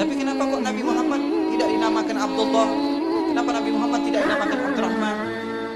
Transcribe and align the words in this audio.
Tapi 0.00 0.16
kenapa 0.16 0.48
kok 0.48 0.64
Nabi 0.64 0.80
Muhammad 0.80 1.20
tidak 1.52 1.68
dinamakan 1.76 2.16
Abdullah? 2.16 2.68
Kenapa 3.28 3.50
Nabi 3.52 3.68
Muhammad 3.68 4.00
tidak 4.08 4.20
dinamakan 4.24 4.58
Abdurrahman? 4.64 5.16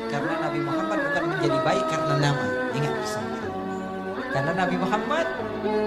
Karena 0.09 0.35
Nabi 0.41 0.61
Muhammad 0.65 0.99
bukan 1.05 1.25
menjadi 1.29 1.59
baik 1.61 1.85
karena 1.93 2.15
nama. 2.17 2.45
Ingat 2.73 2.95
pesan. 3.05 3.25
Karena 4.33 4.53
Nabi 4.57 4.77
Muhammad 4.81 5.27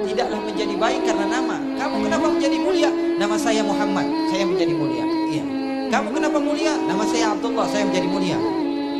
tidaklah 0.06 0.40
menjadi 0.46 0.76
baik 0.78 1.02
karena 1.02 1.26
nama. 1.26 1.58
Kamu 1.82 1.96
kenapa 2.06 2.26
menjadi 2.30 2.58
mulia? 2.62 2.90
Nama 3.18 3.36
saya 3.42 3.62
Muhammad, 3.66 4.06
saya 4.30 4.46
menjadi 4.46 4.74
mulia. 4.78 5.06
Iya. 5.34 5.44
Kamu 5.90 6.08
kenapa 6.14 6.38
mulia? 6.38 6.74
Nama 6.86 7.04
saya 7.10 7.26
Abdullah, 7.34 7.66
saya 7.66 7.90
menjadi 7.90 8.06
mulia. 8.06 8.38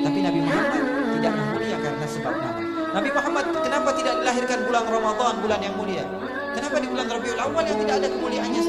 Tapi 0.02 0.18
Nabi 0.26 0.40
Muhammad 0.42 0.82
tidaklah 1.14 1.46
mulia 1.54 1.78
karena 1.78 2.06
sebab 2.10 2.34
nama. 2.42 2.62
Nabi 2.90 3.10
Muhammad 3.14 3.46
kenapa 3.54 3.90
tidak 4.02 4.14
dilahirkan 4.18 4.60
bulan 4.66 4.84
Ramadan, 4.90 5.34
bulan 5.46 5.60
yang 5.62 5.78
mulia? 5.78 6.06
Kenapa 6.68 6.84
di 6.84 6.92
bulan 6.92 7.08
Rabiul 7.08 7.40
Awal 7.40 7.64
yang 7.64 7.80
tidak 7.80 7.96
ada 7.96 8.08
kemuliaannya 8.12 8.62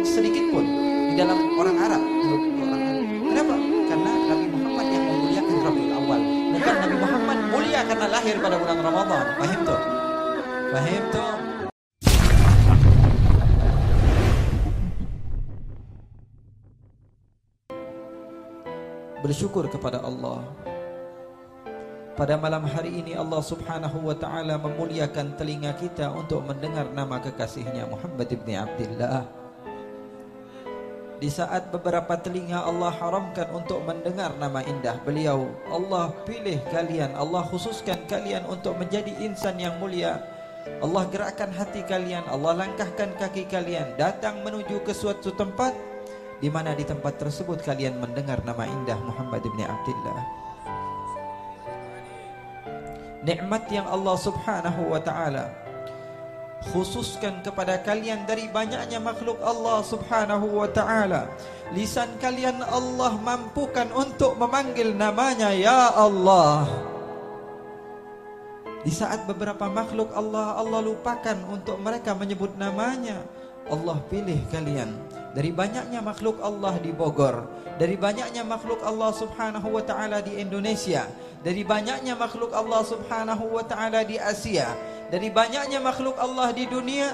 sedikit 0.00 0.44
pun 0.48 0.64
di 1.12 1.14
dalam 1.20 1.36
orang 1.60 1.76
Arab? 1.76 2.00
Kenapa? 3.20 3.54
Karena 3.84 4.12
Nabi 4.32 4.46
Muhammad 4.48 4.86
yang 4.88 5.04
memuliakan 5.04 5.56
Rabiul 5.60 5.92
Awal. 5.92 6.20
Bukan 6.56 6.74
Nabi 6.80 6.96
Muhammad 6.96 7.38
mulia 7.52 7.80
karena 7.84 8.06
lahir 8.08 8.40
pada 8.40 8.56
bulan 8.56 8.78
Ramadan. 8.80 9.24
Fahim 9.36 9.60
tuh? 9.60 9.80
Fahim 10.72 11.02
tuh? 11.12 11.32
Bersyukur 19.20 19.68
kepada 19.68 20.00
Allah 20.00 20.48
pada 22.14 22.38
malam 22.38 22.62
hari 22.62 23.02
ini 23.02 23.18
Allah 23.18 23.42
subhanahu 23.42 24.06
wa 24.06 24.14
ta'ala 24.14 24.54
memuliakan 24.62 25.34
telinga 25.34 25.74
kita 25.74 26.14
untuk 26.14 26.46
mendengar 26.46 26.86
nama 26.94 27.18
kekasihnya 27.18 27.90
Muhammad 27.90 28.30
ibn 28.30 28.54
Abdullah. 28.54 29.26
Di 31.18 31.26
saat 31.30 31.74
beberapa 31.74 32.14
telinga 32.14 32.62
Allah 32.62 32.94
haramkan 32.94 33.50
untuk 33.50 33.82
mendengar 33.82 34.30
nama 34.38 34.62
indah 34.62 34.98
beliau 35.02 35.50
Allah 35.66 36.14
pilih 36.22 36.62
kalian, 36.70 37.18
Allah 37.18 37.42
khususkan 37.50 38.06
kalian 38.06 38.46
untuk 38.46 38.78
menjadi 38.78 39.10
insan 39.18 39.58
yang 39.58 39.74
mulia. 39.82 40.22
Allah 40.80 41.10
gerakkan 41.10 41.50
hati 41.50 41.82
kalian, 41.82 42.24
Allah 42.30 42.56
langkahkan 42.56 43.12
kaki 43.20 43.52
kalian 43.52 44.00
Datang 44.00 44.40
menuju 44.40 44.80
ke 44.80 44.96
suatu 44.96 45.28
tempat 45.36 45.76
di 46.40 46.48
mana 46.48 46.72
di 46.72 46.88
tempat 46.88 47.20
tersebut 47.20 47.60
kalian 47.60 48.00
mendengar 48.00 48.40
nama 48.46 48.64
indah 48.64 48.96
Muhammad 49.02 49.44
ibn 49.44 49.60
Abdullah 49.60 50.43
nikmat 53.24 53.66
yang 53.72 53.88
Allah 53.88 54.16
Subhanahu 54.20 54.92
wa 54.92 55.00
taala 55.00 55.64
khususkan 56.72 57.44
kepada 57.44 57.76
kalian 57.84 58.24
dari 58.24 58.48
banyaknya 58.48 58.96
makhluk 58.96 59.36
Allah 59.44 59.84
Subhanahu 59.84 60.64
wa 60.64 60.68
taala. 60.70 61.28
Lisan 61.76 62.16
kalian 62.16 62.64
Allah 62.64 63.12
mampukan 63.20 63.88
untuk 63.92 64.38
memanggil 64.40 64.96
namanya 64.96 65.52
ya 65.52 65.92
Allah. 65.92 66.64
Di 68.84 68.92
saat 68.92 69.24
beberapa 69.28 69.68
makhluk 69.68 70.12
Allah 70.12 70.56
Allah 70.60 70.80
lupakan 70.84 71.36
untuk 71.52 71.80
mereka 71.80 72.16
menyebut 72.16 72.56
namanya. 72.56 73.24
Allah 73.68 73.96
pilih 74.08 74.40
kalian. 74.52 74.92
Dari 75.32 75.50
banyaknya 75.50 76.00
makhluk 76.04 76.38
Allah 76.40 76.76
di 76.78 76.92
Bogor 76.94 77.64
dari 77.74 77.98
banyaknya 77.98 78.46
makhluk 78.46 78.78
Allah 78.86 79.10
Subhanahu 79.10 79.74
wa 79.74 79.82
taala 79.82 80.22
di 80.22 80.38
Indonesia 80.38 81.10
dari 81.44 81.60
banyaknya 81.60 82.16
makhluk 82.16 82.56
Allah 82.56 82.80
Subhanahu 82.82 83.52
wa 83.52 83.64
taala 83.68 84.00
di 84.00 84.16
Asia, 84.16 84.72
dari 85.12 85.28
banyaknya 85.28 85.76
makhluk 85.78 86.16
Allah 86.16 86.50
di 86.56 86.64
dunia, 86.64 87.12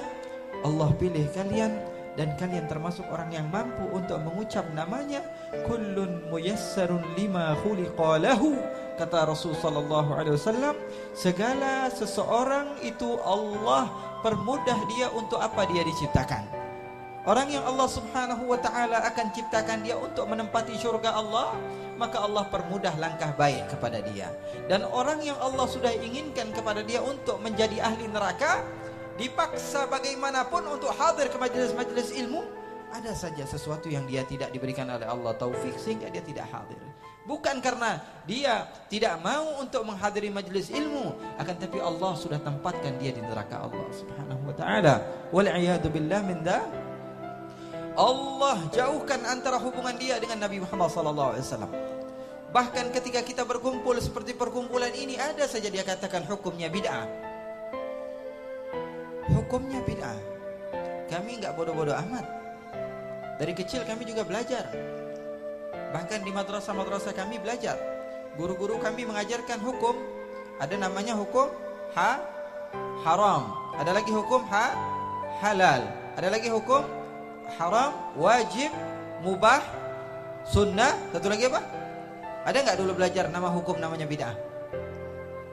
Allah 0.63 0.87
pilih 0.95 1.27
kalian 1.35 1.75
dan 2.15 2.31
kalian 2.39 2.67
termasuk 2.71 3.03
orang 3.11 3.31
yang 3.31 3.47
mampu 3.51 3.83
untuk 3.91 4.19
mengucap 4.23 4.63
namanya 4.71 5.19
kullun 5.67 6.27
muyassarun 6.31 7.03
lima 7.19 7.55
khuliqa 7.59 8.23
lahu 8.23 8.55
kata 8.95 9.27
Rasul 9.27 9.51
sallallahu 9.59 10.15
alaihi 10.15 10.39
wasallam. 10.39 10.79
Segala 11.11 11.91
seseorang 11.91 12.79
itu 12.83 13.19
Allah 13.27 13.91
permudah 14.23 14.79
dia 14.95 15.11
untuk 15.11 15.43
apa 15.43 15.67
dia 15.67 15.83
diciptakan. 15.83 16.47
Orang 17.21 17.53
yang 17.53 17.61
Allah 17.69 17.85
subhanahu 17.85 18.49
wa 18.49 18.57
ta'ala 18.57 19.05
akan 19.13 19.29
ciptakan 19.29 19.85
dia 19.85 19.93
untuk 19.93 20.25
menempati 20.25 20.73
syurga 20.73 21.13
Allah 21.13 21.53
Maka 22.01 22.17
Allah 22.25 22.49
permudah 22.49 22.97
langkah 22.97 23.29
baik 23.37 23.77
kepada 23.77 24.01
dia. 24.01 24.33
Dan 24.65 24.81
orang 24.89 25.21
yang 25.21 25.37
Allah 25.37 25.69
sudah 25.69 25.93
inginkan 25.93 26.49
kepada 26.49 26.81
dia 26.81 26.97
untuk 26.97 27.37
menjadi 27.45 27.77
ahli 27.85 28.09
neraka 28.09 28.65
Dipaksa 29.21 29.85
bagaimanapun 29.85 30.65
untuk 30.65 30.89
hadir 30.97 31.29
ke 31.29 31.37
majlis-majlis 31.37 32.09
ilmu 32.25 32.41
Ada 32.89 33.13
saja 33.13 33.45
sesuatu 33.45 33.85
yang 33.85 34.09
dia 34.09 34.25
tidak 34.25 34.49
diberikan 34.49 34.89
oleh 34.89 35.05
Allah 35.05 35.37
taufik 35.37 35.77
sehingga 35.77 36.09
dia 36.09 36.25
tidak 36.25 36.49
hadir. 36.49 36.81
Bukan 37.21 37.61
karena 37.61 38.01
dia 38.25 38.65
tidak 38.89 39.21
mau 39.21 39.61
untuk 39.61 39.85
menghadiri 39.85 40.33
majlis 40.33 40.73
ilmu 40.73 41.13
Akan 41.37 41.53
tapi 41.53 41.77
Allah 41.77 42.17
sudah 42.17 42.41
tempatkan 42.41 42.97
dia 42.97 43.13
di 43.13 43.21
neraka 43.21 43.61
Allah 43.61 43.87
subhanahu 43.93 44.41
wa 44.49 44.55
ta'ala. 44.57 44.95
Wal'iyadu 45.29 45.93
billah 45.93 46.25
min 46.25 46.41
da' 46.41 46.80
Allah 47.95 48.71
jauhkan 48.71 49.19
antara 49.27 49.59
hubungan 49.59 49.95
dia 49.99 50.15
dengan 50.15 50.47
Nabi 50.47 50.63
Muhammad 50.63 50.87
sallallahu 50.91 51.29
alaihi 51.35 51.43
wasallam. 51.43 51.71
Bahkan 52.51 52.85
ketika 52.95 53.19
kita 53.23 53.43
berkumpul 53.47 53.95
seperti 53.99 54.35
perkumpulan 54.35 54.91
ini 54.91 55.15
ada 55.15 55.47
saja 55.47 55.67
dia 55.67 55.83
katakan 55.83 56.23
hukumnya 56.27 56.67
bid'ah. 56.67 57.07
Hukumnya 59.31 59.79
bid'ah. 59.83 60.19
Kami 61.07 61.39
enggak 61.39 61.55
bodoh-bodoh 61.55 61.95
amat. 62.07 62.23
Dari 63.39 63.51
kecil 63.55 63.83
kami 63.83 64.07
juga 64.07 64.23
belajar. 64.23 64.67
Bahkan 65.91 66.23
di 66.23 66.31
madrasah-madrasah 66.31 67.11
kami 67.11 67.39
belajar. 67.39 67.75
Guru-guru 68.39 68.79
kami 68.79 69.03
mengajarkan 69.03 69.59
hukum. 69.59 69.95
Ada 70.59 70.79
namanya 70.79 71.15
hukum 71.19 71.51
ha 71.95 72.23
haram. 73.03 73.51
Ada 73.75 73.99
lagi 73.99 74.11
hukum 74.11 74.43
ha 74.47 74.75
halal. 75.43 75.83
Ada 76.15 76.27
lagi 76.31 76.47
hukum 76.51 77.00
haram, 77.59 77.91
wajib, 78.15 78.71
mubah, 79.23 79.63
sunnah, 80.45 80.95
satu 81.11 81.27
lagi 81.31 81.47
apa? 81.47 81.61
Ada 82.47 82.57
enggak 82.65 82.77
dulu 82.81 82.91
belajar 82.97 83.29
nama 83.29 83.49
hukum 83.53 83.77
namanya 83.77 84.09
bid'ah? 84.09 84.35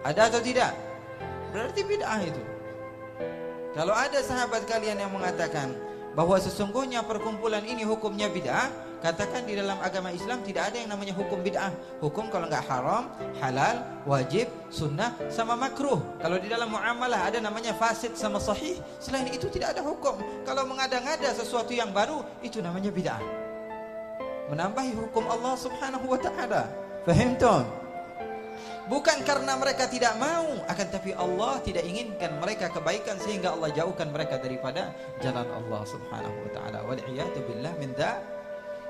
Ada 0.07 0.33
atau 0.33 0.41
tidak? 0.41 0.73
Berarti 1.53 1.81
bid'ah 1.85 2.21
itu. 2.25 2.43
Kalau 3.77 3.93
ada 3.93 4.19
sahabat 4.25 4.65
kalian 4.65 4.99
yang 4.99 5.13
mengatakan 5.13 5.77
bahwa 6.17 6.41
sesungguhnya 6.41 7.05
perkumpulan 7.05 7.63
ini 7.63 7.85
hukumnya 7.85 8.27
bid'ah, 8.33 8.73
Katakan 8.99 9.47
di 9.47 9.55
dalam 9.55 9.79
agama 9.79 10.11
Islam 10.11 10.43
tidak 10.43 10.75
ada 10.75 10.77
yang 10.83 10.91
namanya 10.91 11.15
hukum 11.15 11.39
bid'ah. 11.39 11.71
Hukum 12.03 12.27
kalau 12.35 12.51
enggak 12.51 12.67
haram, 12.67 13.07
halal, 13.39 13.79
wajib, 14.03 14.51
sunnah 14.75 15.15
sama 15.31 15.55
makruh. 15.55 16.03
Kalau 16.19 16.35
di 16.43 16.51
dalam 16.51 16.67
muamalah 16.67 17.31
ada 17.31 17.39
namanya 17.39 17.79
fasid 17.79 18.19
sama 18.19 18.43
sahih. 18.43 18.75
Selain 18.99 19.31
itu 19.31 19.47
tidak 19.55 19.79
ada 19.79 19.87
hukum. 19.87 20.19
Kalau 20.43 20.67
mengada-ngada 20.67 21.31
sesuatu 21.31 21.71
yang 21.71 21.95
baru 21.95 22.27
itu 22.43 22.59
namanya 22.59 22.91
bid'ah. 22.91 23.23
Menambahi 24.51 24.97
hukum 24.99 25.31
Allah 25.31 25.55
Subhanahu 25.55 26.07
wa 26.11 26.19
taala. 26.19 26.67
Faham 27.07 27.39
tuan? 27.39 27.67
Bukan 28.89 29.21
karena 29.21 29.53
mereka 29.61 29.85
tidak 29.85 30.17
mau, 30.17 30.65
akan 30.65 30.87
tapi 30.89 31.13
Allah 31.13 31.61
tidak 31.61 31.85
inginkan 31.85 32.41
mereka 32.41 32.73
kebaikan 32.73 33.21
sehingga 33.21 33.53
Allah 33.53 33.69
jauhkan 33.77 34.09
mereka 34.09 34.41
daripada 34.41 34.97
jalan 35.21 35.45
Allah 35.45 35.83
Subhanahu 35.85 36.37
wa 36.49 36.51
taala. 36.57 36.79
Wal 36.89 37.03
iyad 37.13 37.37
billah 37.37 37.77
min 37.77 37.93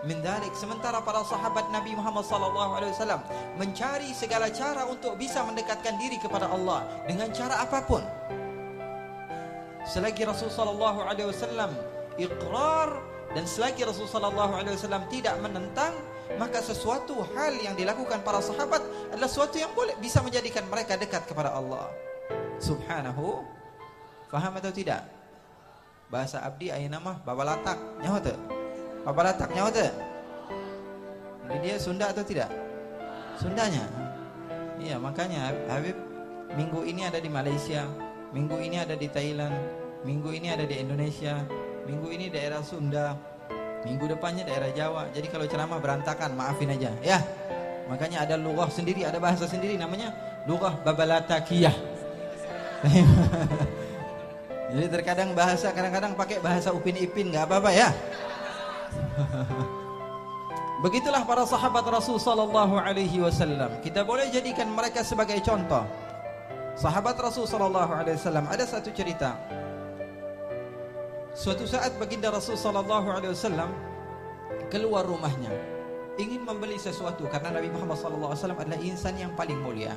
min 0.07 0.23
sementara 0.55 1.03
para 1.03 1.27
sahabat 1.27 1.75
Nabi 1.75 1.99
Muhammad 1.99 2.23
sallallahu 2.23 2.79
alaihi 2.79 2.95
wasallam 2.95 3.19
mencari 3.59 4.15
segala 4.15 4.47
cara 4.47 4.87
untuk 4.87 5.19
bisa 5.19 5.43
mendekatkan 5.43 5.99
diri 5.99 6.23
kepada 6.23 6.47
Allah 6.47 6.87
dengan 7.11 7.27
cara 7.35 7.59
apapun. 7.59 8.07
Selagi 9.83 10.23
Rasul 10.23 10.55
sallallahu 10.55 11.03
alaihi 11.03 11.27
wasallam 11.35 11.75
iqrar 12.15 13.03
dan 13.35 13.43
selagi 13.43 13.83
Rasul 13.83 14.07
sallallahu 14.07 14.55
alaihi 14.55 14.79
wasallam 14.79 15.03
tidak 15.11 15.35
menentang 15.43 15.97
maka 16.37 16.63
sesuatu 16.63 17.25
hal 17.35 17.57
yang 17.59 17.75
dilakukan 17.75 18.23
para 18.23 18.39
sahabat 18.39 18.85
adalah 19.11 19.27
sesuatu 19.27 19.59
yang 19.59 19.73
boleh 19.75 19.97
bisa 19.99 20.23
menjadikan 20.23 20.63
mereka 20.71 20.95
dekat 20.95 21.27
kepada 21.27 21.51
Allah. 21.57 21.91
Subhanahu 22.63 23.43
faham 24.31 24.53
atau 24.61 24.71
tidak? 24.71 25.09
Bahasa 26.07 26.39
abdi 26.45 26.71
ayat 26.71 26.93
nama 26.93 27.19
babalatak 27.25 27.81
nyawa 28.05 28.21
tak 28.23 28.58
apa 29.05 29.21
latak 29.23 29.51
nyawa? 29.55 29.71
Jadi 31.49 31.59
dia 31.65 31.77
Sunda 31.81 32.11
atau 32.11 32.25
tidak? 32.25 32.51
Sundanya. 33.39 33.87
Iya, 34.79 34.99
makanya 34.99 35.51
Habib 35.71 35.97
minggu 36.55 36.87
ini 36.87 37.07
ada 37.07 37.19
di 37.19 37.31
Malaysia, 37.31 37.87
minggu 38.31 38.57
ini 38.63 38.77
ada 38.79 38.95
di 38.95 39.09
Thailand, 39.11 39.55
minggu 40.07 40.31
ini 40.31 40.55
ada 40.55 40.63
di 40.63 40.77
Indonesia, 40.79 41.43
minggu 41.89 42.09
ini 42.15 42.31
daerah 42.31 42.63
Sunda, 42.63 43.17
minggu 43.83 44.07
depannya 44.07 44.47
daerah 44.47 44.71
Jawa. 44.71 45.11
Jadi 45.11 45.27
kalau 45.31 45.47
ceramah 45.51 45.81
berantakan, 45.83 46.37
maafin 46.37 46.71
aja, 46.71 46.93
ya. 47.03 47.19
Makanya 47.89 48.29
ada 48.29 48.37
lughah 48.37 48.69
sendiri, 48.69 49.09
ada 49.09 49.17
bahasa 49.17 49.49
sendiri 49.49 49.81
namanya 49.81 50.13
lughah 50.45 50.77
babalatakiyah. 50.85 51.73
Jadi 54.69 54.87
terkadang 54.93 55.33
bahasa 55.33 55.73
kadang-kadang 55.73 56.13
pakai 56.13 56.45
bahasa 56.45 56.77
upin 56.77 57.01
ipin 57.01 57.33
nggak 57.33 57.49
apa-apa 57.49 57.71
ya. 57.73 57.89
Begitulah 60.85 61.27
para 61.27 61.43
sahabat 61.43 61.83
Rasul 61.91 62.23
sallallahu 62.23 62.79
alaihi 62.79 63.19
wasallam. 63.19 63.83
Kita 63.83 64.07
boleh 64.07 64.31
jadikan 64.31 64.71
mereka 64.71 65.03
sebagai 65.03 65.43
contoh. 65.43 65.83
Sahabat 66.79 67.19
Rasul 67.19 67.51
sallallahu 67.51 67.91
alaihi 67.91 68.15
wasallam 68.15 68.47
ada 68.47 68.63
satu 68.63 68.95
cerita. 68.95 69.35
Suatu 71.35 71.67
saat 71.67 71.95
baginda 71.99 72.31
Rasul 72.31 72.55
sallallahu 72.55 73.11
alaihi 73.11 73.35
wasallam 73.35 73.71
keluar 74.71 75.03
rumahnya 75.07 75.51
ingin 76.19 76.43
membeli 76.43 76.77
sesuatu 76.77 77.31
karena 77.31 77.55
Nabi 77.55 77.71
Muhammad 77.71 77.99
sallallahu 77.99 78.31
alaihi 78.35 78.43
wasallam 78.43 78.61
adalah 78.63 78.81
insan 78.83 79.15
yang 79.19 79.33
paling 79.39 79.59
mulia. 79.63 79.95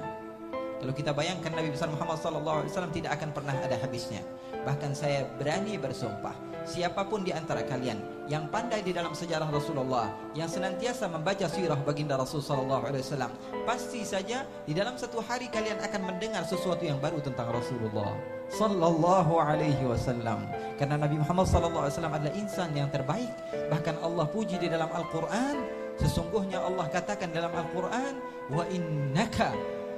Kalau 0.82 0.94
kita 0.98 1.14
bayangkan 1.14 1.54
Nabi 1.54 1.70
besar 1.70 1.94
Muhammad 1.94 2.18
sallallahu 2.18 2.58
alaihi 2.66 2.74
wasallam 2.74 2.94
tidak 2.94 3.14
akan 3.14 3.30
pernah 3.30 3.54
ada 3.54 3.78
habisnya. 3.78 4.26
Bahkan 4.66 4.98
saya 4.98 5.30
berani 5.38 5.78
bersumpah, 5.78 6.34
siapapun 6.64 7.26
di 7.26 7.32
antara 7.34 7.66
kalian 7.66 8.00
yang 8.30 8.48
pandai 8.48 8.80
di 8.80 8.96
dalam 8.96 9.12
sejarah 9.12 9.52
Rasulullah, 9.52 10.08
yang 10.38 10.48
senantiasa 10.48 11.12
membaca 11.12 11.46
sirah 11.52 11.76
baginda 11.84 12.16
Rasul 12.16 12.40
sallallahu 12.40 12.88
alaihi 12.88 13.04
wasallam, 13.04 13.32
pasti 13.68 14.08
saja 14.08 14.48
di 14.64 14.72
dalam 14.72 14.96
satu 14.96 15.20
hari 15.20 15.52
kalian 15.52 15.82
akan 15.84 16.02
mendengar 16.08 16.48
sesuatu 16.48 16.80
yang 16.86 17.02
baru 17.04 17.20
tentang 17.20 17.52
Rasulullah 17.52 18.16
sallallahu 18.52 19.36
alaihi 19.36 19.84
wasallam. 19.84 20.48
Karena 20.80 20.96
Nabi 21.00 21.20
Muhammad 21.20 21.48
sallallahu 21.48 21.88
alaihi 21.88 21.96
wasallam 22.00 22.16
adalah 22.16 22.34
insan 22.40 22.70
yang 22.72 22.88
terbaik. 22.92 23.32
Bahkan 23.72 23.96
Allah 24.04 24.26
puji 24.28 24.60
di 24.60 24.68
dalam 24.72 24.88
Al-Qur'an, 24.92 25.60
sesungguhnya 26.00 26.64
Allah 26.64 26.88
katakan 26.88 27.32
dalam 27.36 27.52
Al-Qur'an, 27.52 28.20
"Wa 28.52 28.64
innaka 28.72 29.52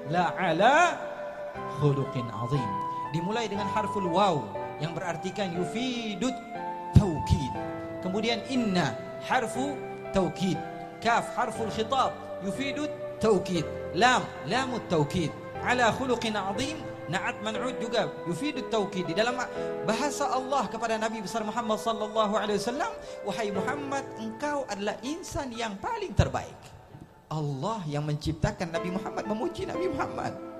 la 0.09 0.33
ala 0.37 0.97
khuluqin 1.79 2.25
azim. 2.29 2.69
Dimulai 3.13 3.45
dengan 3.45 3.69
harful 3.69 4.09
waw 4.09 4.41
yang 4.79 4.95
berartikan 4.95 5.53
yufidut 5.53 6.33
taukid. 6.95 7.51
Kemudian 8.01 8.41
inna 8.49 8.97
harfu 9.25 9.77
taukid. 10.15 10.57
Kaf 11.03 11.35
harful 11.35 11.69
khitab 11.69 12.15
yufidut 12.41 12.89
taukid. 13.19 13.65
Lam 13.93 14.23
lamut 14.47 14.81
taukid. 14.89 15.29
Ala 15.63 15.93
khuluqin 15.95 16.35
azim 16.35 16.79
Na'at 17.03 17.35
man'ud 17.43 17.75
juga 17.83 18.07
yufidut 18.23 18.71
taukid 18.71 19.03
di 19.03 19.11
dalam 19.11 19.35
bahasa 19.83 20.23
Allah 20.31 20.71
kepada 20.71 20.95
Nabi 20.95 21.19
besar 21.19 21.43
Muhammad 21.43 21.75
sallallahu 21.75 22.31
alaihi 22.39 22.63
wasallam 22.63 22.91
wahai 23.27 23.51
Muhammad 23.51 24.07
engkau 24.23 24.63
adalah 24.71 24.95
insan 25.03 25.51
yang 25.51 25.75
paling 25.83 26.15
terbaik 26.15 26.55
Allah 27.33 27.81
yang 27.89 28.05
menciptakan 28.05 28.69
Nabi 28.69 28.93
Muhammad 28.93 29.25
memuji 29.25 29.65
Nabi 29.65 29.89
Muhammad. 29.89 30.52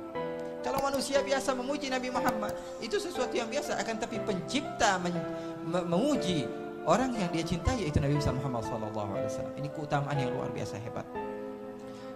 Kalau 0.63 0.79
manusia 0.79 1.19
biasa 1.19 1.51
memuji 1.53 1.91
Nabi 1.91 2.09
Muhammad, 2.09 2.55
itu 2.79 2.95
sesuatu 2.95 3.35
yang 3.35 3.51
biasa 3.51 3.75
akan 3.83 3.95
tapi 3.99 4.17
pencipta 4.23 4.95
men 4.97 5.15
memuji 5.63 6.47
orang 6.87 7.11
yang 7.15 7.29
dia 7.35 7.43
cintai 7.43 7.83
yaitu 7.83 7.99
Nabi 7.99 8.15
Muhammad 8.19 8.63
sallallahu 8.63 9.09
alaihi 9.13 9.27
wasallam. 9.27 9.53
Ini 9.59 9.67
keutamaan 9.75 10.17
yang 10.17 10.31
luar 10.31 10.49
biasa 10.55 10.79
hebat. 10.79 11.05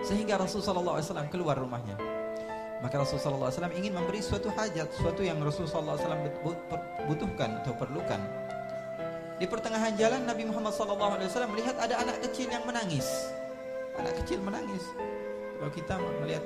Sehingga 0.01 0.39
Rasul 0.39 0.63
sallallahu 0.63 0.95
alaihi 0.97 1.07
wasallam 1.11 1.27
keluar 1.27 1.55
rumahnya. 1.59 1.99
Maka 2.79 3.01
Rasul 3.01 3.19
sallallahu 3.19 3.51
alaihi 3.51 3.59
wasallam 3.59 3.75
ingin 3.75 3.91
memberi 3.93 4.21
suatu 4.23 4.47
hajat, 4.53 4.87
suatu 4.95 5.21
yang 5.25 5.41
Rasul 5.43 5.67
sallallahu 5.67 5.97
alaihi 5.99 6.07
wasallam 6.07 6.21
butuhkan 7.09 7.49
atau 7.61 7.73
perlukan. 7.75 8.21
Di 9.37 9.45
pertengahan 9.45 9.93
jalan 9.99 10.23
Nabi 10.23 10.47
Muhammad 10.47 10.71
sallallahu 10.71 11.19
alaihi 11.19 11.29
wasallam 11.29 11.51
melihat 11.51 11.75
ada 11.77 11.99
anak 11.99 12.23
kecil 12.25 12.47
yang 12.49 12.63
menangis 12.63 13.05
anak 13.97 14.13
kecil 14.23 14.39
menangis. 14.41 14.85
Kalau 15.57 15.71
kita 15.73 15.93
melihat 16.21 16.43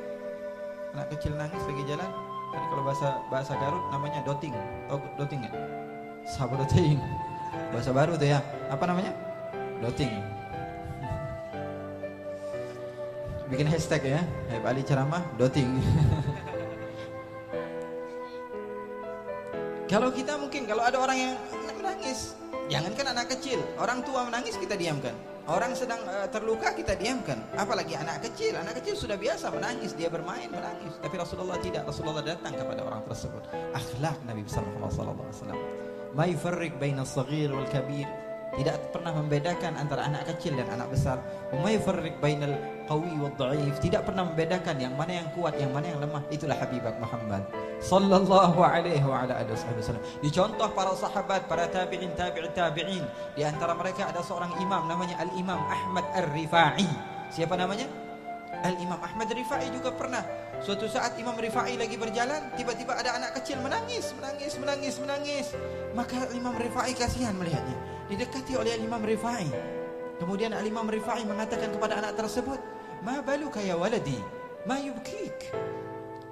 anak 0.92 1.08
kecil 1.16 1.32
nangis 1.40 1.64
lagi 1.64 1.84
jalan, 1.88 2.10
kan 2.52 2.64
kalau 2.68 2.84
bahasa 2.84 3.24
bahasa 3.32 3.56
Garut 3.56 3.84
namanya 3.92 4.20
doting. 4.28 4.52
Oh, 4.92 5.00
doting 5.16 5.48
ya? 5.48 5.52
Sabodoting. 6.28 7.00
Bahasa 7.72 7.92
baru 7.96 8.20
tuh 8.20 8.28
ya. 8.28 8.44
Apa 8.68 8.86
namanya? 8.88 9.16
Doting. 9.80 10.12
Bikin 13.52 13.68
hashtag 13.68 14.20
ya. 14.20 14.22
Habib 14.52 14.68
Ali 14.68 14.84
ceramah 14.84 15.24
doting. 15.36 15.80
kalau 19.92 20.12
kita 20.12 20.40
mungkin 20.40 20.68
kalau 20.68 20.84
ada 20.84 21.00
orang 21.00 21.18
yang 21.20 21.36
menangis, 21.76 22.36
jangankan 22.72 23.12
anak 23.16 23.28
kecil, 23.36 23.60
orang 23.80 24.04
tua 24.04 24.24
menangis 24.28 24.56
kita 24.60 24.76
diamkan. 24.80 25.16
Orang 25.50 25.74
sedang 25.74 26.00
terluka 26.28 26.76
kita 26.76 26.94
diamkan. 27.00 27.40
Apalagi 27.56 27.98
anak 27.98 28.22
kecil. 28.28 28.60
Anak 28.60 28.84
kecil 28.84 28.94
sudah 28.94 29.18
biasa 29.18 29.50
menangis, 29.50 29.96
dia 29.96 30.12
bermain 30.12 30.52
menangis. 30.52 30.94
Tapi 31.02 31.16
Rasulullah 31.18 31.58
tidak. 31.58 31.88
Rasulullah 31.88 32.22
datang 32.22 32.54
kepada 32.54 32.82
orang 32.86 33.02
tersebut. 33.08 33.44
Akhlak 33.74 34.18
Nabi 34.28 34.42
besar 34.46 34.62
Muhammad 34.68 34.92
sallallahu 34.94 35.26
alaihi 35.26 35.38
wasallam. 35.40 35.60
Ma 36.12 36.26
yufarriq 36.28 36.74
baina 36.78 37.02
as-saghir 37.08 37.50
wal 37.50 37.70
kabir. 37.72 38.10
Tidak 38.52 38.92
pernah 38.92 39.16
membedakan 39.16 39.80
antara 39.80 40.12
anak 40.12 40.28
kecil 40.36 40.60
dan 40.60 40.68
anak 40.76 40.92
besar. 40.92 41.24
Ma 41.56 41.72
yufarriq 41.72 42.20
bainal 42.20 42.60
qawi 42.92 43.16
wad 43.16 43.40
dha'if. 43.40 43.80
Tidak 43.80 44.04
pernah 44.04 44.28
membedakan 44.28 44.76
yang 44.76 44.94
mana 45.00 45.24
yang 45.24 45.28
kuat, 45.32 45.56
yang 45.56 45.72
mana 45.72 45.88
yang 45.96 46.04
lemah. 46.04 46.22
Itulah 46.28 46.60
Habibak 46.60 47.00
Muhammad 47.00 47.48
sallallahu 47.82 48.62
alaihi 48.62 49.02
wa 49.02 49.26
ala 49.26 49.42
alihi 49.42 49.58
wasallam. 49.58 50.06
Dicontoh 50.22 50.70
para 50.72 50.94
sahabat, 50.94 51.50
para 51.50 51.66
tabi'in, 51.68 52.14
tabi'in, 52.14 52.54
tabi'in. 52.54 53.04
Di 53.34 53.42
antara 53.42 53.74
mereka 53.74 54.08
ada 54.08 54.22
seorang 54.22 54.54
imam 54.62 54.86
namanya 54.86 55.18
Al-Imam 55.18 55.58
Ahmad 55.58 56.06
Ar-Rifai. 56.14 56.86
Siapa 57.34 57.58
namanya? 57.58 57.90
Al-Imam 58.62 59.02
Ahmad 59.02 59.26
Ar-Rifai 59.34 59.74
juga 59.74 59.90
pernah 59.90 60.22
suatu 60.62 60.86
saat 60.86 61.18
Imam 61.18 61.34
Rifai 61.34 61.74
lagi 61.74 61.98
berjalan, 61.98 62.54
tiba-tiba 62.54 62.94
ada 62.94 63.18
anak 63.18 63.42
kecil 63.42 63.58
menangis, 63.58 64.14
menangis, 64.14 64.54
menangis, 64.62 64.96
menangis. 65.02 65.48
Maka 65.98 66.30
Imam 66.38 66.54
Rifai 66.54 66.94
kasihan 66.94 67.34
melihatnya. 67.34 67.74
Didekati 68.06 68.54
oleh 68.54 68.78
Imam 68.78 69.02
Rifai. 69.02 69.50
Kemudian 70.22 70.54
Al-Imam 70.54 70.86
Rifai 70.86 71.26
mengatakan 71.26 71.74
kepada 71.74 71.98
anak 71.98 72.14
tersebut, 72.14 72.62
"Ma 73.02 73.26
baluka 73.26 73.58
ya 73.58 73.74
waladi? 73.74 74.22
Ma 74.70 74.78
yubkik?" 74.78 75.50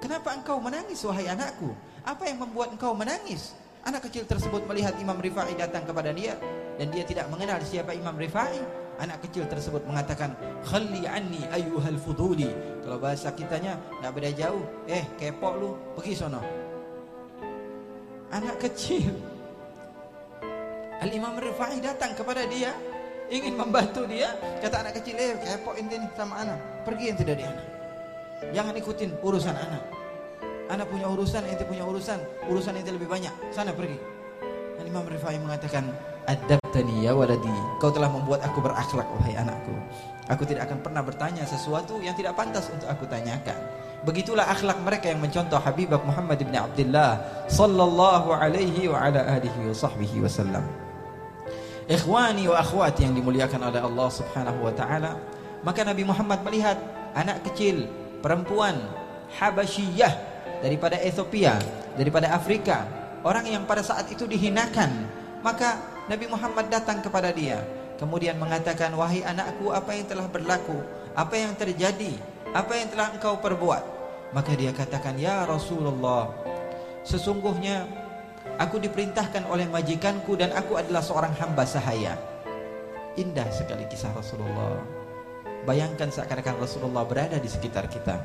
Kenapa 0.00 0.32
engkau 0.32 0.56
menangis 0.56 1.04
wahai 1.04 1.28
anakku? 1.28 1.76
Apa 2.08 2.24
yang 2.24 2.40
membuat 2.40 2.72
engkau 2.72 2.96
menangis? 2.96 3.52
Anak 3.84 4.08
kecil 4.08 4.24
tersebut 4.24 4.64
melihat 4.64 4.96
Imam 4.96 5.16
Rifai 5.20 5.56
datang 5.56 5.84
kepada 5.84 6.12
dia 6.12 6.36
dan 6.80 6.88
dia 6.92 7.04
tidak 7.04 7.28
mengenal 7.28 7.60
siapa 7.60 7.92
Imam 7.92 8.16
Rifai. 8.16 8.60
Anak 9.00 9.24
kecil 9.24 9.48
tersebut 9.48 9.80
mengatakan, 9.88 10.36
"Khalli 10.68 11.08
anni 11.08 11.40
ayyuhal 11.48 11.96
fuduli." 11.96 12.52
Kalau 12.84 13.00
bahasa 13.00 13.32
kitanya 13.32 13.80
enggak 14.00 14.12
beda 14.12 14.30
jauh. 14.36 14.64
Eh, 14.84 15.04
kepok 15.16 15.54
lu, 15.56 15.70
pergi 15.96 16.12
sono. 16.12 16.44
Anak 18.28 18.60
kecil. 18.60 19.08
Al-Imam 21.00 21.40
Rifai 21.40 21.80
datang 21.80 22.12
kepada 22.12 22.44
dia 22.44 22.76
ingin 23.32 23.56
membantu 23.56 24.04
dia. 24.04 24.36
Kata 24.60 24.84
anak 24.84 25.00
kecil, 25.00 25.16
"Eh, 25.16 25.32
kepok 25.40 25.80
ini 25.80 25.96
sama 26.12 26.44
anak. 26.44 26.84
Pergi 26.84 27.04
ente 27.16 27.24
dari 27.24 27.44
anak." 27.48 27.79
Jangan 28.48 28.72
ikutin 28.72 29.20
urusan 29.20 29.52
anak. 29.52 29.82
Anak 30.72 30.86
punya 30.88 31.06
urusan, 31.10 31.44
ente 31.44 31.66
punya 31.68 31.84
urusan. 31.84 32.18
Urusan 32.48 32.78
ente 32.80 32.94
lebih 32.94 33.10
banyak. 33.10 33.32
Sana 33.52 33.76
pergi. 33.76 34.00
Dan 34.80 34.84
Imam 34.88 35.04
Rifai 35.04 35.36
mengatakan, 35.36 35.92
Adabtani 36.24 37.04
ya 37.04 37.12
waladi. 37.12 37.52
Kau 37.82 37.92
telah 37.92 38.08
membuat 38.08 38.40
aku 38.46 38.62
berakhlak, 38.62 39.04
wahai 39.18 39.34
anakku. 39.36 39.74
Aku 40.30 40.46
tidak 40.46 40.70
akan 40.70 40.78
pernah 40.78 41.02
bertanya 41.02 41.42
sesuatu 41.42 41.98
yang 41.98 42.14
tidak 42.14 42.38
pantas 42.38 42.70
untuk 42.70 42.86
aku 42.86 43.02
tanyakan. 43.10 43.58
Begitulah 44.06 44.46
akhlak 44.46 44.78
mereka 44.80 45.10
yang 45.10 45.20
mencontoh 45.20 45.58
Habibah 45.58 46.00
Muhammad 46.00 46.40
bin 46.40 46.54
Abdullah 46.54 47.20
sallallahu 47.50 48.32
alaihi 48.32 48.88
wa 48.88 49.10
ala 49.10 49.20
alihi 49.36 49.68
wa 49.68 49.74
sahbihi 49.74 50.22
wasallam. 50.24 50.64
Ikhwani 51.90 52.46
wa 52.46 52.62
akhwati 52.62 53.04
yang 53.04 53.18
dimuliakan 53.18 53.74
oleh 53.74 53.82
Allah 53.82 54.08
Subhanahu 54.08 54.62
wa 54.62 54.72
taala, 54.72 55.18
maka 55.66 55.82
Nabi 55.82 56.06
Muhammad 56.06 56.46
melihat 56.46 56.78
anak 57.12 57.42
kecil 57.50 57.90
perempuan 58.20 58.76
Habasyiyah 59.36 60.12
daripada 60.60 60.96
Ethiopia, 61.00 61.56
daripada 61.96 62.30
Afrika, 62.32 62.84
orang 63.24 63.48
yang 63.48 63.64
pada 63.64 63.80
saat 63.80 64.08
itu 64.12 64.28
dihinakan. 64.28 65.08
Maka 65.40 65.80
Nabi 66.06 66.28
Muhammad 66.28 66.68
datang 66.68 67.00
kepada 67.00 67.32
dia, 67.32 67.64
kemudian 67.96 68.36
mengatakan, 68.36 68.92
"Wahai 68.92 69.24
anakku, 69.24 69.72
apa 69.72 69.96
yang 69.96 70.04
telah 70.04 70.28
berlaku? 70.28 70.76
Apa 71.16 71.34
yang 71.36 71.56
terjadi? 71.56 72.12
Apa 72.52 72.76
yang 72.76 72.92
telah 72.92 73.08
engkau 73.16 73.40
perbuat?" 73.40 73.82
Maka 74.36 74.52
dia 74.54 74.70
katakan, 74.70 75.16
"Ya 75.16 75.42
Rasulullah, 75.48 76.30
sesungguhnya 77.02 77.88
aku 78.60 78.78
diperintahkan 78.78 79.48
oleh 79.48 79.64
majikanku 79.66 80.36
dan 80.36 80.52
aku 80.52 80.76
adalah 80.76 81.00
seorang 81.00 81.32
hamba 81.40 81.64
sahaya." 81.64 82.20
Indah 83.16 83.48
sekali 83.50 83.88
kisah 83.88 84.12
Rasulullah. 84.14 84.99
Bayangkan 85.68 86.08
seakan-akan 86.08 86.56
Rasulullah 86.56 87.04
berada 87.04 87.36
di 87.36 87.44
sekitar 87.44 87.84
kita. 87.92 88.16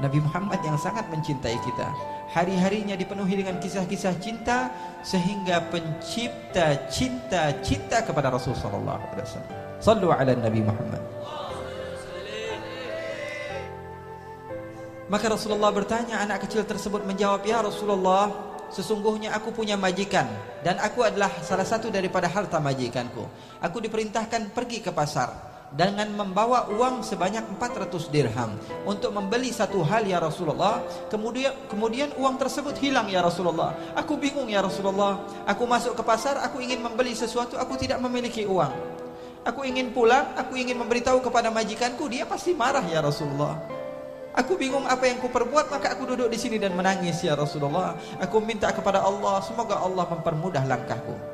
Nabi 0.00 0.18
Muhammad 0.18 0.58
yang 0.64 0.80
sangat 0.80 1.06
mencintai 1.12 1.54
kita. 1.60 1.88
Hari-harinya 2.34 2.98
dipenuhi 2.98 3.38
dengan 3.38 3.60
kisah-kisah 3.62 4.16
cinta 4.18 4.72
sehingga 5.04 5.62
pencipta 5.70 6.88
cinta 6.90 7.54
cinta 7.62 8.02
kepada 8.02 8.32
Rasulullah 8.32 8.98
SAW. 8.98 9.44
Sallu 9.78 10.10
ala 10.10 10.32
Nabi 10.34 10.64
Muhammad. 10.64 11.02
Maka 15.04 15.26
Rasulullah 15.30 15.68
bertanya, 15.68 16.24
anak 16.24 16.48
kecil 16.48 16.64
tersebut 16.64 17.04
menjawab, 17.04 17.44
Ya 17.44 17.60
Rasulullah, 17.60 18.32
sesungguhnya 18.72 19.36
aku 19.36 19.52
punya 19.52 19.76
majikan 19.76 20.26
dan 20.64 20.80
aku 20.80 21.04
adalah 21.04 21.28
salah 21.44 21.68
satu 21.68 21.92
daripada 21.92 22.26
harta 22.26 22.56
majikanku. 22.56 23.28
Aku 23.60 23.78
diperintahkan 23.84 24.50
pergi 24.56 24.80
ke 24.80 24.90
pasar 24.90 25.53
dengan 25.72 26.06
membawa 26.12 26.68
uang 26.70 27.00
sebanyak 27.00 27.42
400 27.56 28.12
dirham 28.12 28.54
untuk 28.84 29.10
membeli 29.10 29.50
satu 29.50 29.80
hal 29.82 30.04
ya 30.04 30.20
Rasulullah. 30.20 30.84
Kemudian 31.08 31.54
kemudian 31.66 32.12
uang 32.20 32.36
tersebut 32.36 32.76
hilang 32.78 33.08
ya 33.08 33.24
Rasulullah. 33.24 33.74
Aku 33.96 34.20
bingung 34.20 34.46
ya 34.46 34.60
Rasulullah. 34.60 35.18
Aku 35.48 35.64
masuk 35.64 35.96
ke 35.96 36.02
pasar, 36.04 36.38
aku 36.44 36.60
ingin 36.60 36.84
membeli 36.84 37.16
sesuatu, 37.16 37.58
aku 37.58 37.74
tidak 37.80 37.98
memiliki 38.04 38.44
uang. 38.44 38.72
Aku 39.44 39.60
ingin 39.66 39.92
pulang, 39.92 40.32
aku 40.40 40.56
ingin 40.56 40.80
memberitahu 40.80 41.20
kepada 41.20 41.52
majikanku, 41.52 42.08
dia 42.08 42.24
pasti 42.24 42.56
marah 42.56 42.84
ya 42.88 43.04
Rasulullah. 43.04 43.60
Aku 44.34 44.58
bingung 44.58 44.82
apa 44.90 45.06
yang 45.06 45.22
ku 45.22 45.30
perbuat 45.30 45.70
maka 45.70 45.94
aku 45.94 46.10
duduk 46.10 46.26
di 46.26 46.34
sini 46.34 46.58
dan 46.58 46.74
menangis 46.74 47.22
ya 47.22 47.38
Rasulullah. 47.38 47.94
Aku 48.18 48.42
minta 48.42 48.66
kepada 48.74 48.98
Allah 48.98 49.38
semoga 49.46 49.78
Allah 49.78 50.10
mempermudah 50.10 50.66
langkahku. 50.66 51.33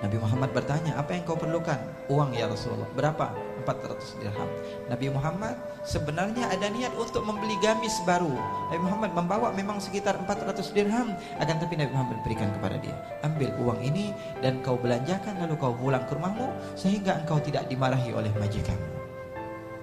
Nabi 0.00 0.16
Muhammad 0.16 0.50
bertanya, 0.56 0.96
apa 0.96 1.12
yang 1.12 1.28
kau 1.28 1.36
perlukan? 1.36 1.76
Uang 2.08 2.32
ya 2.32 2.48
Rasulullah. 2.48 2.88
Berapa? 2.96 3.36
400 3.68 4.16
dirham. 4.16 4.48
Nabi 4.88 5.12
Muhammad 5.12 5.60
sebenarnya 5.84 6.48
ada 6.48 6.72
niat 6.72 6.96
untuk 6.96 7.20
membeli 7.28 7.60
gamis 7.60 8.00
baru. 8.08 8.32
Nabi 8.72 8.80
Muhammad 8.80 9.12
membawa 9.12 9.52
memang 9.52 9.76
sekitar 9.76 10.16
400 10.24 10.72
dirham. 10.72 11.12
Akan 11.36 11.60
tapi 11.60 11.76
Nabi 11.76 11.92
Muhammad 11.92 12.24
berikan 12.24 12.48
kepada 12.56 12.80
dia. 12.80 12.96
Ambil 13.20 13.52
uang 13.60 13.84
ini 13.84 14.16
dan 14.40 14.64
kau 14.64 14.80
belanjakan 14.80 15.36
lalu 15.36 15.54
kau 15.60 15.76
pulang 15.76 16.08
ke 16.08 16.16
rumahmu. 16.16 16.48
Sehingga 16.80 17.20
engkau 17.20 17.36
tidak 17.36 17.68
dimarahi 17.68 18.16
oleh 18.16 18.32
majikan. 18.40 18.80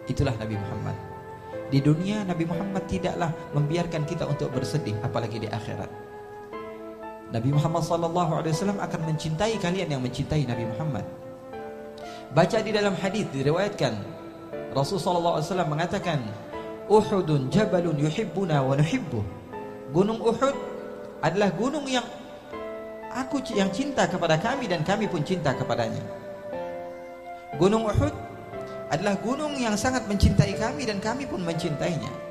Itulah 0.09 0.33
Nabi 0.41 0.57
Muhammad. 0.57 0.97
Di 1.69 1.77
dunia 1.83 2.25
Nabi 2.25 2.47
Muhammad 2.49 2.89
tidaklah 2.89 3.29
membiarkan 3.53 4.07
kita 4.09 4.25
untuk 4.25 4.49
bersedih 4.49 4.97
apalagi 5.05 5.37
di 5.37 5.51
akhirat. 5.51 6.07
Nabi 7.27 7.51
Muhammad 7.51 7.83
sallallahu 7.83 8.39
alaihi 8.39 8.55
wasallam 8.55 8.79
akan 8.79 9.01
mencintai 9.03 9.59
kalian 9.59 9.91
yang 9.91 9.99
mencintai 9.99 10.47
Nabi 10.47 10.63
Muhammad. 10.63 11.03
Baca 12.31 12.57
di 12.63 12.71
dalam 12.71 12.95
hadis 12.95 13.27
diriwayatkan 13.35 13.93
Rasul 14.71 14.95
sallallahu 14.99 15.39
alaihi 15.39 15.47
wasallam 15.51 15.69
mengatakan 15.71 16.19
Uhudun 16.87 17.51
jabalun 17.51 17.99
yuhibbuna 17.99 18.63
wa 18.63 18.79
nuhibbu. 18.79 19.19
Gunung 19.91 20.23
Uhud 20.23 20.55
adalah 21.19 21.51
gunung 21.51 21.83
yang 21.83 22.03
aku 23.11 23.43
yang 23.51 23.67
cinta 23.75 24.07
kepada 24.07 24.39
kami 24.39 24.71
dan 24.71 24.87
kami 24.87 25.03
pun 25.03 25.19
cinta 25.19 25.51
kepadanya. 25.51 25.99
Gunung 27.59 27.91
Uhud 27.91 28.15
adalah 28.87 29.19
gunung 29.19 29.59
yang 29.59 29.75
sangat 29.75 30.07
mencintai 30.07 30.55
kami 30.55 30.87
dan 30.87 31.03
kami 31.03 31.27
pun 31.27 31.43
mencintainya. 31.43 32.26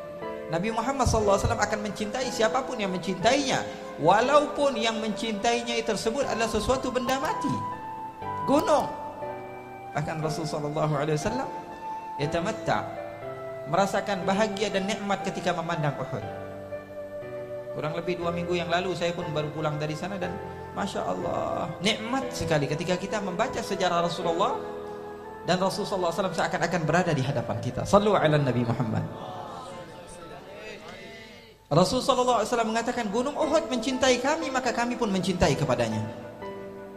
Nabi 0.47 0.71
Muhammad 0.71 1.11
SAW 1.11 1.43
akan 1.43 1.81
mencintai 1.83 2.31
siapapun 2.31 2.79
yang 2.79 2.95
mencintainya, 2.95 3.67
walaupun 3.99 4.79
yang 4.79 5.03
mencintainya 5.03 5.75
tersebut 5.83 6.23
adalah 6.23 6.47
sesuatu 6.47 6.95
benda 6.95 7.19
mati. 7.19 7.51
Gunung. 8.47 8.87
Bahkan 9.91 10.23
Rasulullah 10.23 10.87
SAW 10.87 11.49
yatamatta 12.23 12.87
merasakan 13.67 14.23
bahagia 14.23 14.71
dan 14.71 14.87
nikmat 14.87 15.27
ketika 15.27 15.51
memandang 15.51 15.99
Uhud. 15.99 16.23
Kurang 17.75 17.93
lebih 17.99 18.23
dua 18.23 18.31
minggu 18.33 18.55
yang 18.57 18.71
lalu 18.71 18.95
saya 18.97 19.13
pun 19.13 19.27
baru 19.35 19.53
pulang 19.53 19.77
dari 19.77 19.93
sana 19.93 20.17
dan 20.17 20.33
Masya 20.73 21.01
Allah 21.05 21.69
nikmat 21.85 22.33
sekali 22.33 22.65
ketika 22.65 22.97
kita 22.97 23.21
membaca 23.21 23.61
sejarah 23.61 24.05
Rasulullah 24.05 24.57
dan 25.45 25.61
Rasulullah 25.61 26.09
SAW 26.09 26.33
seakan-akan 26.33 26.83
berada 26.89 27.13
di 27.13 27.21
hadapan 27.21 27.57
kita. 27.61 27.83
Sallu 27.85 28.17
ala 28.17 28.41
Nabi 28.41 28.65
Muhammad. 28.65 29.05
Rasulullah 31.67 32.47
SAW 32.47 32.63
mengatakan 32.63 33.11
Gunung 33.11 33.35
Uhud 33.35 33.67
mencintai 33.67 34.23
kami 34.23 34.55
maka 34.55 34.71
kami 34.71 34.95
pun 34.95 35.11
mencintai 35.11 35.59
kepadanya. 35.59 35.99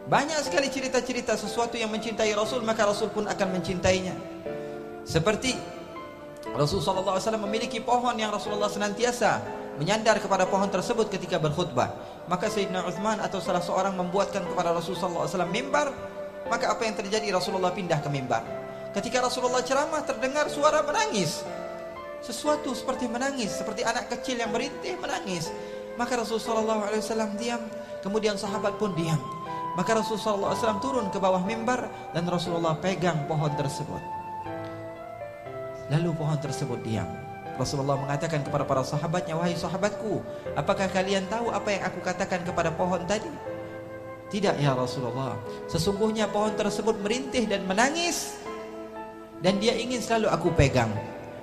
Banyak 0.06 0.46
sekali 0.46 0.70
cerita-cerita 0.70 1.34
sesuatu 1.34 1.74
yang 1.74 1.90
mencintai 1.90 2.30
Rasul 2.38 2.62
maka 2.62 2.86
Rasul 2.86 3.10
pun 3.10 3.26
akan 3.26 3.48
mencintainya. 3.58 4.14
Seperti 5.02 5.58
Rasulullah 6.54 7.18
SAW 7.18 7.42
memiliki 7.50 7.82
pohon 7.82 8.14
yang 8.14 8.30
Rasulullah 8.30 8.70
senantiasa 8.70 9.42
menyandar 9.74 10.22
kepada 10.22 10.46
pohon 10.46 10.70
tersebut 10.70 11.10
ketika 11.10 11.42
berkhutbah. 11.42 11.90
Maka 12.30 12.46
Sayyidina 12.46 12.86
Uthman 12.86 13.18
atau 13.18 13.42
salah 13.42 13.62
seorang 13.62 13.98
membuatkan 13.98 14.46
kepada 14.46 14.70
Rasulullah 14.70 15.26
SAW 15.26 15.50
mimbar 15.50 15.90
Maka 16.50 16.74
apa 16.74 16.82
yang 16.82 16.98
terjadi 16.98 17.30
Rasulullah 17.30 17.70
pindah 17.70 18.02
ke 18.02 18.10
mimbar. 18.10 18.42
Ketika 18.90 19.22
Rasulullah 19.22 19.62
ceramah 19.62 20.02
terdengar 20.02 20.50
suara 20.50 20.82
menangis. 20.82 21.46
Sesuatu 22.20 22.76
seperti 22.76 23.08
menangis, 23.08 23.56
seperti 23.56 23.80
anak 23.80 24.12
kecil 24.12 24.36
yang 24.36 24.52
merintih 24.52 25.00
menangis. 25.00 25.48
Maka 25.96 26.20
Rasulullah 26.20 26.92
SAW 26.92 27.36
diam, 27.40 27.60
kemudian 28.04 28.36
sahabat 28.36 28.76
pun 28.76 28.92
diam. 28.92 29.16
Maka 29.72 29.96
Rasulullah 29.96 30.52
SAW 30.52 30.84
turun 30.84 31.06
ke 31.08 31.16
bawah 31.16 31.40
mimbar 31.40 31.88
dan 32.12 32.28
Rasulullah 32.28 32.76
pegang 32.76 33.24
pohon 33.24 33.52
tersebut. 33.56 34.02
Lalu 35.88 36.12
pohon 36.12 36.36
tersebut 36.36 36.78
diam. 36.84 37.08
Rasulullah 37.56 37.96
mengatakan 37.96 38.40
kepada 38.40 38.64
para 38.64 38.80
sahabatnya, 38.80 39.36
wahai 39.36 39.52
sahabatku, 39.52 40.24
apakah 40.56 40.88
kalian 40.88 41.28
tahu 41.28 41.52
apa 41.52 41.68
yang 41.76 41.82
aku 41.88 42.00
katakan 42.00 42.40
kepada 42.44 42.72
pohon 42.72 43.04
tadi? 43.04 43.28
Tidak 44.30 44.62
ya 44.62 44.78
Rasulullah 44.78 45.34
Sesungguhnya 45.66 46.30
pohon 46.30 46.54
tersebut 46.54 47.02
merintih 47.02 47.50
dan 47.50 47.66
menangis 47.66 48.38
Dan 49.42 49.58
dia 49.58 49.74
ingin 49.74 49.98
selalu 49.98 50.30
aku 50.30 50.54
pegang 50.54 50.94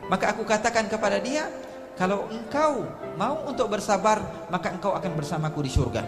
Maka 0.07 0.35
aku 0.35 0.47
katakan 0.47 0.87
kepada 0.87 1.19
dia 1.19 1.51
Kalau 1.99 2.27
engkau 2.31 2.87
mau 3.19 3.43
untuk 3.47 3.67
bersabar 3.71 4.47
Maka 4.47 4.71
engkau 4.75 4.95
akan 4.95 5.11
bersamaku 5.15 5.59
di 5.63 5.71
surga 5.71 6.03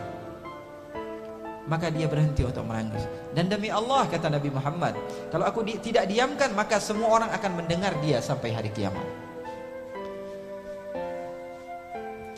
Maka 1.69 1.93
dia 1.93 2.09
berhenti 2.09 2.41
untuk 2.41 2.65
menangis. 2.65 3.05
Dan 3.29 3.45
demi 3.45 3.69
Allah 3.69 4.09
kata 4.09 4.31
Nabi 4.31 4.49
Muhammad 4.49 4.95
Kalau 5.29 5.45
aku 5.45 5.61
di, 5.61 5.77
tidak 5.77 6.07
diamkan 6.07 6.55
Maka 6.55 6.79
semua 6.81 7.21
orang 7.21 7.29
akan 7.35 7.51
mendengar 7.63 7.93
dia 7.99 8.23
sampai 8.23 8.55
hari 8.55 8.71
kiamat. 8.71 9.03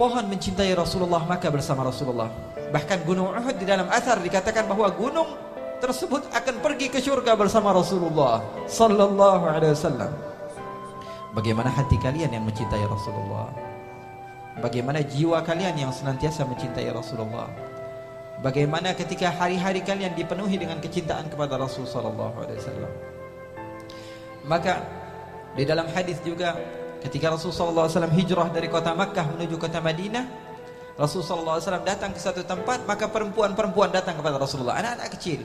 Pohon 0.01 0.25
mencintai 0.25 0.73
Rasulullah 0.73 1.21
Maka 1.29 1.53
bersama 1.53 1.85
Rasulullah. 1.85 2.33
Bahkan 2.73 3.05
gunung 3.05 3.29
Uhud 3.37 3.55
di 3.61 3.69
dalam 3.69 3.85
asar 3.93 4.17
dikatakan 4.17 4.65
bahawa 4.65 4.89
gunung 4.97 5.29
tersebut 5.77 6.25
akan 6.33 6.55
pergi 6.57 6.87
ke 6.87 6.97
syurga 6.97 7.37
bersama 7.37 7.69
Rasulullah 7.69 8.41
sallallahu 8.65 9.45
alaihi 9.45 9.77
wasallam. 9.77 10.30
Bagaimana 11.31 11.71
hati 11.71 11.95
kalian 11.95 12.27
yang 12.35 12.43
mencintai 12.43 12.83
Rasulullah? 12.83 13.47
Bagaimana 14.59 15.00
jiwa 15.00 15.39
kalian 15.47 15.79
yang 15.79 15.91
senantiasa 15.95 16.43
mencintai 16.43 16.91
Rasulullah? 16.91 17.47
Bagaimana 18.43 18.91
ketika 18.91 19.31
hari-hari 19.31 19.79
kalian 19.79 20.11
dipenuhi 20.11 20.59
dengan 20.59 20.83
kecintaan 20.83 21.31
kepada 21.31 21.55
Rasul 21.55 21.88
sallallahu 21.88 22.35
alaihi 22.35 22.59
wasallam? 22.59 22.91
Maka 24.43 24.83
di 25.55 25.63
dalam 25.63 25.88
hadis 25.95 26.19
juga 26.19 26.59
ketika 27.00 27.31
Rasul 27.31 27.55
sallallahu 27.55 27.88
alaihi 27.88 27.95
wasallam 27.95 28.15
hijrah 28.17 28.47
dari 28.51 28.67
kota 28.67 28.91
Makkah 28.91 29.31
menuju 29.31 29.55
kota 29.55 29.79
Madinah 29.79 30.25
Rasulullah 31.00 31.57
SAW 31.57 31.88
datang 31.88 32.11
ke 32.11 32.19
satu 32.19 32.43
tempat 32.43 32.83
Maka 32.83 33.07
perempuan-perempuan 33.07 33.89
datang 33.95 34.19
kepada 34.19 34.35
Rasulullah 34.35 34.77
Anak-anak 34.77 35.07
kecil 35.17 35.41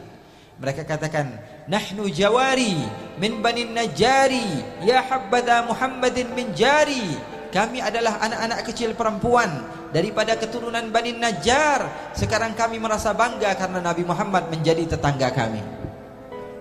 Mereka 0.57 0.89
katakan 0.89 1.37
Nahnu 1.69 2.09
jawari 2.09 2.81
Min 3.21 3.45
banin 3.45 3.77
najari 3.77 4.65
Ya 4.81 5.05
habbada 5.05 5.69
Muhammadin 5.69 6.33
min 6.33 6.53
jari. 6.57 7.13
Kami 7.53 7.81
adalah 7.81 8.21
anak-anak 8.25 8.61
kecil 8.69 8.97
perempuan 8.97 9.49
Daripada 9.93 10.37
keturunan 10.37 10.89
banin 10.89 11.21
najar 11.21 12.13
Sekarang 12.17 12.57
kami 12.57 12.81
merasa 12.81 13.13
bangga 13.13 13.53
Karena 13.57 13.85
Nabi 13.85 14.03
Muhammad 14.05 14.49
menjadi 14.49 14.97
tetangga 14.97 15.29
kami. 15.33 15.61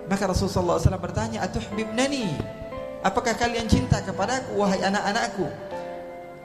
Maka 0.06 0.28
Rasulullah 0.30 0.78
SAW 0.78 1.00
bertanya 1.00 1.42
Atuhbibnani 1.44 2.36
Apakah 3.00 3.32
kalian 3.34 3.66
cinta 3.66 4.04
kepadaku 4.04 4.60
Wahai 4.60 4.80
anak-anakku? 4.84 5.46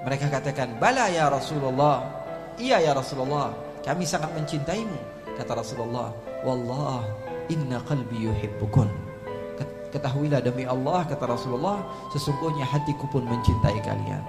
Mereka 0.02 0.34
katakan 0.34 0.82
Bala 0.82 1.14
ya 1.14 1.30
Rasulullah. 1.30 2.22
Iya 2.58 2.82
ya 2.84 2.92
Rasulullah, 2.98 3.54
kami 3.86 4.04
sangat 4.04 4.34
mencintaimu. 4.34 4.98
Kata 5.38 5.62
Rasulullah, 5.62 6.12
Wallah, 6.44 7.06
inna 7.52 7.84
qalbi 7.84 8.32
yuhibbukun. 8.32 8.88
Ketahuilah 9.92 10.40
demi 10.40 10.64
Allah, 10.64 11.04
kata 11.04 11.28
Rasulullah, 11.28 11.84
sesungguhnya 12.16 12.64
hatiku 12.64 13.12
pun 13.12 13.28
mencintai 13.28 13.76
kalian. 13.84 14.24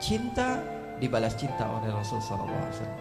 Cinta 0.00 0.56
dibalas 0.96 1.36
cinta 1.36 1.68
oleh 1.68 1.92
Rasul 1.92 2.16
sallallahu 2.24 2.48
alaihi 2.56 2.74
wasallam. 2.80 3.00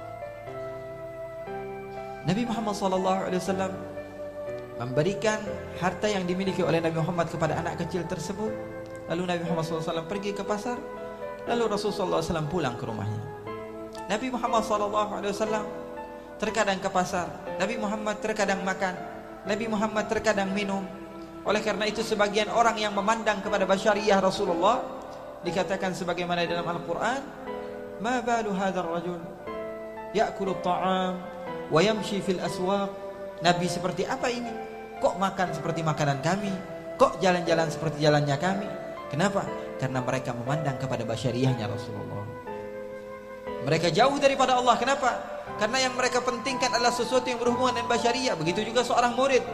Nabi 2.27 2.43
Muhammad 2.43 2.75
sallallahu 2.75 3.19
alaihi 3.31 3.39
wasallam 3.39 3.71
memberikan 4.75 5.39
harta 5.79 6.11
yang 6.11 6.27
dimiliki 6.27 6.61
oleh 6.67 6.83
Nabi 6.83 6.99
Muhammad 6.99 7.31
kepada 7.31 7.55
anak 7.55 7.79
kecil 7.79 8.03
tersebut. 8.03 8.51
Lalu 9.07 9.23
Nabi 9.31 9.41
Muhammad 9.47 9.63
sallallahu 9.63 9.79
alaihi 9.79 9.95
wasallam 9.95 10.07
pergi 10.11 10.31
ke 10.35 10.43
pasar, 10.43 10.77
lalu 11.47 11.63
Rasul 11.71 11.95
sallallahu 11.95 12.19
alaihi 12.19 12.29
wasallam 12.35 12.49
pulang 12.51 12.75
ke 12.75 12.83
rumahnya. 12.83 13.23
Nabi 14.11 14.27
Muhammad 14.27 14.67
SAW 14.67 15.63
terkadang 16.35 16.83
ke 16.83 16.89
pasar, 16.91 17.31
Nabi 17.55 17.79
Muhammad 17.79 18.19
terkadang 18.19 18.59
makan, 18.67 18.91
Nabi 19.45 19.65
Muhammad 19.65 20.05
terkadang 20.05 20.53
minum. 20.53 20.85
Oleh 21.41 21.61
karena 21.65 21.89
itu 21.89 22.05
sebagian 22.05 22.53
orang 22.53 22.77
yang 22.77 22.93
memandang 22.93 23.41
kepada 23.41 23.65
basyariah 23.65 24.21
Rasulullah 24.21 24.85
dikatakan 25.41 25.97
sebagaimana 25.97 26.45
dalam 26.45 26.69
Al-Quran, 26.69 27.21
"Ma 27.97 28.21
balu 28.21 28.53
hadzal 28.53 28.85
rajul 28.85 29.21
ya'kulu 30.13 30.59
ta'am 30.61 31.13
wa 31.71 31.79
yamshi 31.79 32.19
fil 32.21 32.39
aswaq. 32.39 32.91
Nabi 33.41 33.65
seperti 33.65 34.05
apa 34.05 34.29
ini? 34.29 34.53
Kok 35.01 35.17
makan 35.17 35.49
seperti 35.49 35.81
makanan 35.81 36.21
kami? 36.21 36.53
Kok 37.01 37.17
jalan-jalan 37.17 37.73
seperti 37.73 38.05
jalannya 38.05 38.37
kami? 38.37 38.69
Kenapa? 39.09 39.41
Karena 39.81 39.97
mereka 40.05 40.37
memandang 40.37 40.77
kepada 40.77 41.01
basyariahnya 41.01 41.65
Rasulullah. 41.65 42.20
Mereka 43.61 43.93
jauh 43.93 44.17
daripada 44.17 44.57
Allah. 44.57 44.75
Kenapa? 44.77 45.09
Karena 45.61 45.77
yang 45.85 45.93
mereka 45.93 46.21
pentingkan 46.25 46.73
adalah 46.73 46.89
sesuatu 46.89 47.29
yang 47.29 47.37
berhubungan 47.37 47.77
dengan 47.77 47.89
basyariah. 47.93 48.33
Begitu 48.33 48.65
juga 48.73 48.81
seorang 48.81 49.13
murid 49.13 49.45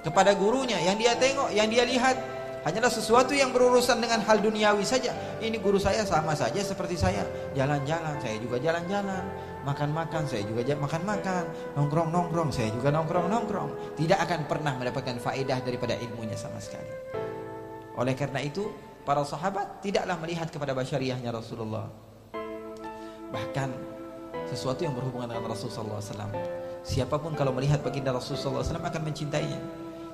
kepada 0.00 0.32
gurunya 0.32 0.80
yang 0.80 0.96
dia 0.96 1.12
tengok, 1.18 1.52
yang 1.52 1.68
dia 1.68 1.84
lihat 1.84 2.16
hanyalah 2.64 2.88
sesuatu 2.88 3.36
yang 3.36 3.52
berurusan 3.52 4.00
dengan 4.00 4.24
hal 4.24 4.40
duniawi 4.40 4.86
saja. 4.86 5.12
Ini 5.44 5.60
guru 5.60 5.76
saya 5.76 6.04
sama 6.08 6.32
saja 6.32 6.60
seperti 6.64 6.96
saya. 6.96 7.22
Jalan-jalan, 7.52 8.16
saya 8.16 8.36
juga 8.40 8.56
jalan-jalan 8.56 9.24
makan-makan 9.68 10.24
saya 10.24 10.48
juga 10.48 10.64
makan-makan, 10.80 11.44
nongkrong-nongkrong 11.76 12.48
saya 12.48 12.72
juga 12.72 12.88
nongkrong-nongkrong. 12.88 14.00
Tidak 14.00 14.16
akan 14.16 14.40
pernah 14.48 14.72
mendapatkan 14.80 15.20
faedah 15.20 15.60
daripada 15.60 15.92
ilmunya 16.00 16.38
sama 16.40 16.56
sekali. 16.56 16.88
Oleh 18.00 18.16
karena 18.16 18.40
itu, 18.40 18.70
para 19.04 19.20
sahabat 19.26 19.84
tidaklah 19.84 20.16
melihat 20.24 20.48
kepada 20.48 20.72
basyariahnya 20.72 21.28
Rasulullah. 21.28 22.07
Bahkan 23.28 23.68
sesuatu 24.48 24.80
yang 24.84 24.96
berhubungan 24.96 25.28
dengan 25.28 25.52
Rasulullah 25.52 26.00
SAW. 26.00 26.32
Siapapun 26.80 27.36
kalau 27.36 27.52
melihat 27.52 27.84
baginda 27.84 28.16
Rasulullah 28.16 28.64
SAW 28.64 28.80
akan 28.80 29.02
mencintainya. 29.04 29.60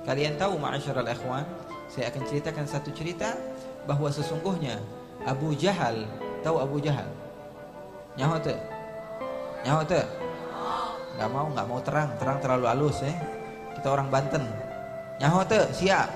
Kalian 0.03 0.37
tahu 0.37 0.59
ma'asyiral 0.59 1.07
ikhwan, 1.07 1.47
saya 1.89 2.13
akan 2.13 2.21
ceritakan 2.29 2.65
satu 2.69 2.93
cerita 2.93 3.33
bahawa 3.89 4.13
sesungguhnya 4.13 4.77
Abu 5.25 5.57
Jahal, 5.57 6.05
tahu 6.45 6.61
Abu 6.61 6.77
Jahal? 6.83 7.09
Nyawa 8.19 8.37
tu? 8.37 8.53
Nyawa 9.65 9.81
tu? 9.87 9.97
Enggak 11.15 11.29
mau, 11.31 11.47
enggak 11.49 11.67
mau 11.71 11.79
terang, 11.81 12.09
terang 12.19 12.37
terlalu 12.43 12.65
halus 12.69 13.01
eh. 13.01 13.15
Kita 13.73 13.87
orang 13.91 14.11
Banten. 14.11 14.43
Nyawa 15.17 15.41
tu? 15.47 15.59
Siap. 15.73 16.09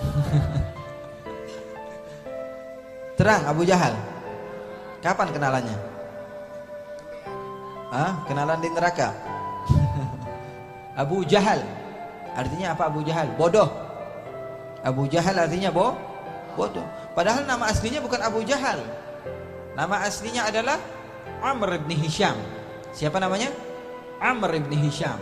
terang 3.18 3.42
Abu 3.48 3.66
Jahal. 3.66 3.96
Kapan 5.00 5.28
kenalannya? 5.32 5.89
Hah? 7.90 8.22
Kenalan 8.30 8.62
di 8.62 8.70
neraka. 8.70 9.10
Abu 11.02 11.26
Jahal. 11.26 11.62
Artinya 12.38 12.78
apa 12.78 12.86
Abu 12.86 13.02
Jahal? 13.02 13.26
Bodoh. 13.34 13.66
Abu 14.80 15.04
Jahal 15.10 15.36
artinya 15.36 15.68
bo 15.68 15.92
bodoh. 16.56 16.86
Padahal 17.12 17.44
nama 17.44 17.68
aslinya 17.68 18.00
bukan 18.00 18.22
Abu 18.22 18.40
Jahal. 18.46 18.80
Nama 19.74 20.06
aslinya 20.06 20.48
adalah 20.48 20.78
Amr 21.42 21.82
bin 21.84 21.98
Hisham. 22.00 22.38
Siapa 22.94 23.18
namanya? 23.18 23.50
Amr 24.22 24.56
bin 24.62 24.80
Hisham. 24.80 25.18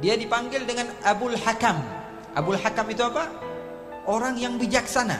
Dia 0.00 0.14
dipanggil 0.14 0.68
dengan 0.68 0.92
Abul 1.02 1.34
Hakam. 1.34 1.80
Abul 2.36 2.60
Hakam 2.60 2.86
itu 2.92 3.02
apa? 3.02 3.32
Orang 4.06 4.36
yang 4.36 4.60
bijaksana. 4.60 5.18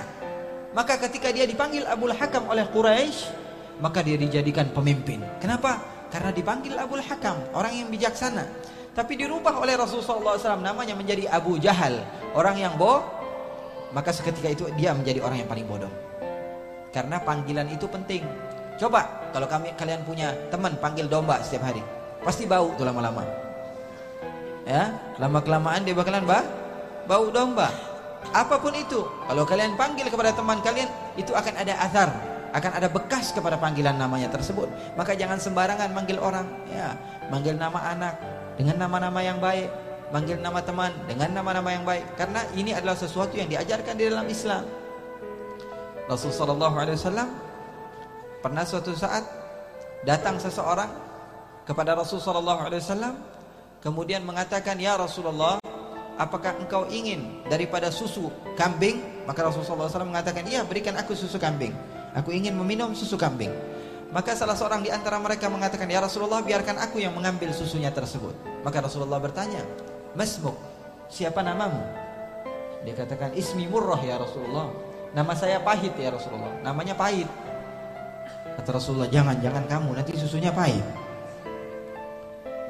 Maka 0.76 1.00
ketika 1.08 1.32
dia 1.32 1.48
dipanggil 1.48 1.88
Abul 1.88 2.12
Hakam 2.12 2.52
oleh 2.52 2.68
Quraisy, 2.68 3.32
maka 3.80 4.04
dia 4.04 4.20
dijadikan 4.20 4.68
pemimpin. 4.76 5.24
Kenapa? 5.40 5.95
Karena 6.10 6.30
dipanggil 6.30 6.74
Abul 6.78 7.02
Hakam, 7.02 7.36
orang 7.52 7.72
yang 7.74 7.88
bijaksana. 7.90 8.46
Tapi 8.96 9.12
dirubah 9.18 9.60
oleh 9.60 9.76
Rasulullah 9.76 10.40
SAW 10.40 10.64
namanya 10.64 10.96
menjadi 10.96 11.28
Abu 11.28 11.60
Jahal, 11.60 12.00
orang 12.32 12.56
yang 12.56 12.74
boh. 12.80 13.04
Maka 13.92 14.12
seketika 14.12 14.48
itu 14.50 14.64
dia 14.76 14.96
menjadi 14.96 15.20
orang 15.20 15.44
yang 15.44 15.48
paling 15.50 15.66
bodoh. 15.68 15.90
Karena 16.90 17.20
panggilan 17.20 17.68
itu 17.68 17.84
penting. 17.84 18.24
Coba 18.76 19.28
kalau 19.32 19.44
kami 19.48 19.72
kalian 19.76 20.00
punya 20.04 20.32
teman 20.52 20.76
panggil 20.80 21.08
domba 21.08 21.40
setiap 21.44 21.68
hari, 21.68 21.80
pasti 22.24 22.48
bau 22.48 22.72
tuh 22.76 22.84
lama-lama. 22.84 23.24
Ya, 24.64 24.96
lama 25.20 25.38
kelamaan 25.40 25.86
dia 25.86 25.94
bakalan 25.94 26.24
bah, 26.24 26.44
bau 27.04 27.28
domba. 27.30 27.70
Apa 28.34 28.58
pun 28.58 28.74
itu, 28.74 29.06
kalau 29.06 29.44
kalian 29.46 29.78
panggil 29.78 30.10
kepada 30.10 30.34
teman 30.34 30.58
kalian, 30.58 30.90
itu 31.14 31.30
akan 31.30 31.54
ada 31.62 31.74
azar, 31.84 32.10
akan 32.56 32.72
ada 32.72 32.88
bekas 32.88 33.36
kepada 33.36 33.60
panggilan 33.60 34.00
namanya 34.00 34.32
tersebut. 34.32 34.64
Maka 34.96 35.12
jangan 35.12 35.36
sembarangan 35.36 35.92
manggil 35.92 36.16
orang, 36.16 36.48
ya, 36.72 36.96
manggil 37.28 37.52
nama 37.52 37.92
anak 37.92 38.14
dengan 38.56 38.80
nama-nama 38.80 39.20
yang 39.20 39.36
baik, 39.36 39.68
manggil 40.08 40.40
nama 40.40 40.64
teman 40.64 40.92
dengan 41.04 41.36
nama-nama 41.36 41.68
yang 41.68 41.84
baik, 41.84 42.16
karena 42.16 42.40
ini 42.56 42.72
adalah 42.72 42.96
sesuatu 42.96 43.36
yang 43.36 43.52
diajarkan 43.52 43.92
di 43.92 44.08
dalam 44.08 44.24
Islam. 44.24 44.64
Rasulullah 46.08 46.38
sallallahu 46.38 46.76
alaihi 46.78 46.96
wasallam 47.02 47.28
Pernah 48.46 48.62
suatu 48.62 48.94
saat 48.94 49.26
datang 50.06 50.38
seseorang 50.38 50.86
kepada 51.66 51.98
Rasulullah 51.98 52.62
SAW 52.62 53.18
kemudian 53.82 54.22
mengatakan 54.22 54.78
ya 54.78 54.94
Rasulullah 54.94 55.58
apakah 56.14 56.54
engkau 56.62 56.86
ingin 56.86 57.42
daripada 57.50 57.90
susu 57.90 58.30
kambing? 58.54 59.02
Maka 59.26 59.50
Rasulullah 59.50 59.90
SAW 59.90 60.06
mengatakan 60.06 60.46
iya 60.46 60.62
berikan 60.62 60.94
aku 60.94 61.18
susu 61.18 61.42
kambing 61.42 61.74
aku 62.16 62.32
ingin 62.32 62.56
meminum 62.56 62.96
susu 62.96 63.20
kambing 63.20 63.52
maka 64.10 64.32
salah 64.32 64.56
seorang 64.56 64.80
di 64.80 64.88
antara 64.88 65.20
mereka 65.20 65.52
mengatakan 65.52 65.86
ya 65.86 66.00
Rasulullah 66.00 66.40
biarkan 66.40 66.80
aku 66.80 67.04
yang 67.04 67.12
mengambil 67.12 67.52
susunya 67.52 67.92
tersebut 67.92 68.32
maka 68.64 68.80
Rasulullah 68.80 69.20
bertanya 69.20 69.60
masmuk 70.16 70.56
siapa 71.12 71.44
namamu 71.44 71.84
dia 72.82 72.96
katakan 72.96 73.36
ismi 73.36 73.68
murrah 73.68 74.00
ya 74.00 74.16
Rasulullah 74.16 74.72
nama 75.12 75.36
saya 75.36 75.60
pahit 75.60 75.92
ya 76.00 76.10
Rasulullah 76.10 76.56
namanya 76.64 76.96
pahit 76.96 77.28
Kata 78.56 78.70
Rasulullah, 78.72 79.08
jangan, 79.12 79.36
jangan 79.44 79.64
kamu, 79.68 79.88
nanti 80.00 80.16
susunya 80.16 80.48
pahit. 80.48 80.80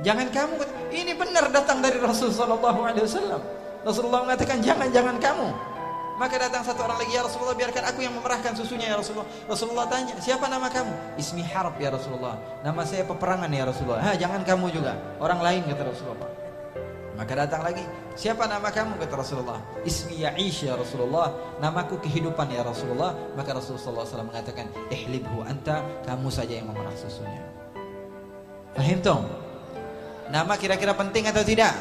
Jangan 0.02 0.28
kamu, 0.34 0.54
ini 0.92 1.14
benar 1.14 1.48
datang 1.54 1.78
dari 1.78 2.02
Rasulullah 2.02 2.58
SAW. 2.58 3.40
Rasulullah 3.86 4.20
mengatakan, 4.26 4.58
jangan, 4.60 4.90
jangan 4.90 5.16
kamu. 5.22 5.48
Maka 6.16 6.40
datang 6.40 6.64
satu 6.64 6.80
orang 6.88 6.96
lagi, 7.04 7.12
ya 7.12 7.20
Rasulullah, 7.20 7.52
biarkan 7.52 7.84
aku 7.92 8.00
yang 8.00 8.16
memerahkan 8.16 8.56
susunya, 8.56 8.88
ya 8.88 8.96
Rasulullah. 8.96 9.28
Rasulullah 9.44 9.84
tanya, 9.84 10.16
siapa 10.16 10.48
nama 10.48 10.72
kamu? 10.72 11.20
Ismi 11.20 11.44
Harb, 11.44 11.76
ya 11.76 11.92
Rasulullah. 11.92 12.40
Nama 12.64 12.80
saya 12.88 13.04
peperangan, 13.04 13.52
ya 13.52 13.68
Rasulullah. 13.68 14.00
Ha, 14.00 14.10
jangan 14.16 14.40
kamu 14.40 14.72
juga. 14.72 14.96
Orang 15.20 15.44
lain, 15.44 15.68
kata 15.68 15.84
Rasulullah. 15.84 16.28
Maka 17.16 17.32
datang 17.32 17.64
lagi, 17.64 17.84
siapa 18.12 18.44
nama 18.44 18.68
kamu 18.68 19.00
kata 19.00 19.14
Rasulullah? 19.16 19.60
Ismi 19.84 20.20
Ya'ish 20.24 20.68
ya 20.68 20.76
Rasulullah, 20.76 21.32
namaku 21.60 22.00
kehidupan 22.00 22.48
ya 22.48 22.64
Rasulullah. 22.64 23.12
Maka 23.36 23.56
Rasulullah 23.56 24.04
SAW 24.04 24.28
mengatakan, 24.28 24.68
ihlibhu 24.92 25.44
anta, 25.44 25.80
kamu 26.04 26.28
saja 26.32 26.60
yang 26.60 26.68
memerah 26.68 26.92
susunya. 26.96 27.40
Fahim 28.76 29.00
tong? 29.00 29.24
Nama 30.28 30.52
kira-kira 30.60 30.92
penting 30.92 31.24
atau 31.28 31.40
tidak? 31.40 31.72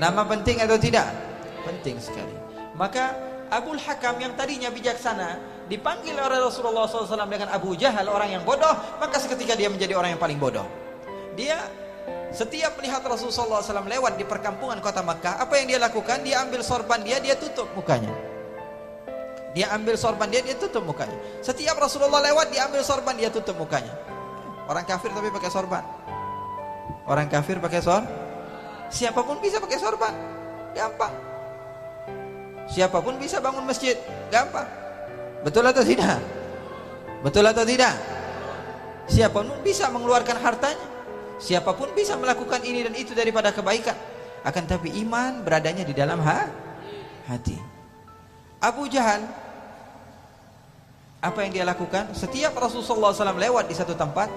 Nama 0.00 0.22
penting 0.24 0.64
atau 0.64 0.80
tidak? 0.80 1.12
Penting 1.68 2.00
sekali. 2.00 2.32
Maka 2.72 3.27
Abu 3.48 3.76
Hakam 3.76 4.20
yang 4.20 4.32
tadinya 4.36 4.68
bijaksana 4.68 5.40
dipanggil 5.68 6.16
oleh 6.16 6.40
Rasulullah 6.40 6.88
SAW 6.88 7.28
dengan 7.28 7.52
Abu 7.52 7.76
Jahal 7.76 8.08
orang 8.08 8.40
yang 8.40 8.42
bodoh, 8.44 8.72
maka 9.00 9.16
seketika 9.20 9.56
dia 9.56 9.68
menjadi 9.68 9.96
orang 9.96 10.16
yang 10.16 10.20
paling 10.20 10.40
bodoh. 10.40 10.64
Dia 11.36 11.56
Setiap 12.28 12.76
melihat 12.76 13.00
Rasulullah 13.08 13.64
SAW 13.64 13.88
lewat 13.88 14.20
di 14.20 14.24
perkampungan 14.28 14.84
kota 14.84 15.00
Makkah, 15.00 15.40
apa 15.40 15.56
yang 15.56 15.66
dia 15.72 15.80
lakukan? 15.80 16.20
Dia 16.20 16.44
ambil 16.44 16.60
sorban 16.60 17.00
dia, 17.00 17.16
dia 17.24 17.32
tutup 17.40 17.72
mukanya. 17.72 18.12
Dia 19.56 19.72
ambil 19.72 19.96
sorban 19.96 20.28
dia, 20.28 20.44
dia 20.44 20.52
tutup 20.52 20.84
mukanya. 20.84 21.16
Setiap 21.40 21.80
Rasulullah 21.80 22.20
lewat, 22.20 22.52
dia 22.52 22.68
ambil 22.68 22.84
sorban 22.84 23.16
dia 23.16 23.32
tutup 23.32 23.56
mukanya. 23.56 23.96
Orang 24.68 24.84
kafir 24.84 25.08
tapi 25.08 25.32
pakai 25.32 25.48
sorban. 25.48 25.80
Orang 27.08 27.32
kafir 27.32 27.56
pakai 27.56 27.80
sorban. 27.80 28.12
Siapapun 28.92 29.40
bisa 29.40 29.56
pakai 29.56 29.80
sorban. 29.80 30.12
Gampang. 30.76 31.27
Siapa 32.68 33.00
pun 33.00 33.16
bisa 33.16 33.40
bangun 33.40 33.64
masjid. 33.64 33.96
Gampang. 34.28 34.68
Betul 35.40 35.64
atau 35.64 35.80
tidak? 35.80 36.20
Betul 37.24 37.44
atau 37.48 37.64
tidak? 37.64 37.94
Siapa 39.08 39.40
pun 39.40 39.58
bisa 39.64 39.88
mengeluarkan 39.88 40.36
hartanya. 40.38 40.86
Siapa 41.40 41.72
pun 41.72 41.90
bisa 41.96 42.18
melakukan 42.20 42.60
ini 42.66 42.84
dan 42.84 42.94
itu 42.94 43.16
daripada 43.16 43.54
kebaikan. 43.54 43.96
Akan 44.44 44.68
tapi 44.68 44.92
iman 45.02 45.42
beradanya 45.42 45.82
di 45.82 45.96
dalam 45.96 46.20
ha? 46.20 46.46
hati. 47.28 47.56
Abu 48.58 48.90
Jahal 48.90 49.22
apa 51.18 51.38
yang 51.42 51.50
dia 51.50 51.64
lakukan? 51.66 52.14
Setiap 52.14 52.54
Rasulullah 52.54 53.10
SAW 53.10 53.38
lewat 53.38 53.66
di 53.66 53.74
satu 53.74 53.94
tempat, 53.98 54.30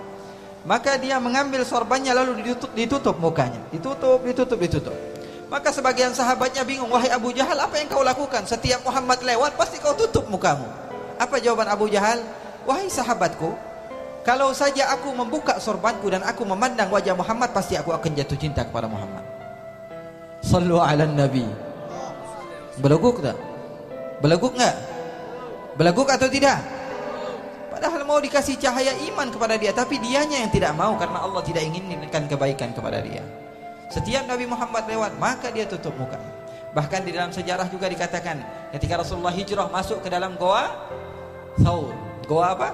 maka 0.65 0.97
dia 0.97 1.17
mengambil 1.21 1.61
sorbannya 1.61 2.13
lalu 2.13 2.41
ditutup, 2.41 2.71
ditutup 2.73 3.15
mukanya, 3.21 3.61
ditutup, 3.69 4.21
ditutup, 4.25 4.57
ditutup. 4.57 4.95
Maka 5.51 5.67
sebagian 5.75 6.15
sahabatnya 6.15 6.63
bingung, 6.63 6.87
wahai 6.87 7.11
Abu 7.11 7.35
Jahal, 7.35 7.59
apa 7.59 7.75
yang 7.75 7.91
kau 7.91 8.07
lakukan? 8.07 8.47
Setiap 8.47 8.87
Muhammad 8.87 9.19
lewat, 9.19 9.59
pasti 9.59 9.83
kau 9.83 9.91
tutup 9.91 10.23
mukamu. 10.31 10.63
Apa 11.19 11.43
jawaban 11.43 11.67
Abu 11.67 11.91
Jahal? 11.91 12.23
Wahai 12.63 12.87
sahabatku, 12.87 13.51
kalau 14.23 14.55
saja 14.55 14.87
aku 14.95 15.11
membuka 15.11 15.59
sorbanku 15.59 16.07
dan 16.07 16.23
aku 16.23 16.47
memandang 16.47 16.87
wajah 16.87 17.11
Muhammad 17.19 17.51
pasti 17.51 17.75
aku 17.75 17.91
akan 17.91 18.15
jatuh 18.15 18.39
cinta 18.39 18.63
kepada 18.63 18.87
Muhammad. 18.87 19.27
Sallu 20.39 20.79
ala 20.79 21.03
Nabi. 21.03 21.43
Beleguk 22.79 23.19
tak? 23.19 23.35
Beleguk 24.23 24.55
enggak? 24.55 24.75
Beleguk 25.75 26.07
atau 26.07 26.31
tidak? 26.31 26.63
Padahal 27.67 28.07
mau 28.07 28.23
dikasih 28.23 28.55
cahaya 28.55 28.95
iman 29.11 29.27
kepada 29.27 29.59
dia 29.59 29.73
Tapi 29.73 29.97
dianya 29.97 30.43
yang 30.43 30.51
tidak 30.53 30.71
mau 30.77 30.93
Karena 31.01 31.25
Allah 31.25 31.41
tidak 31.41 31.65
inginkan 31.65 32.29
kebaikan 32.29 32.77
kepada 32.77 33.01
dia 33.01 33.25
Setiap 33.91 34.23
Nabi 34.23 34.47
Muhammad 34.47 34.87
lewat 34.87 35.19
Maka 35.19 35.51
dia 35.51 35.67
tutup 35.67 35.91
muka 35.99 36.15
Bahkan 36.71 37.03
di 37.03 37.11
dalam 37.11 37.35
sejarah 37.35 37.67
juga 37.67 37.91
dikatakan 37.91 38.39
Ketika 38.71 39.03
Rasulullah 39.03 39.35
hijrah 39.35 39.67
masuk 39.67 39.99
ke 39.99 40.07
dalam 40.07 40.39
goa 40.39 40.71
Thawr 41.59 41.91
Goa 42.23 42.55
apa? 42.55 42.69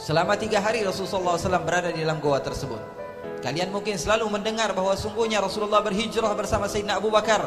Selama 0.00 0.34
tiga 0.40 0.58
hari 0.64 0.82
Rasulullah 0.82 1.36
SAW 1.36 1.62
berada 1.62 1.92
di 1.92 2.00
dalam 2.00 2.18
goa 2.24 2.40
tersebut 2.40 2.80
Kalian 3.44 3.68
mungkin 3.68 4.00
selalu 4.00 4.24
mendengar 4.32 4.72
bahawa 4.72 4.96
sungguhnya 4.96 5.44
Rasulullah 5.44 5.84
berhijrah 5.84 6.32
bersama 6.32 6.64
Sayyidina 6.64 6.96
Abu 6.96 7.12
Bakar 7.12 7.44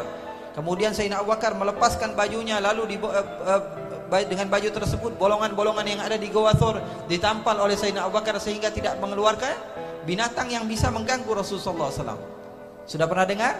Kemudian 0.53 0.93
Sayyidina 0.93 1.25
Abu 1.25 1.33
Bakar 1.33 1.57
melepaskan 1.57 2.13
bajunya 2.13 2.61
Lalu 2.61 2.93
di, 2.93 2.95
uh, 3.01 3.09
uh, 3.09 3.61
dengan 4.29 4.47
baju 4.47 4.69
tersebut 4.69 5.17
bolongan-bolongan 5.17 5.85
yang 5.97 6.01
ada 6.05 6.15
di 6.15 6.29
Goa 6.29 6.53
Thor 6.53 6.79
ditampal 7.09 7.57
oleh 7.57 7.73
Sayyidina 7.73 8.05
Abu 8.05 8.21
Bakar 8.21 8.37
sehingga 8.37 8.69
tidak 8.69 9.01
mengeluarkan 9.01 9.57
binatang 10.07 10.47
yang 10.47 10.63
bisa 10.63 10.87
mengganggu 10.87 11.27
Rasulullah 11.27 11.91
SAW. 11.91 12.36
Sudah 12.87 13.03
pernah 13.03 13.27
dengar? 13.27 13.53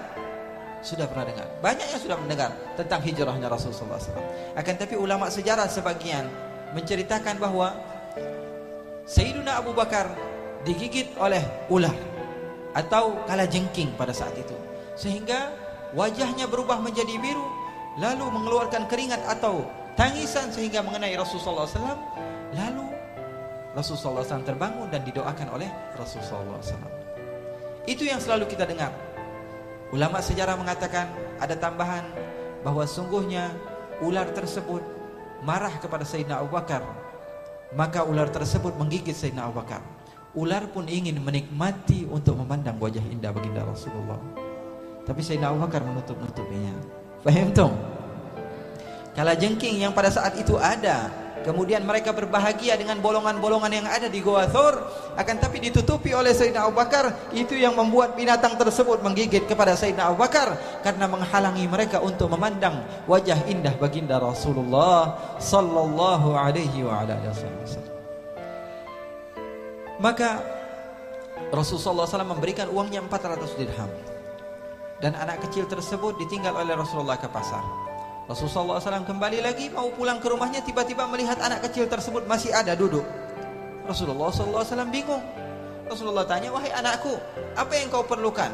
Sudah 0.79 1.03
pernah 1.03 1.27
dengar. 1.27 1.47
Banyak 1.59 1.87
yang 1.91 1.99
sudah 1.99 2.15
mendengar 2.15 2.55
tentang 2.79 3.03
hijrahnya 3.03 3.51
Rasulullah 3.51 3.99
SAW. 3.99 4.23
Akan 4.55 4.73
tapi 4.79 4.95
ulama 4.95 5.27
sejarah 5.27 5.67
sebagian 5.67 6.23
menceritakan 6.71 7.35
bahawa 7.35 7.75
Sayyidina 9.03 9.59
Abu 9.59 9.75
Bakar 9.75 10.15
digigit 10.63 11.11
oleh 11.19 11.43
ular 11.67 11.93
atau 12.71 13.19
kala 13.27 13.43
jengking 13.43 13.91
pada 13.99 14.15
saat 14.15 14.31
itu. 14.39 14.55
Sehingga 14.95 15.51
wajahnya 15.91 16.47
berubah 16.47 16.79
menjadi 16.79 17.19
biru 17.19 17.43
lalu 17.99 18.31
mengeluarkan 18.31 18.87
keringat 18.87 19.19
atau 19.27 19.67
tangisan 19.97 20.53
sehingga 20.53 20.85
mengenai 20.85 21.15
Rasulullah 21.17 21.65
SAW 21.65 21.97
lalu 22.53 22.85
Rasulullah 23.73 24.23
SAW 24.25 24.45
terbangun 24.45 24.87
dan 24.93 25.01
didoakan 25.01 25.47
oleh 25.57 25.69
Rasulullah 25.97 26.61
SAW 26.61 26.93
itu 27.87 28.03
yang 28.03 28.19
selalu 28.19 28.45
kita 28.51 28.67
dengar 28.67 28.91
ulama 29.93 30.19
sejarah 30.19 30.59
mengatakan 30.59 31.11
ada 31.39 31.55
tambahan 31.55 32.03
bahawa 32.65 32.83
sungguhnya 32.89 33.53
ular 34.03 34.27
tersebut 34.33 34.83
marah 35.45 35.73
kepada 35.79 36.03
Sayyidina 36.03 36.41
Abu 36.41 36.53
Bakar. 36.55 36.83
Maka 37.75 38.07
ular 38.07 38.31
tersebut 38.31 38.75
menggigit 38.79 39.13
Sayyidina 39.13 39.47
Abu 39.47 39.59
Bakar. 39.59 39.83
Ular 40.37 40.69
pun 40.69 40.85
ingin 40.87 41.17
menikmati 41.19 42.05
untuk 42.07 42.37
memandang 42.39 42.77
wajah 42.77 43.03
indah 43.09 43.33
baginda 43.33 43.65
Rasulullah. 43.65 44.19
Tapi 45.03 45.19
Sayyidina 45.23 45.51
Abu 45.51 45.63
Bakar 45.63 45.81
menutup-nutupinya 45.83 46.97
faham 47.27 47.49
tak? 47.51 47.71
Kala 49.17 49.33
jengking 49.33 49.81
yang 49.81 49.91
pada 49.97 50.13
saat 50.13 50.37
itu 50.37 50.55
ada 50.61 51.09
Kemudian 51.45 51.85
mereka 51.87 52.11
berbahagia 52.11 52.75
dengan 52.75 52.99
bolongan-bolongan 52.99 53.71
yang 53.71 53.87
ada 53.87 54.11
di 54.11 54.19
Goa 54.19 54.49
Thor. 54.49 54.83
Akan 55.15 55.39
tapi 55.39 55.63
ditutupi 55.63 56.11
oleh 56.11 56.35
Sayyidina 56.35 56.67
Abu 56.67 56.75
Bakar. 56.75 57.31
Itu 57.31 57.55
yang 57.55 57.77
membuat 57.77 58.19
binatang 58.19 58.59
tersebut 58.59 58.99
menggigit 58.99 59.47
kepada 59.47 59.73
Sayyidina 59.73 60.11
Abu 60.11 60.19
Bakar 60.21 60.59
Karena 60.83 61.07
menghalangi 61.07 61.65
mereka 61.69 62.03
untuk 62.03 62.33
memandang 62.33 62.83
wajah 63.07 63.47
indah 63.47 63.73
baginda 63.79 64.19
Rasulullah 64.19 65.15
Sallallahu 65.39 66.35
alaihi 66.35 66.83
wa 66.83 67.05
ala 67.05 67.15
wasallam. 67.23 67.95
Maka 69.97 70.45
Rasulullah 71.49 72.05
SAW 72.05 72.37
memberikan 72.37 72.69
uangnya 72.69 73.01
400 73.01 73.57
dirham. 73.57 73.89
Dan 74.97 75.13
anak 75.13 75.45
kecil 75.45 75.69
tersebut 75.69 76.17
ditinggal 76.21 76.57
oleh 76.57 76.73
Rasulullah 76.73 77.21
ke 77.21 77.29
pasar 77.29 77.86
Rasulullah 78.27 78.83
SAW 78.83 79.07
kembali 79.07 79.39
lagi 79.39 79.71
mau 79.71 79.87
pulang 79.95 80.19
ke 80.19 80.27
rumahnya 80.27 80.59
tiba-tiba 80.59 81.07
melihat 81.07 81.39
anak 81.39 81.63
kecil 81.63 81.87
tersebut 81.87 82.27
masih 82.27 82.51
ada 82.51 82.75
duduk. 82.75 83.07
Rasulullah 83.87 84.27
SAW 84.27 84.91
bingung. 84.91 85.23
Rasulullah 85.87 86.27
tanya, 86.27 86.51
wahai 86.51 86.67
anakku, 86.75 87.15
apa 87.55 87.71
yang 87.71 87.87
kau 87.87 88.03
perlukan? 88.03 88.51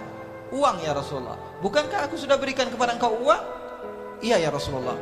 Uang 0.54 0.78
ya 0.86 0.94
Rasulullah. 0.94 1.34
Bukankah 1.66 2.06
aku 2.06 2.14
sudah 2.14 2.38
berikan 2.38 2.70
kepada 2.70 2.94
engkau 2.94 3.18
uang? 3.18 3.42
Iya 4.22 4.38
ya 4.38 4.54
Rasulullah. 4.54 4.94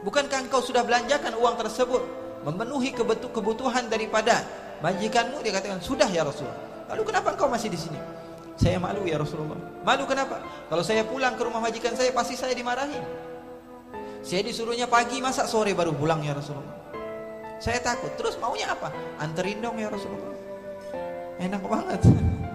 Bukankah 0.00 0.48
engkau 0.48 0.64
sudah 0.64 0.80
belanjakan 0.80 1.36
uang 1.36 1.60
tersebut 1.60 2.00
memenuhi 2.48 2.96
kebutuhan 3.28 3.92
daripada 3.92 4.48
majikanmu? 4.80 5.44
Dia 5.44 5.60
katakan, 5.60 5.84
sudah 5.84 6.08
ya 6.08 6.24
Rasulullah. 6.24 6.88
Lalu 6.88 7.02
kenapa 7.04 7.36
engkau 7.36 7.52
masih 7.52 7.68
di 7.68 7.76
sini? 7.76 8.00
Saya 8.56 8.80
malu 8.80 9.04
ya 9.04 9.20
Rasulullah. 9.20 9.60
Malu 9.84 10.08
kenapa? 10.08 10.40
Kalau 10.72 10.80
saya 10.80 11.04
pulang 11.04 11.36
ke 11.36 11.44
rumah 11.44 11.60
majikan 11.60 11.92
saya 11.92 12.08
pasti 12.16 12.32
saya 12.32 12.56
dimarahi. 12.56 12.96
Saya 14.24 14.40
disuruhnya 14.40 14.88
pagi 14.88 15.20
masa 15.20 15.44
sore 15.44 15.76
baru 15.76 15.92
pulang 15.92 16.24
ya 16.24 16.32
Rasulullah. 16.32 16.80
Saya 17.60 17.76
takut. 17.84 18.08
Terus 18.16 18.40
maunya 18.40 18.72
apa? 18.72 18.88
Anterin 19.20 19.60
dong 19.60 19.76
ya 19.76 19.92
Rasulullah. 19.92 20.32
Enak 21.36 21.60
banget. 21.60 22.00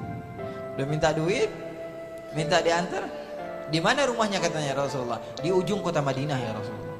Udah 0.73 0.87
minta 0.89 1.13
duit, 1.13 1.53
minta 2.33 2.57
diantar. 2.65 3.05
Di 3.69 3.77
mana 3.77 4.09
rumahnya 4.09 4.41
katanya 4.41 4.81
Rasulullah? 4.81 5.21
Di 5.37 5.53
ujung 5.53 5.85
kota 5.85 6.01
Madinah 6.01 6.41
ya 6.41 6.57
Rasulullah. 6.57 6.97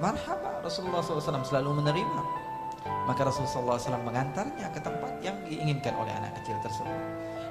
Marhaba 0.00 0.60
Rasulullah 0.64 1.04
SAW 1.04 1.44
selalu 1.44 1.84
menerima. 1.84 2.22
Maka 3.04 3.28
Rasulullah 3.28 3.76
SAW 3.76 4.00
mengantarnya 4.08 4.72
ke 4.72 4.80
tempat 4.80 5.20
yang 5.20 5.36
diinginkan 5.44 5.92
oleh 6.00 6.16
anak 6.16 6.32
kecil 6.40 6.56
tersebut. 6.64 6.96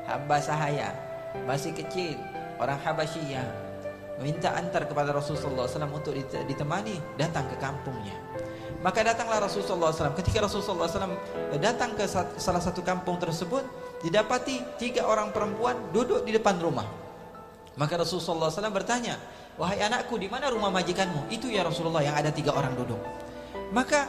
Hamba 0.10 0.38
sahaya, 0.42 0.90
masih 1.46 1.74
kecil, 1.74 2.18
orang 2.58 2.78
Habasyiyah, 2.82 3.65
Minta 4.24 4.56
antar 4.56 4.88
kepada 4.88 5.12
Rasulullah 5.12 5.68
SAW 5.68 5.92
untuk 5.92 6.16
ditemani 6.48 7.20
datang 7.20 7.52
ke 7.52 7.60
kampungnya. 7.60 8.16
Maka 8.80 9.02
datanglah 9.02 9.44
Rasulullah 9.44 9.92
SAW. 9.92 10.16
Ketika 10.16 10.46
Rasulullah 10.46 10.88
SAW 10.88 11.18
datang 11.60 11.98
ke 11.98 12.08
salah 12.40 12.62
satu 12.64 12.80
kampung 12.86 13.20
tersebut, 13.20 13.66
didapati 14.06 14.62
tiga 14.78 15.04
orang 15.10 15.34
perempuan 15.34 15.76
duduk 15.92 16.24
di 16.24 16.32
depan 16.32 16.62
rumah. 16.62 16.86
Maka 17.76 18.00
Rasulullah 18.00 18.48
SAW 18.48 18.72
bertanya, 18.72 19.20
wahai 19.60 19.84
anakku, 19.84 20.16
di 20.16 20.32
mana 20.32 20.48
rumah 20.48 20.72
majikanmu? 20.72 21.28
Itu 21.28 21.52
ya 21.52 21.68
Rasulullah 21.68 22.06
yang 22.06 22.16
ada 22.16 22.32
tiga 22.32 22.56
orang 22.56 22.72
duduk. 22.72 23.02
Maka 23.76 24.08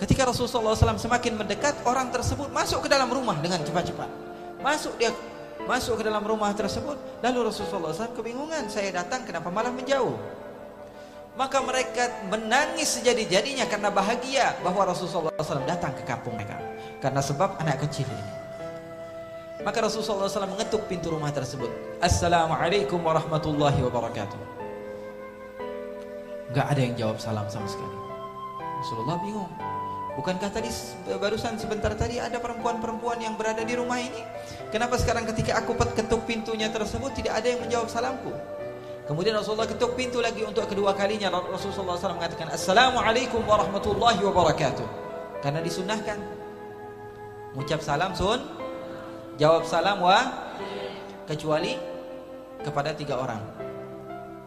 ketika 0.00 0.24
Rasulullah 0.32 0.72
SAW 0.72 0.96
semakin 0.96 1.36
mendekat, 1.36 1.76
orang 1.84 2.08
tersebut 2.08 2.48
masuk 2.48 2.86
ke 2.86 2.88
dalam 2.88 3.12
rumah 3.12 3.36
dengan 3.36 3.60
cepat-cepat. 3.60 4.08
Masuk 4.64 4.96
dia 4.96 5.12
masuk 5.70 6.02
ke 6.02 6.10
dalam 6.10 6.26
rumah 6.26 6.50
tersebut. 6.50 6.98
Lalu 7.22 7.46
Rasulullah 7.46 7.94
SAW 7.94 8.18
kebingungan 8.18 8.66
saya 8.66 8.90
datang 8.90 9.22
kenapa 9.22 9.46
malah 9.54 9.70
menjauh? 9.70 10.18
Maka 11.38 11.62
mereka 11.62 12.26
menangis 12.26 12.98
sejadi-jadinya 12.98 13.70
karena 13.70 13.94
bahagia 13.94 14.58
bahawa 14.66 14.90
Rasulullah 14.90 15.30
SAW 15.38 15.62
datang 15.62 15.94
ke 15.94 16.02
kampung 16.02 16.34
mereka 16.34 16.58
karena 16.98 17.22
sebab 17.22 17.54
anak 17.62 17.86
kecil 17.86 18.10
ini. 18.10 18.26
Maka 19.62 19.86
Rasulullah 19.86 20.26
SAW 20.26 20.50
mengetuk 20.50 20.90
pintu 20.90 21.14
rumah 21.14 21.30
tersebut. 21.30 21.70
Assalamualaikum 22.02 22.98
warahmatullahi 22.98 23.78
wabarakatuh. 23.86 24.40
Gak 26.50 26.66
ada 26.66 26.80
yang 26.82 26.98
jawab 26.98 27.22
salam 27.22 27.46
sama 27.46 27.68
sekali. 27.70 27.98
Rasulullah 28.82 29.20
bingung 29.22 29.69
Bukankah 30.18 30.50
tadi 30.50 30.70
barusan 31.06 31.54
sebentar 31.54 31.94
tadi 31.94 32.18
ada 32.18 32.42
perempuan-perempuan 32.42 33.22
yang 33.22 33.38
berada 33.38 33.62
di 33.62 33.78
rumah 33.78 34.02
ini? 34.02 34.18
Kenapa 34.74 34.98
sekarang 34.98 35.22
ketika 35.30 35.62
aku 35.62 35.78
ketuk 35.94 36.26
pintunya 36.26 36.66
tersebut 36.66 37.14
tidak 37.14 37.38
ada 37.38 37.46
yang 37.46 37.60
menjawab 37.62 37.86
salamku? 37.86 38.34
Kemudian 39.06 39.34
Rasulullah 39.34 39.66
ketuk 39.66 39.98
pintu 39.98 40.22
lagi 40.22 40.46
untuk 40.46 40.66
kedua 40.70 40.94
kalinya. 40.94 41.34
Rasulullah 41.34 41.98
SAW 41.98 42.14
mengatakan 42.18 42.50
Assalamualaikum 42.54 43.42
warahmatullahi 43.42 44.22
wabarakatuh. 44.22 44.86
Karena 45.42 45.58
disunahkan. 45.62 46.18
Mengucap 47.50 47.82
salam 47.82 48.14
sun 48.14 48.38
Jawab 49.34 49.66
salam 49.66 49.98
wa 49.98 50.22
Kecuali 51.26 51.74
kepada 52.62 52.94
tiga 52.94 53.18
orang. 53.18 53.42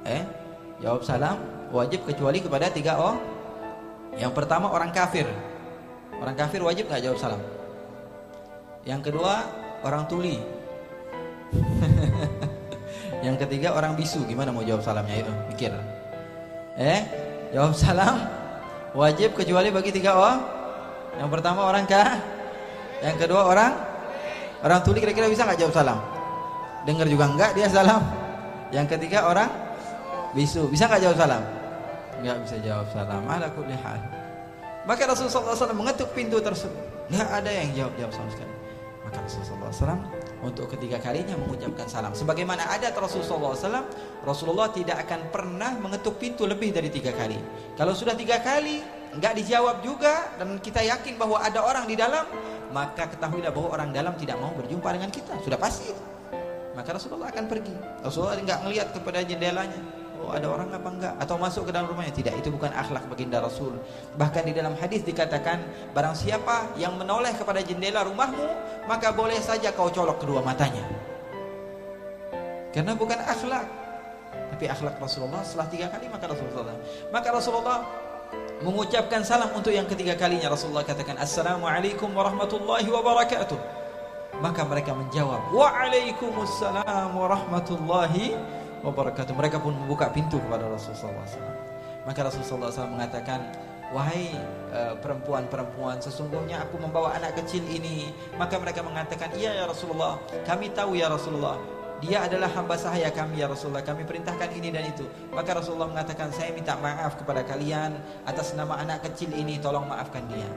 Eh 0.07 0.23
Jawab 0.79 1.03
salam 1.03 1.39
wajib 1.71 2.07
kecuali 2.07 2.39
kepada 2.39 2.71
tiga 2.71 2.95
orang 2.95 3.19
Yang 4.15 4.31
pertama 4.31 4.71
orang 4.71 4.95
kafir 4.95 5.27
Orang 6.23 6.39
kafir 6.39 6.63
wajib 6.63 6.87
nggak 6.87 7.03
jawab 7.03 7.19
salam? 7.19 7.41
Yang 8.87 9.11
kedua 9.11 9.43
orang 9.83 10.07
tuli. 10.07 10.39
yang 13.27 13.35
ketiga 13.35 13.75
orang 13.75 13.99
bisu. 13.99 14.23
Gimana 14.23 14.55
mau 14.55 14.63
jawab 14.63 14.87
salamnya 14.87 15.19
itu? 15.19 15.33
Mikir. 15.51 15.75
Eh, 16.79 17.03
jawab 17.51 17.75
salam 17.75 18.23
wajib 18.95 19.35
kecuali 19.35 19.67
bagi 19.67 19.91
tiga 19.91 20.15
orang. 20.15 20.39
Yang 21.19 21.29
pertama 21.35 21.67
orang 21.67 21.83
kah? 21.83 22.15
Yang 23.03 23.27
kedua 23.27 23.41
orang 23.43 23.71
orang 24.63 24.79
tuli 24.79 25.03
kira-kira 25.03 25.27
bisa 25.27 25.43
nggak 25.43 25.59
jawab 25.59 25.75
salam? 25.75 25.99
Dengar 26.87 27.11
juga 27.11 27.27
enggak 27.27 27.51
dia 27.51 27.67
salam. 27.67 27.99
Yang 28.71 28.95
ketiga 28.95 29.27
orang 29.27 29.51
bisu. 30.31 30.71
Bisa 30.71 30.87
nggak 30.87 31.03
jawab 31.03 31.17
salam? 31.19 31.43
Enggak 32.23 32.37
bisa 32.47 32.55
jawab 32.63 32.87
salam. 32.95 33.27
Ala 33.27 33.51
kulli 33.51 33.75
hal. 33.75 34.22
Maka 34.83 35.07
Rasulullah 35.07 35.55
SAW 35.55 35.75
mengetuk 35.75 36.11
pintu 36.11 36.43
tersebut. 36.43 36.75
Tidak 37.07 37.29
ada 37.29 37.51
yang 37.51 37.71
jawab-jawab 37.71 38.11
sama 38.11 38.29
sekali. 38.31 38.53
Maka 39.03 39.17
Rasulullah 39.23 39.71
SAW 39.71 39.99
untuk 40.43 40.65
ketiga 40.75 40.99
kalinya 40.99 41.39
mengucapkan 41.39 41.87
salam. 41.87 42.11
Sebagaimana 42.11 42.67
ada 42.67 42.91
Rasulullah 42.91 43.55
SAW, 43.55 43.87
Rasulullah 44.27 44.67
tidak 44.75 45.07
akan 45.07 45.31
pernah 45.31 45.71
mengetuk 45.79 46.19
pintu 46.19 46.43
lebih 46.43 46.75
dari 46.75 46.91
tiga 46.91 47.15
kali. 47.15 47.39
Kalau 47.79 47.95
sudah 47.95 48.11
tiga 48.11 48.43
kali, 48.43 48.83
enggak 49.15 49.39
dijawab 49.39 49.79
juga 49.79 50.35
dan 50.35 50.59
kita 50.59 50.83
yakin 50.83 51.15
bahwa 51.15 51.39
ada 51.39 51.63
orang 51.63 51.87
di 51.87 51.95
dalam, 51.95 52.27
maka 52.75 53.07
ketahuilah 53.07 53.55
bahwa 53.55 53.69
orang 53.71 53.89
dalam 53.95 54.13
tidak 54.19 54.35
mau 54.39 54.51
berjumpa 54.51 54.89
dengan 54.91 55.09
kita. 55.11 55.31
Sudah 55.39 55.59
pasti. 55.59 55.95
Maka 56.75 56.99
Rasulullah 56.99 57.31
akan 57.31 57.45
pergi. 57.47 57.75
Rasulullah 58.03 58.35
enggak 58.35 58.59
melihat 58.67 58.87
kepada 58.91 59.23
jendelanya. 59.23 60.02
Oh 60.23 60.31
ada 60.31 60.47
orang 60.47 60.71
apa 60.71 60.87
enggak? 60.87 61.13
Atau 61.19 61.35
masuk 61.35 61.67
ke 61.67 61.71
dalam 61.75 61.91
rumahnya? 61.91 62.15
Tidak 62.15 62.31
itu 62.39 62.47
bukan 62.47 62.71
akhlak 62.71 63.03
baginda 63.11 63.43
Rasul. 63.43 63.75
Bahkan 64.15 64.47
di 64.47 64.53
dalam 64.55 64.71
hadis 64.79 65.03
dikatakan 65.03 65.59
barang 65.91 66.15
siapa 66.15 66.71
yang 66.79 66.95
menoleh 66.95 67.35
kepada 67.35 67.59
jendela 67.59 68.07
rumahmu 68.07 68.47
maka 68.87 69.11
boleh 69.11 69.35
saja 69.43 69.75
kau 69.75 69.91
colok 69.91 70.23
kedua 70.23 70.39
matanya. 70.39 70.87
Karena 72.71 72.95
bukan 72.95 73.19
akhlak. 73.19 73.67
Tapi 74.55 74.65
akhlak 74.71 74.95
Rasulullah 75.03 75.43
setelah 75.43 75.67
tiga 75.67 75.91
kali 75.91 76.07
maka 76.07 76.25
Rasulullah 76.31 76.77
maka 77.11 77.27
Rasulullah 77.35 77.79
mengucapkan 78.63 79.27
salam 79.27 79.51
untuk 79.51 79.75
yang 79.75 79.85
ketiga 79.91 80.15
kalinya. 80.15 80.47
Rasulullah 80.55 80.87
katakan 80.87 81.19
assalamualaikum 81.19 82.15
warahmatullahi 82.15 82.87
wabarakatuh. 82.87 83.59
Maka 84.39 84.63
mereka 84.65 84.95
menjawab 84.95 85.51
waalaikumsalam 85.51 87.11
warahmatullahi 87.11 88.39
wabarakatuh. 88.39 88.62
Mereka 88.83 89.57
pun 89.63 89.71
membuka 89.71 90.11
pintu 90.11 90.37
kepada 90.43 90.67
Rasulullah 90.67 91.23
SAW. 91.23 91.55
Maka 92.03 92.19
Rasulullah 92.27 92.67
SAW 92.67 92.91
mengatakan, 92.91 93.39
Wahai 93.93 94.33
uh, 94.73 94.97
perempuan-perempuan, 94.99 96.01
sesungguhnya 96.01 96.65
aku 96.65 96.81
membawa 96.81 97.13
anak 97.15 97.37
kecil 97.39 97.63
ini. 97.69 98.11
Maka 98.35 98.59
mereka 98.59 98.81
mengatakan, 98.83 99.31
Iya 99.37 99.63
ya 99.63 99.65
Rasulullah, 99.69 100.19
kami 100.43 100.73
tahu 100.75 100.99
ya 100.99 101.07
Rasulullah. 101.07 101.55
Dia 102.03 102.27
adalah 102.27 102.51
hamba 102.51 102.75
sahaya 102.75 103.07
kami 103.15 103.39
ya 103.39 103.47
Rasulullah 103.47 103.79
Kami 103.79 104.03
perintahkan 104.03 104.51
ini 104.59 104.75
dan 104.75 104.91
itu 104.91 105.07
Maka 105.31 105.55
Rasulullah 105.55 105.87
mengatakan 105.87 106.35
Saya 106.35 106.51
minta 106.51 106.75
maaf 106.75 107.15
kepada 107.15 107.47
kalian 107.47 107.95
Atas 108.27 108.51
nama 108.59 108.75
anak 108.75 109.07
kecil 109.07 109.31
ini 109.31 109.55
Tolong 109.55 109.87
maafkan 109.87 110.27
dia 110.27 110.51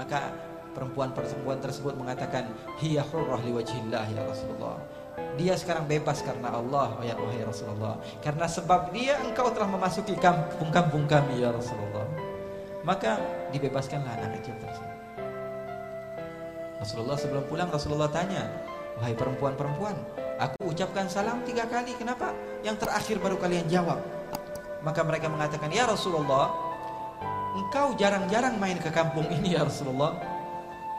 Maka 0.00 0.32
perempuan-perempuan 0.72 1.60
tersebut 1.60 1.92
mengatakan 1.92 2.48
Hiya 2.80 3.04
hurrah 3.04 3.36
liwajhillah 3.44 4.16
ya 4.16 4.22
Rasulullah 4.24 4.80
dia 5.38 5.54
sekarang 5.54 5.86
bebas 5.86 6.18
karena 6.26 6.50
Allah 6.50 6.98
ya 7.06 7.14
wahai 7.14 7.46
Rasulullah. 7.46 7.98
Karena 8.18 8.50
sebab 8.50 8.90
dia 8.90 9.18
engkau 9.22 9.54
telah 9.54 9.70
memasuki 9.70 10.18
kampung-kampung 10.18 11.06
kami 11.06 11.46
ya 11.46 11.54
Rasulullah. 11.54 12.06
Maka 12.82 13.22
dibebaskanlah 13.54 14.18
anak 14.18 14.42
kecil 14.42 14.58
tersebut. 14.58 14.96
Rasulullah 16.78 17.18
sebelum 17.18 17.44
pulang 17.46 17.70
Rasulullah 17.70 18.10
tanya 18.10 18.50
wahai 18.98 19.14
perempuan-perempuan 19.14 19.94
aku 20.38 20.70
ucapkan 20.70 21.10
salam 21.10 21.42
tiga 21.42 21.66
kali. 21.66 21.94
Kenapa? 21.98 22.34
Yang 22.62 22.86
terakhir 22.86 23.16
baru 23.18 23.36
kalian 23.38 23.66
jawab. 23.66 23.98
Maka 24.82 25.02
mereka 25.02 25.26
mengatakan 25.26 25.70
ya 25.74 25.90
Rasulullah 25.90 26.54
engkau 27.58 27.98
jarang-jarang 27.98 28.54
main 28.56 28.78
ke 28.78 28.90
kampung 28.94 29.26
ini 29.26 29.58
ya 29.58 29.66
Rasulullah 29.66 30.37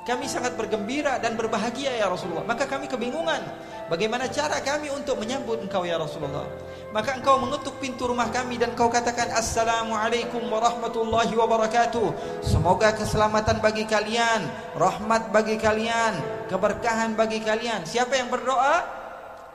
kami 0.10 0.26
sangat 0.26 0.58
bergembira 0.58 1.22
dan 1.22 1.38
berbahagia 1.38 1.94
ya 1.94 2.10
Rasulullah. 2.10 2.42
Maka 2.42 2.66
kami 2.66 2.90
kebingungan. 2.90 3.46
Bagaimana 3.94 4.26
cara 4.26 4.58
kami 4.58 4.90
untuk 4.90 5.22
menyambut 5.22 5.62
engkau 5.62 5.86
ya 5.86 6.02
Rasulullah. 6.02 6.50
Maka 6.90 7.22
engkau 7.22 7.38
mengetuk 7.38 7.78
pintu 7.78 8.10
rumah 8.10 8.34
kami 8.34 8.58
dan 8.58 8.74
kau 8.74 8.90
katakan 8.90 9.30
Assalamualaikum 9.38 10.42
warahmatullahi 10.50 11.30
wabarakatuh. 11.38 12.42
Semoga 12.42 12.98
keselamatan 12.98 13.62
bagi 13.62 13.86
kalian. 13.86 14.50
Rahmat 14.74 15.30
bagi 15.30 15.62
kalian. 15.62 16.18
Keberkahan 16.50 17.14
bagi 17.14 17.46
kalian. 17.46 17.86
Siapa 17.86 18.18
yang 18.18 18.34
berdoa? 18.34 18.82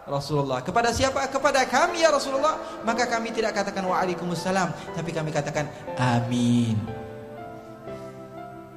Rasulullah. 0.06 0.62
Kepada 0.62 0.94
siapa? 0.94 1.26
Kepada 1.26 1.66
kami 1.66 2.06
ya 2.06 2.14
Rasulullah. 2.14 2.62
Maka 2.86 3.10
kami 3.10 3.34
tidak 3.34 3.58
katakan 3.58 3.82
waalaikumsalam. 3.90 4.70
Tapi 4.94 5.10
kami 5.10 5.34
katakan 5.34 5.66
amin. 5.98 6.78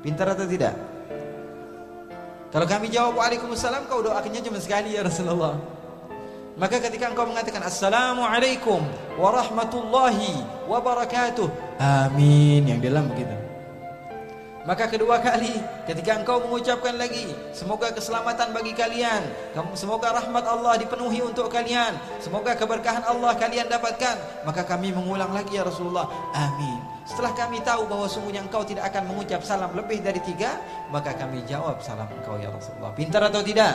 Pintar 0.01 0.33
atau 0.33 0.49
tidak? 0.49 0.96
Kalau 2.47 2.63
kami 2.63 2.87
jawab 2.87 3.19
Waalaikumsalam 3.19 3.91
kau 3.91 3.99
doakannya 3.99 4.39
cuma 4.39 4.59
sekali 4.63 4.95
ya 4.95 5.03
Rasulullah. 5.03 5.59
Maka 6.57 6.81
ketika 6.81 7.11
engkau 7.11 7.29
mengatakan 7.29 7.61
Assalamualaikum 7.61 8.81
warahmatullahi 9.19 10.41
wabarakatuh. 10.65 11.77
Amin 11.77 12.65
yang 12.65 12.81
dalam 12.81 13.11
begitu. 13.13 13.46
Maka 14.67 14.91
kedua 14.91 15.23
kali 15.23 15.63
ketika 15.87 16.19
engkau 16.19 16.43
mengucapkan 16.43 16.99
lagi 16.99 17.31
semoga 17.55 17.87
keselamatan 17.95 18.51
bagi 18.51 18.75
kalian, 18.75 19.23
semoga 19.79 20.11
rahmat 20.11 20.43
Allah 20.43 20.75
dipenuhi 20.75 21.23
untuk 21.23 21.47
kalian, 21.47 21.95
semoga 22.19 22.51
keberkahan 22.51 23.07
Allah 23.07 23.31
kalian 23.39 23.71
dapatkan, 23.71 24.43
maka 24.43 24.67
kami 24.67 24.91
mengulang 24.91 25.31
lagi 25.31 25.55
ya 25.55 25.63
Rasulullah. 25.63 26.11
Amin. 26.35 26.83
Setelah 27.07 27.31
kami 27.31 27.63
tahu 27.63 27.87
bahwa 27.87 28.11
sungguhnya 28.11 28.43
engkau 28.43 28.67
tidak 28.67 28.91
akan 28.91 29.07
mengucap 29.07 29.39
salam 29.39 29.71
lebih 29.71 30.03
dari 30.03 30.19
tiga, 30.19 30.59
maka 30.91 31.15
kami 31.15 31.47
jawab 31.47 31.79
salam 31.79 32.11
engkau 32.11 32.35
ya 32.35 32.51
Rasulullah. 32.51 32.91
Pintar 32.91 33.23
atau 33.23 33.39
tidak? 33.39 33.71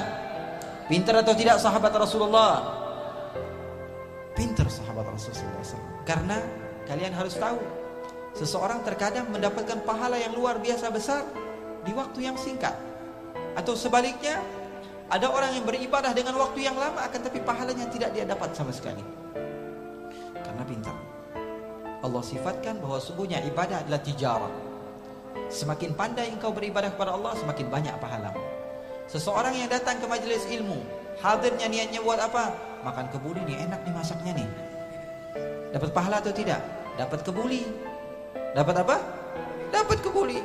Pintar 0.92 1.24
atau 1.24 1.32
tidak 1.32 1.56
sahabat 1.56 1.96
Rasulullah? 1.96 2.52
Pintar 4.36 4.68
sahabat 4.68 5.08
Rasulullah. 5.08 5.64
Karena 6.04 6.36
kalian 6.84 7.16
harus 7.16 7.40
tahu, 7.40 7.56
seseorang 8.36 8.80
terkadang 8.84 9.28
mendapatkan 9.28 9.80
pahala 9.84 10.16
yang 10.16 10.32
luar 10.32 10.58
biasa 10.60 10.88
besar 10.88 11.24
di 11.84 11.92
waktu 11.92 12.28
yang 12.28 12.36
singkat. 12.38 12.74
Atau 13.52 13.76
sebaliknya, 13.76 14.40
ada 15.12 15.28
orang 15.28 15.52
yang 15.52 15.68
beribadah 15.68 16.16
dengan 16.16 16.40
waktu 16.40 16.64
yang 16.64 16.76
lama 16.76 17.04
akan 17.04 17.20
tapi 17.20 17.38
pahalanya 17.44 17.84
tidak 17.92 18.16
dia 18.16 18.24
dapat 18.24 18.56
sama 18.56 18.72
sekali. 18.72 19.04
Karena 20.40 20.64
pintar. 20.64 20.96
Allah 22.02 22.22
sifatkan 22.24 22.80
bahawa 22.82 22.98
sungguhnya 22.98 23.44
ibadah 23.46 23.84
adalah 23.84 24.00
tijarah. 24.00 24.52
Semakin 25.52 25.92
pandai 25.92 26.32
engkau 26.32 26.50
beribadah 26.50 26.90
kepada 26.96 27.12
Allah, 27.12 27.36
semakin 27.36 27.68
banyak 27.68 27.94
pahala. 28.00 28.32
Seseorang 29.06 29.52
yang 29.52 29.68
datang 29.68 30.00
ke 30.00 30.06
majlis 30.08 30.48
ilmu, 30.48 30.80
hadirnya 31.20 31.68
niatnya 31.68 32.00
buat 32.00 32.16
apa? 32.16 32.56
Makan 32.82 33.12
kebuli 33.12 33.44
ni 33.44 33.54
enak 33.60 33.84
nih 33.84 33.94
masaknya 33.94 34.32
nih. 34.32 34.48
Dapat 35.76 35.90
pahala 35.92 36.24
atau 36.24 36.32
tidak? 36.32 36.60
Dapat 36.96 37.20
kebuli. 37.20 37.91
Dapat 38.55 38.75
apa? 38.81 38.95
Dapat 39.69 39.97
kebuli. 40.01 40.39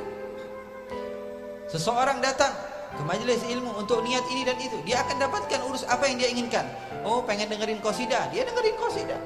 Seseorang 1.71 2.21
datang 2.21 2.53
ke 2.93 3.01
majlis 3.01 3.41
ilmu 3.49 3.73
untuk 3.79 4.05
niat 4.05 4.21
ini 4.29 4.45
dan 4.45 4.57
itu, 4.61 4.77
dia 4.85 5.01
akan 5.01 5.17
dapatkan 5.17 5.59
urus 5.65 5.83
apa 5.89 6.05
yang 6.05 6.21
dia 6.21 6.29
inginkan. 6.29 6.65
Oh, 7.01 7.25
pengen 7.25 7.49
dengerin 7.49 7.81
qasidah, 7.81 8.29
dia 8.29 8.45
dengerin 8.45 8.77
qasidah. 8.77 9.21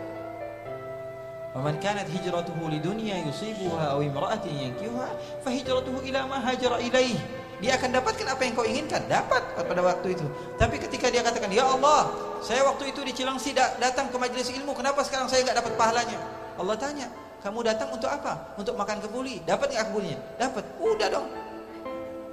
ومن 1.58 1.82
كانت 1.82 2.06
هجرته 2.14 2.54
لدنيا 2.70 3.18
يصيبها 3.18 3.84
أو 3.92 4.02
امرأة 4.02 4.46
ينكيها 4.46 5.08
فهجرته 5.46 5.96
إلى 6.06 6.20
ما 6.30 6.38
هاجر 6.38 6.76
إليه 6.78 7.18
dia 7.58 7.74
akan 7.74 7.90
dapatkan 7.90 8.38
apa 8.38 8.42
yang 8.46 8.54
kau 8.54 8.62
inginkan 8.62 9.02
dapat 9.10 9.42
pada 9.58 9.82
waktu 9.82 10.14
itu 10.14 10.30
tapi 10.62 10.78
ketika 10.78 11.10
dia 11.10 11.26
katakan 11.26 11.50
ya 11.50 11.66
Allah 11.66 12.14
saya 12.46 12.62
waktu 12.62 12.94
itu 12.94 13.02
di 13.02 13.18
Cilangsi 13.18 13.58
datang 13.58 14.14
ke 14.14 14.18
majlis 14.22 14.54
ilmu 14.54 14.78
kenapa 14.78 15.02
sekarang 15.02 15.26
saya 15.26 15.42
enggak 15.42 15.66
dapat 15.66 15.74
pahalanya 15.74 16.22
Allah 16.54 16.78
tanya 16.78 17.10
kamu 17.43 17.59
datang 17.67 17.91
untuk 17.91 18.07
apa? 18.07 18.55
Untuk 18.55 18.79
makan 18.79 19.03
kebuli. 19.03 19.43
Dapat 19.43 19.75
enggak 19.75 19.87
kebulinya? 19.91 20.19
Dapat. 20.39 20.65
Udah 20.79 21.09
dong. 21.11 21.27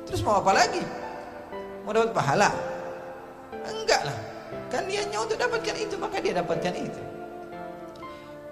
Terus 0.06 0.22
mau 0.22 0.38
apa 0.38 0.54
lagi? 0.54 0.86
Mau 1.82 1.90
dapat 1.90 2.14
pahala? 2.14 2.54
Enggak 3.66 4.06
lah. 4.06 4.18
Kan 4.70 4.86
niatnya 4.86 5.18
untuk 5.18 5.42
dapatkan 5.42 5.76
itu 5.82 5.98
maka 5.98 6.22
dia 6.22 6.38
dapatkan 6.38 6.74
itu. 6.78 7.02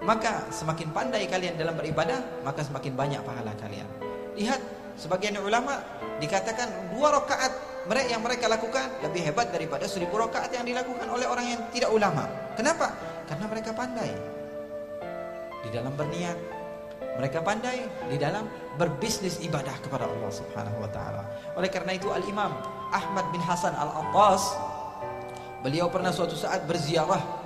Maka 0.02 0.50
semakin 0.50 0.90
pandai 0.90 1.30
kalian 1.30 1.54
dalam 1.54 1.78
beribadah 1.78 2.42
maka 2.42 2.66
semakin 2.66 2.90
banyak 2.98 3.22
pahala 3.22 3.54
kalian. 3.62 3.86
Lihat 4.34 4.58
sebagian 4.98 5.38
ulama 5.38 5.78
dikatakan 6.18 6.90
dua 6.90 7.22
rakaat 7.22 7.54
mereka 7.86 8.08
yang 8.10 8.22
mereka 8.22 8.50
lakukan 8.50 8.98
lebih 9.06 9.30
hebat 9.30 9.54
daripada 9.54 9.86
seribu 9.86 10.18
rakaat 10.18 10.50
yang 10.50 10.66
dilakukan 10.66 11.06
oleh 11.06 11.26
orang 11.30 11.46
yang 11.46 11.60
tidak 11.70 11.90
ulama. 11.94 12.26
Kenapa? 12.58 12.90
Karena 13.30 13.46
mereka 13.46 13.70
pandai 13.70 14.37
di 15.66 15.68
dalam 15.74 15.94
berniat 15.94 16.38
mereka 17.18 17.42
pandai 17.42 17.82
di 18.10 18.18
dalam 18.18 18.46
berbisnis 18.78 19.42
ibadah 19.42 19.74
kepada 19.82 20.06
Allah 20.06 20.30
Subhanahu 20.30 20.78
wa 20.82 20.90
taala 20.90 21.22
oleh 21.58 21.70
karena 21.70 21.94
itu 21.94 22.10
al 22.10 22.22
Imam 22.26 22.54
Ahmad 22.94 23.26
bin 23.34 23.42
Hasan 23.42 23.74
Al 23.74 23.90
Attas 23.90 24.54
beliau 25.62 25.90
pernah 25.90 26.14
suatu 26.14 26.38
saat 26.38 26.62
berziarah 26.66 27.38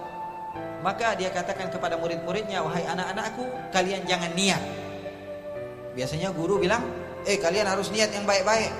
Maka 0.82 1.14
dia 1.14 1.30
katakan 1.30 1.70
kepada 1.70 1.94
murid-muridnya, 1.94 2.58
wahai 2.58 2.82
anak-anakku, 2.82 3.46
kalian 3.70 4.02
jangan 4.02 4.34
niat. 4.34 4.58
Biasanya 5.94 6.34
guru 6.34 6.58
bilang, 6.58 6.82
eh 7.22 7.38
kalian 7.38 7.70
harus 7.70 7.94
niat 7.94 8.10
yang 8.10 8.26
baik-baik. 8.26 8.74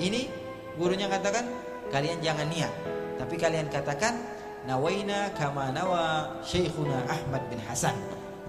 Ini 0.00 0.32
gurunya 0.80 1.12
katakan, 1.12 1.44
kalian 1.92 2.16
jangan 2.24 2.48
niat. 2.48 2.72
Tapi 3.20 3.34
kalian 3.36 3.68
katakan, 3.68 4.16
nawaina 4.64 5.36
kama 5.36 5.68
nawa 5.68 6.32
syekhuna 6.40 7.04
Ahmad 7.04 7.44
bin 7.52 7.60
Hasan. 7.60 7.94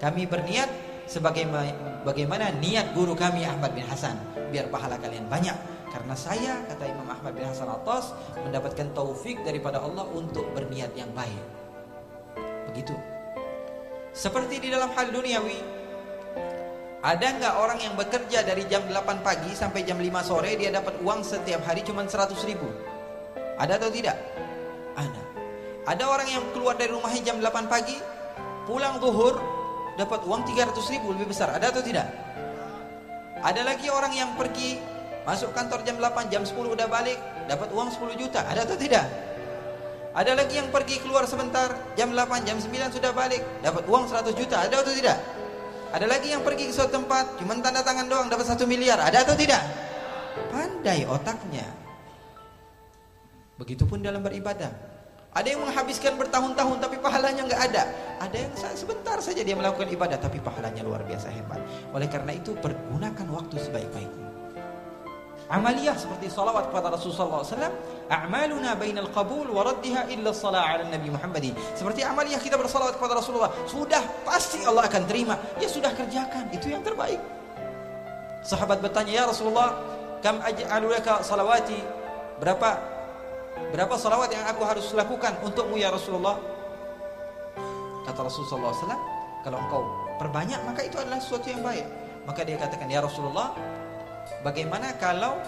Kami 0.03 0.27
berniat 0.27 0.67
sebagaimana 1.07 2.03
bagaimana 2.03 2.51
niat 2.59 2.91
guru 2.91 3.15
kami 3.15 3.47
Ahmad 3.47 3.71
bin 3.71 3.87
Hasan. 3.87 4.19
Biar 4.51 4.67
pahala 4.67 4.99
kalian 4.99 5.31
banyak. 5.31 5.55
Karena 5.95 6.11
saya 6.11 6.59
kata 6.67 6.91
Imam 6.91 7.07
Ahmad 7.07 7.31
bin 7.31 7.47
Hasan 7.47 7.71
Atas 7.71 8.11
mendapatkan 8.35 8.91
taufik 8.91 9.39
daripada 9.47 9.79
Allah 9.79 10.03
untuk 10.11 10.43
berniat 10.51 10.91
yang 10.99 11.07
baik. 11.15 11.39
Begitu. 12.67 12.91
Seperti 14.11 14.59
di 14.59 14.75
dalam 14.75 14.91
hal 14.91 15.07
duniawi, 15.15 15.59
ada 16.99 17.23
enggak 17.23 17.55
orang 17.55 17.79
yang 17.79 17.95
bekerja 17.95 18.43
dari 18.43 18.67
jam 18.67 18.83
8 18.83 19.23
pagi 19.23 19.55
sampai 19.55 19.87
jam 19.87 20.03
5 20.03 20.19
sore 20.27 20.59
dia 20.59 20.67
dapat 20.67 20.99
uang 20.99 21.23
setiap 21.23 21.63
hari 21.63 21.79
cuma 21.79 22.03
100 22.03 22.35
ribu? 22.43 22.67
Ada 23.55 23.79
atau 23.79 23.87
tidak? 23.87 24.19
Ada. 24.99 25.21
Ada 25.95 26.03
orang 26.11 26.27
yang 26.27 26.43
keluar 26.51 26.75
dari 26.75 26.91
rumahnya 26.91 27.23
jam 27.23 27.39
8 27.39 27.71
pagi, 27.71 27.95
pulang 28.67 28.99
zuhur 28.99 29.62
dapat 29.99 30.25
uang 30.25 30.41
300 30.45 30.93
ribu 30.93 31.13
lebih 31.13 31.33
besar. 31.33 31.53
Ada 31.53 31.73
atau 31.73 31.83
tidak? 31.85 32.07
Ada 33.43 33.61
lagi 33.67 33.91
orang 33.91 34.13
yang 34.15 34.33
pergi 34.39 34.93
Masuk 35.23 35.55
kantor 35.55 35.87
jam 35.87 35.95
8, 35.95 36.27
jam 36.27 36.43
10 36.43 36.51
udah 36.75 36.87
balik, 36.91 37.15
dapat 37.47 37.71
uang 37.71 37.87
10 37.95 38.19
juta. 38.19 38.43
Ada 38.43 38.67
atau 38.67 38.75
tidak? 38.75 39.07
Ada 40.13 40.35
lagi 40.35 40.59
yang 40.59 40.67
pergi 40.67 40.99
keluar 40.99 41.23
sebentar, 41.23 41.73
jam 41.95 42.11
8, 42.11 42.43
jam 42.43 42.59
9 42.59 42.91
sudah 42.91 43.11
balik, 43.15 43.39
dapat 43.63 43.87
uang 43.87 44.03
100 44.11 44.35
juta. 44.35 44.67
Ada 44.67 44.83
atau 44.83 44.91
tidak? 44.91 45.17
Ada 45.95 46.05
lagi 46.11 46.27
yang 46.35 46.43
pergi 46.43 46.67
ke 46.67 46.73
suatu 46.75 46.99
tempat, 46.99 47.39
cuma 47.39 47.55
tanda 47.63 47.81
tangan 47.81 48.05
doang 48.11 48.27
dapat 48.27 48.45
1 48.51 48.67
miliar. 48.67 48.99
Ada 48.99 49.23
atau 49.23 49.35
tidak? 49.39 49.63
Pandai 50.51 51.07
otaknya. 51.07 51.65
Begitupun 53.55 54.03
dalam 54.03 54.19
beribadah. 54.19 54.92
Ada 55.33 55.47
yang 55.49 55.65
menghabiskan 55.65 56.13
bertahun-tahun 56.13 56.77
tapi 56.77 57.01
pahalanya 57.01 57.41
enggak 57.41 57.61
ada. 57.73 57.83
Ada 58.21 58.37
yang 58.37 58.53
sebentar 58.77 59.17
saja 59.17 59.41
dia 59.41 59.57
melakukan 59.57 59.89
ibadah 59.89 60.21
tapi 60.21 60.37
pahalanya 60.37 60.85
luar 60.85 61.01
biasa 61.01 61.33
hebat. 61.33 61.57
Oleh 61.89 62.05
karena 62.05 62.37
itu 62.37 62.53
pergunakan 62.61 63.25
waktu 63.33 63.57
sebaik-baiknya. 63.57 64.29
Amaliyah 65.51 65.97
seperti 65.99 66.31
salawat 66.31 66.71
kepada 66.71 66.87
Rasulullah 66.87 67.43
SAW 67.43 67.67
A'maluna 68.07 68.79
bainal 68.79 69.11
qabul 69.11 69.51
wa 69.51 69.67
raddiha 69.67 70.07
illa 70.07 70.31
salat 70.31 70.63
ala 70.63 70.87
Nabi 70.87 71.11
Muhammad 71.11 71.51
Seperti 71.75 71.99
amaliyah 71.99 72.39
kita 72.39 72.55
bersalawat 72.55 72.95
kepada 72.95 73.19
Rasulullah 73.19 73.51
Sudah 73.67 73.99
pasti 74.23 74.63
Allah 74.63 74.87
akan 74.87 75.03
terima 75.03 75.35
Ya 75.59 75.67
sudah 75.67 75.91
kerjakan, 75.91 76.47
itu 76.55 76.71
yang 76.71 76.79
terbaik 76.79 77.19
Sahabat 78.39 78.79
bertanya 78.79 79.11
Ya 79.11 79.23
Rasulullah 79.27 79.83
Kam 80.23 80.39
aj'alu 80.39 80.95
laka 80.95 81.19
salawati 81.27 81.79
Berapa 82.39 82.92
Berapa 83.73 83.97
salawat 83.97 84.29
yang 84.29 84.45
aku 84.45 84.61
harus 84.61 84.93
lakukan 84.93 85.33
Untukmu 85.41 85.81
ya 85.81 85.89
Rasulullah 85.89 86.37
Kata 88.05 88.21
Rasulullah 88.21 88.69
SAW 88.69 89.01
Kalau 89.41 89.57
engkau 89.57 89.81
perbanyak 90.21 90.61
maka 90.61 90.85
itu 90.85 91.01
adalah 91.01 91.17
sesuatu 91.17 91.49
yang 91.49 91.65
baik 91.65 91.89
Maka 92.29 92.45
dia 92.45 92.61
katakan 92.61 92.85
Ya 92.85 93.01
Rasulullah 93.01 93.57
Bagaimana 94.45 94.93
kalau 95.01 95.41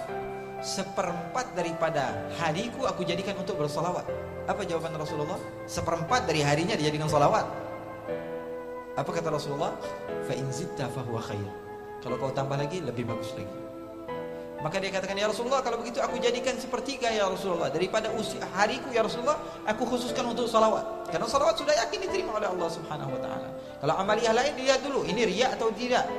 seperempat 0.64 1.52
daripada 1.54 2.16
hariku 2.42 2.88
aku 2.88 3.04
jadikan 3.04 3.36
untuk 3.38 3.60
bersolawat? 3.60 4.08
Apa 4.46 4.64
jawaban 4.64 4.96
Rasulullah? 4.96 5.40
Seperempat 5.70 6.30
dari 6.30 6.46
harinya 6.46 6.78
dijadikan 6.78 7.10
solawat. 7.10 7.46
Apa 8.96 9.10
kata 9.12 9.34
Rasulullah? 9.34 9.76
Fa 10.24 10.34
in 10.38 10.48
zitta 10.54 10.88
fahuwa 10.88 11.20
khair. 11.20 11.50
Kalau 12.00 12.16
kau 12.22 12.32
tambah 12.32 12.56
lagi 12.56 12.80
lebih 12.80 13.10
bagus 13.10 13.36
lagi. 13.36 13.65
Maka 14.66 14.82
dia 14.82 14.90
katakan 14.90 15.14
ya 15.14 15.30
Rasulullah 15.30 15.62
kalau 15.62 15.78
begitu 15.78 16.02
aku 16.02 16.18
jadikan 16.18 16.58
sepertiga 16.58 17.06
ya 17.14 17.30
Rasulullah 17.30 17.70
daripada 17.70 18.10
usia 18.18 18.42
hariku 18.58 18.90
ya 18.90 19.06
Rasulullah 19.06 19.38
aku 19.62 19.86
khususkan 19.86 20.26
untuk 20.26 20.50
salawat. 20.50 21.06
Karena 21.14 21.30
salawat 21.30 21.54
sudah 21.62 21.70
yakin 21.86 22.10
diterima 22.10 22.42
oleh 22.42 22.50
Allah 22.50 22.70
Subhanahu 22.74 23.14
wa 23.14 23.22
taala. 23.22 23.46
Kalau 23.78 23.94
amaliyah 24.02 24.34
lain 24.34 24.58
dilihat 24.58 24.82
dulu 24.82 25.06
ini 25.06 25.22
riya 25.30 25.54
atau 25.54 25.70
tidak. 25.70 26.10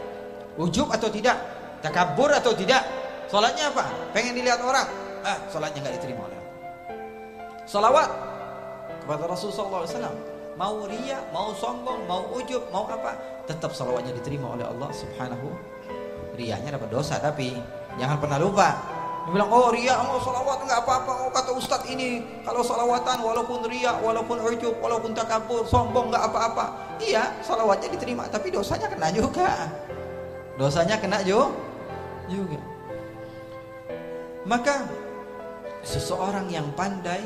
Wujub 0.54 0.86
atau 0.94 1.10
tidak. 1.10 1.34
Takabur 1.82 2.30
atau 2.30 2.54
tidak? 2.54 2.86
Salatnya 3.26 3.66
apa? 3.66 3.82
Pengen 4.14 4.38
dilihat 4.38 4.62
orang. 4.62 4.86
Ah, 5.26 5.42
salatnya 5.50 5.82
enggak 5.82 5.98
diterima 5.98 6.30
oleh 6.30 6.38
Allah. 6.38 6.54
Salawat 7.66 8.08
kepada 9.02 9.26
Rasulullah 9.26 9.82
SAW. 9.82 10.22
Mau 10.54 10.86
ria, 10.86 11.18
mau 11.34 11.50
sombong, 11.50 12.06
mau 12.06 12.30
ujub, 12.38 12.62
mau 12.70 12.86
apa? 12.86 13.42
Tetap 13.50 13.74
salawatnya 13.74 14.14
diterima 14.14 14.54
oleh 14.54 14.62
Allah 14.70 14.86
Subhanahu. 14.94 15.50
Rianya 16.38 16.78
dapat 16.78 16.94
dosa 16.94 17.18
tapi 17.18 17.58
jangan 17.96 18.16
pernah 18.20 18.38
lupa. 18.40 18.68
Dia 19.26 19.34
bilang, 19.34 19.50
oh 19.50 19.74
ria, 19.74 19.98
mau 20.06 20.22
salawat 20.22 20.62
enggak 20.62 20.80
apa-apa. 20.86 21.12
Oh 21.26 21.30
kata 21.34 21.50
Ustaz 21.58 21.82
ini, 21.90 22.22
kalau 22.46 22.62
salawatan 22.62 23.18
walaupun 23.26 23.66
ria, 23.66 23.90
walaupun 23.98 24.38
ujub, 24.38 24.78
walaupun 24.78 25.18
takabur, 25.18 25.66
sombong 25.66 26.14
enggak 26.14 26.30
apa-apa. 26.30 26.94
Iya, 27.02 27.34
salawatnya 27.42 27.90
diterima, 27.90 28.30
tapi 28.30 28.54
dosanya 28.54 28.86
kena 28.86 29.10
juga. 29.10 29.66
Dosanya 30.54 30.96
kena 31.02 31.26
juga 31.26 31.50
juga. 32.30 32.60
Maka 34.46 34.86
seseorang 35.82 36.46
yang 36.50 36.70
pandai 36.74 37.22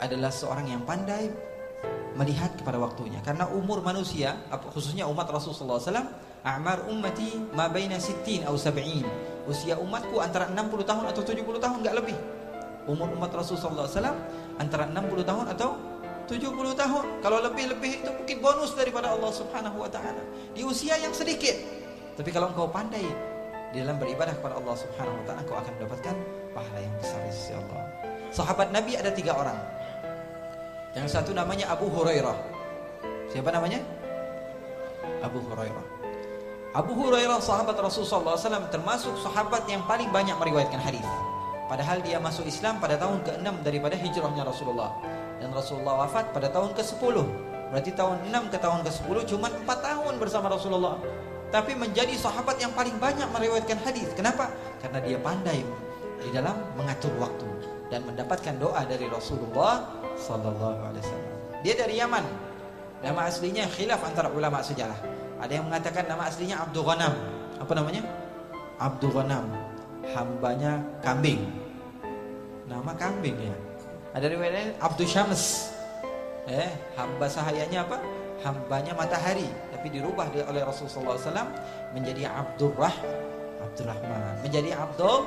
adalah 0.00 0.32
seorang 0.32 0.72
yang 0.72 0.82
pandai 0.84 1.28
melihat 2.16 2.52
kepada 2.56 2.80
waktunya. 2.80 3.20
Karena 3.20 3.48
umur 3.52 3.84
manusia, 3.84 4.40
khususnya 4.72 5.04
umat 5.08 5.28
Rasulullah 5.28 5.80
SAW, 5.80 6.08
a'mar 6.44 6.88
ummati 6.88 7.36
ma 7.52 7.68
baina 7.68 8.00
sittin 8.00 8.44
atau 8.44 8.56
sab'in. 8.56 9.04
Usia 9.48 9.76
umatku 9.76 10.20
antara 10.22 10.48
60 10.48 10.84
tahun 10.86 11.04
atau 11.10 11.22
70 11.24 11.44
tahun 11.60 11.76
enggak 11.84 11.96
lebih. 12.00 12.16
Umur 12.88 13.12
umat 13.18 13.30
Rasulullah 13.34 13.84
SAW 13.84 14.16
antara 14.56 14.88
60 14.88 15.20
tahun 15.26 15.44
atau 15.52 15.76
70 16.30 16.54
tahun. 16.78 17.04
Kalau 17.20 17.38
lebih-lebih 17.50 18.06
itu 18.06 18.10
mungkin 18.10 18.36
bonus 18.38 18.72
daripada 18.78 19.12
Allah 19.12 19.32
Subhanahu 19.34 19.82
wa 19.82 19.90
taala. 19.90 20.22
Di 20.54 20.62
usia 20.62 20.96
yang 20.96 21.12
sedikit. 21.12 21.58
Tapi 22.14 22.30
kalau 22.30 22.52
engkau 22.52 22.70
pandai 22.70 23.04
di 23.70 23.82
dalam 23.82 23.98
beribadah 23.98 24.34
kepada 24.38 24.58
Allah 24.58 24.76
Subhanahu 24.78 25.18
wa 25.20 25.24
taala 25.26 25.40
kau 25.46 25.56
akan 25.58 25.72
mendapatkan 25.78 26.14
pahala 26.54 26.78
yang 26.78 26.94
besar 26.98 27.20
di 27.26 27.32
sisi 27.34 27.52
Allah. 27.54 27.80
Sahabat 28.30 28.68
Nabi 28.70 28.94
ada 28.94 29.10
tiga 29.10 29.34
orang. 29.34 29.58
Yang 30.94 31.18
satu 31.18 31.30
namanya 31.34 31.70
Abu 31.70 31.86
Hurairah. 31.90 32.38
Siapa 33.30 33.50
namanya? 33.50 33.78
Abu 35.22 35.38
Hurairah. 35.42 35.99
Abu 36.70 36.94
Hurairah 36.94 37.42
sahabat 37.42 37.74
Rasulullah 37.82 38.38
SAW 38.38 38.70
termasuk 38.70 39.18
sahabat 39.18 39.66
yang 39.66 39.82
paling 39.90 40.06
banyak 40.14 40.38
meriwayatkan 40.38 40.78
hadis. 40.78 41.02
Padahal 41.66 41.98
dia 41.98 42.22
masuk 42.22 42.46
Islam 42.46 42.78
pada 42.78 42.94
tahun 42.94 43.26
ke-6 43.26 43.66
daripada 43.66 43.98
hijrahnya 43.98 44.46
Rasulullah. 44.46 44.94
Dan 45.42 45.50
Rasulullah 45.50 46.06
wafat 46.06 46.30
pada 46.30 46.46
tahun 46.46 46.70
ke-10. 46.78 47.16
Berarti 47.74 47.90
tahun 47.94 48.22
6 48.30 48.54
ke 48.54 48.58
tahun 48.62 48.80
ke-10 48.86 49.16
cuma 49.34 49.46
4 49.50 49.66
tahun 49.66 50.14
bersama 50.22 50.46
Rasulullah 50.50 50.98
tapi 51.50 51.74
menjadi 51.74 52.14
sahabat 52.14 52.62
yang 52.62 52.70
paling 52.72 52.94
banyak 53.02 53.26
meriwayatkan 53.34 53.78
hadis. 53.82 54.06
Kenapa? 54.14 54.54
Karena 54.78 55.02
dia 55.02 55.18
pandai 55.18 55.66
di 56.22 56.30
dalam 56.30 56.54
mengatur 56.78 57.10
waktu 57.18 57.46
dan 57.90 58.06
mendapatkan 58.06 58.54
doa 58.62 58.86
dari 58.86 59.10
Rasulullah 59.10 59.90
sallallahu 60.14 60.78
alaihi 60.86 61.02
wasallam. 61.02 61.30
Dia 61.66 61.74
dari 61.74 61.98
Yaman. 61.98 62.24
Nama 63.02 63.20
aslinya 63.26 63.66
khilaf 63.66 63.98
antara 64.06 64.30
ulama 64.30 64.62
sejarah. 64.62 65.19
Ada 65.40 65.52
yang 65.56 65.64
mengatakan 65.66 66.04
nama 66.04 66.28
aslinya 66.28 66.60
Abdul 66.60 66.84
Ghanam. 66.84 67.14
Apa 67.56 67.72
namanya? 67.72 68.02
Abdul 68.76 69.12
Ghanam. 69.12 69.44
Hambanya 70.12 70.80
kambing. 71.00 71.48
Nama 72.68 72.92
kambing 72.96 73.36
ya. 73.40 73.56
Ada 74.12 74.26
riwayatnya 74.30 74.76
Abdul 74.78 75.08
Syams. 75.08 75.72
Eh, 76.48 76.68
hamba 76.98 77.26
sahayanya 77.30 77.84
apa? 77.86 78.00
Hambanya 78.40 78.96
matahari 78.96 79.48
tapi 79.80 79.96
dirubah 79.96 80.28
oleh 80.28 80.60
Rasulullah 80.60 81.16
SAW 81.16 81.56
menjadi 81.96 82.28
Abdurrah 82.28 82.92
Abdurrahman 83.64 84.44
menjadi 84.44 84.76
Abdul 84.76 85.24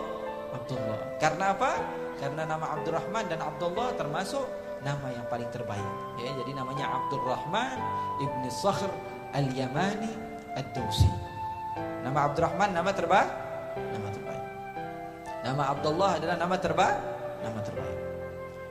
Abdullah 0.53 1.01
karena 1.17 1.57
apa? 1.57 1.81
karena 2.21 2.45
nama 2.45 2.77
Abdurrahman 2.77 3.25
dan 3.25 3.41
Abdullah 3.41 3.97
termasuk 3.97 4.45
nama 4.85 5.09
yang 5.09 5.25
paling 5.25 5.49
terbaik 5.49 5.89
ya 6.21 6.29
jadi 6.37 6.53
namanya 6.53 6.85
Abdurrahman 7.01 7.81
ibni 8.21 8.53
Sakhr 8.53 8.93
al-Yamani 9.33 10.11
ad-Dawsi 10.55 11.09
nama 12.05 12.29
Abdurrahman 12.29 12.69
nama 12.71 12.91
terbaik 12.93 13.31
nama 13.75 14.07
terbaik 14.13 14.43
nama 15.43 15.63
Abdullah 15.73 16.11
adalah 16.21 16.35
nama 16.37 16.55
terbaik 16.55 16.99
nama 17.41 17.59
terbaik 17.65 17.99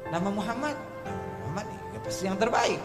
nama 0.09 0.29
Muhammad 0.31 0.77
nama 1.05 1.25
Muhammad 1.43 1.67
ya 1.93 1.99
pasti 2.01 2.23
yang 2.25 2.39
terbaik 2.39 2.81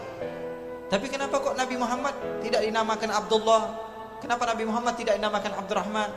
tapi 0.88 1.06
kenapa 1.12 1.36
kok 1.36 1.52
Nabi 1.52 1.76
Muhammad 1.76 2.14
tidak 2.40 2.64
dinamakan 2.64 3.12
Abdullah? 3.12 3.62
Kenapa 4.24 4.48
Nabi 4.48 4.64
Muhammad 4.64 4.94
tidak 4.96 5.20
dinamakan 5.20 5.52
Abdurrahman? 5.60 6.10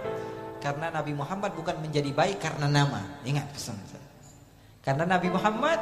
Karena 0.64 0.88
Nabi 0.96 1.12
Muhammad 1.12 1.52
bukan 1.54 1.76
menjadi 1.84 2.08
baik 2.16 2.40
karena 2.40 2.72
nama. 2.72 3.04
Ingat 3.28 3.52
pesan 3.52 3.76
saya. 3.84 4.08
Karena 4.82 5.04
Nabi 5.04 5.28
Muhammad 5.28 5.80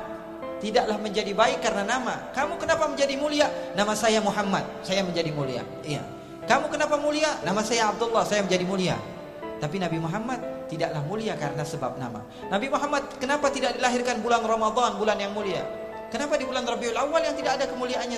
tidaklah 0.59 0.99
menjadi 0.99 1.31
baik 1.33 1.59
karena 1.63 1.83
nama. 1.87 2.31
Kamu 2.35 2.59
kenapa 2.59 2.85
menjadi 2.87 3.15
mulia? 3.15 3.47
Nama 3.73 3.93
saya 3.95 4.19
Muhammad, 4.19 4.63
saya 4.85 5.01
menjadi 5.01 5.31
mulia. 5.31 5.63
Iya. 5.83 6.03
Kamu 6.45 6.67
kenapa 6.69 6.99
mulia? 6.99 7.39
Nama 7.41 7.61
saya 7.63 7.89
Abdullah, 7.91 8.23
saya 8.27 8.43
menjadi 8.43 8.65
mulia. 8.67 8.97
Tapi 9.59 9.75
Nabi 9.75 9.99
Muhammad 9.99 10.39
tidaklah 10.71 11.03
mulia 11.03 11.35
karena 11.35 11.63
sebab 11.67 11.99
nama. 11.99 12.23
Nabi 12.47 12.71
Muhammad 12.71 13.19
kenapa 13.19 13.51
tidak 13.51 13.75
dilahirkan 13.75 14.23
bulan 14.23 14.39
Ramadan, 14.47 14.95
bulan 14.95 15.19
yang 15.19 15.35
mulia? 15.35 15.61
Kenapa 16.09 16.39
di 16.39 16.45
bulan 16.47 16.65
Rabiul 16.65 16.97
Awal 16.97 17.21
yang 17.21 17.35
tidak 17.37 17.61
ada 17.61 17.65
kemuliaannya 17.69 18.17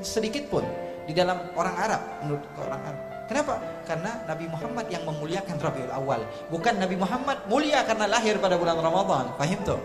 sedikit 0.00 0.48
pun 0.48 0.64
di 1.04 1.12
dalam 1.12 1.52
orang 1.60 1.76
Arab 1.76 2.02
menurut 2.24 2.44
orang 2.56 2.80
Arab? 2.88 3.02
Kenapa? 3.28 3.54
Karena 3.84 4.12
Nabi 4.24 4.48
Muhammad 4.48 4.86
yang 4.88 5.04
memuliakan 5.04 5.56
Rabiul 5.60 5.92
Awal. 5.92 6.24
Bukan 6.48 6.80
Nabi 6.80 6.96
Muhammad 6.96 7.44
mulia 7.52 7.84
karena 7.84 8.08
lahir 8.08 8.40
pada 8.40 8.56
bulan 8.56 8.80
Ramadan. 8.80 9.28
Fahim 9.36 9.60
tu? 9.68 9.76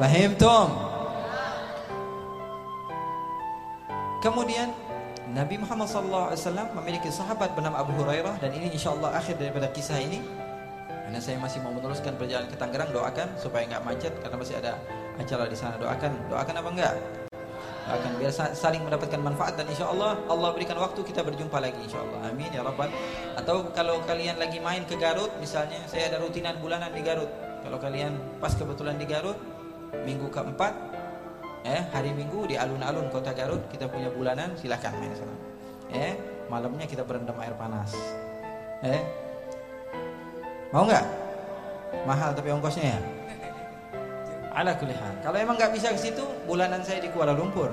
Fahim 0.00 0.32
tu? 0.40 0.56
Kemudian 4.24 4.72
Nabi 5.36 5.60
Muhammad 5.60 5.90
wasallam 5.90 6.72
memiliki 6.80 7.12
sahabat 7.12 7.52
bernama 7.52 7.82
Abu 7.82 7.92
Hurairah 8.00 8.40
dan 8.40 8.50
ini 8.54 8.72
insyaallah 8.72 9.12
akhir 9.12 9.36
daripada 9.36 9.68
kisah 9.74 10.00
ini. 10.00 10.22
Karena 10.88 11.22
saya 11.22 11.38
masih 11.38 11.62
mau 11.62 11.70
meneruskan 11.70 12.18
perjalanan 12.18 12.50
ke 12.50 12.58
Tangerang, 12.58 12.90
doakan 12.90 13.30
supaya 13.38 13.62
enggak 13.62 13.82
macet 13.86 14.12
karena 14.18 14.36
masih 14.42 14.58
ada 14.58 14.74
acara 15.14 15.46
di 15.46 15.54
sana. 15.54 15.78
Doakan, 15.78 16.12
doakan 16.26 16.54
apa 16.58 16.70
enggak? 16.74 16.94
akan 17.86 18.18
biar 18.18 18.34
saling 18.34 18.82
mendapatkan 18.82 19.20
manfaat 19.22 19.54
dan 19.54 19.66
insya 19.70 19.86
Allah 19.86 20.18
Allah 20.26 20.50
berikan 20.50 20.74
waktu 20.74 21.06
kita 21.06 21.22
berjumpa 21.22 21.54
lagi 21.62 21.78
insya 21.86 22.02
Allah 22.02 22.34
amin 22.34 22.50
ya 22.50 22.66
rabbal 22.66 22.90
atau 23.38 23.70
kalau 23.70 24.02
kalian 24.02 24.42
lagi 24.42 24.58
main 24.58 24.82
ke 24.82 24.98
Garut 24.98 25.30
misalnya 25.38 25.78
saya 25.86 26.10
ada 26.10 26.18
rutinan 26.18 26.58
bulanan 26.58 26.90
di 26.90 27.06
Garut 27.06 27.30
kalau 27.62 27.78
kalian 27.78 28.18
pas 28.42 28.50
kebetulan 28.58 28.98
di 28.98 29.06
Garut 29.06 29.38
minggu 30.02 30.26
keempat 30.34 30.74
eh 31.66 31.82
hari 31.90 32.14
minggu 32.14 32.46
di 32.46 32.54
alun-alun 32.54 33.10
kota 33.10 33.34
Garut 33.34 33.66
kita 33.74 33.90
punya 33.90 34.06
bulanan 34.14 34.54
silahkan 34.54 34.94
main 35.02 35.10
sana 35.18 35.34
eh 35.90 36.14
malamnya 36.46 36.86
kita 36.86 37.02
berendam 37.02 37.34
air 37.42 37.58
panas 37.58 37.90
eh 38.86 39.02
mau 40.70 40.86
nggak 40.86 41.02
mahal 42.06 42.30
tapi 42.38 42.54
ongkosnya 42.54 42.94
ya 42.94 43.00
Ala 44.56 44.72
kulihan. 44.80 45.12
Kalau 45.20 45.36
emang 45.36 45.60
nggak 45.60 45.68
bisa 45.76 45.92
ke 45.92 46.00
situ, 46.00 46.24
bulanan 46.48 46.80
saya 46.80 47.04
di 47.04 47.12
Kuala 47.12 47.36
Lumpur. 47.36 47.68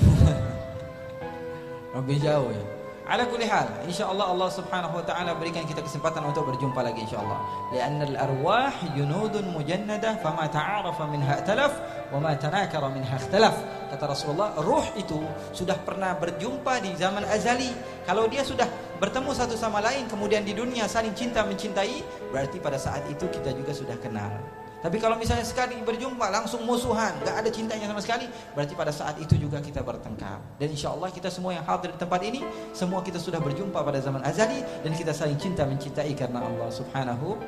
Lebih 1.92 2.24
jauh 2.24 2.48
ya. 2.48 2.64
Ala 3.04 3.28
kulli 3.28 3.44
hal, 3.44 3.68
insyaallah 3.84 4.32
Allah 4.32 4.48
Subhanahu 4.48 4.96
wa 4.96 5.04
taala 5.04 5.36
berikan 5.36 5.60
kita 5.68 5.84
kesempatan 5.84 6.24
untuk 6.24 6.48
berjumpa 6.48 6.80
lagi 6.80 7.04
insyaallah. 7.04 7.36
Lianna 7.68 8.08
al-arwah 8.08 8.72
junudun 8.96 9.52
mujannadah 9.52 10.24
fama 10.24 10.48
ta'arafa 10.48 11.04
minha 11.12 11.36
talaf 11.44 11.76
wa 12.08 12.24
ma 12.24 12.32
tanakara 12.32 12.88
minha 12.88 13.12
ikhtalaf. 13.12 13.60
Kata 13.92 14.08
Rasulullah, 14.08 14.56
ruh 14.56 14.88
itu 14.96 15.20
sudah 15.52 15.76
pernah 15.84 16.16
berjumpa 16.16 16.80
di 16.80 16.96
zaman 16.96 17.28
azali. 17.28 17.68
Kalau 18.08 18.24
dia 18.24 18.40
sudah 18.40 18.64
bertemu 18.96 19.36
satu 19.36 19.52
sama 19.52 19.84
lain 19.84 20.08
kemudian 20.08 20.40
di 20.40 20.56
dunia 20.56 20.88
saling 20.88 21.12
cinta 21.12 21.44
mencintai, 21.44 22.00
berarti 22.32 22.56
pada 22.56 22.80
saat 22.80 23.04
itu 23.12 23.28
kita 23.28 23.52
juga 23.52 23.76
sudah 23.76 24.00
kenal. 24.00 24.32
Tapi 24.84 25.00
kalau 25.00 25.16
misalnya 25.16 25.48
sekali 25.48 25.80
berjumpa 25.80 26.28
langsung 26.28 26.60
musuhan, 26.68 27.16
nggak 27.24 27.36
ada 27.40 27.48
cintanya 27.48 27.88
sama 27.88 28.04
sekali, 28.04 28.28
berarti 28.52 28.76
pada 28.76 28.92
saat 28.92 29.16
itu 29.16 29.32
juga 29.40 29.56
kita 29.56 29.80
bertengkar. 29.80 30.44
Dan 30.60 30.76
insya 30.76 30.92
Allah 30.92 31.08
kita 31.08 31.32
semua 31.32 31.56
yang 31.56 31.64
hadir 31.64 31.96
di 31.96 31.96
tempat 31.96 32.20
ini, 32.20 32.44
semua 32.76 33.00
kita 33.00 33.16
sudah 33.16 33.40
berjumpa 33.40 33.80
pada 33.80 33.96
zaman 34.04 34.20
azali 34.20 34.60
dan 34.84 34.92
kita 34.92 35.16
saling 35.16 35.40
cinta 35.40 35.64
mencintai 35.64 36.12
karena 36.12 36.44
Allah 36.44 36.68
Subhanahu. 36.68 37.40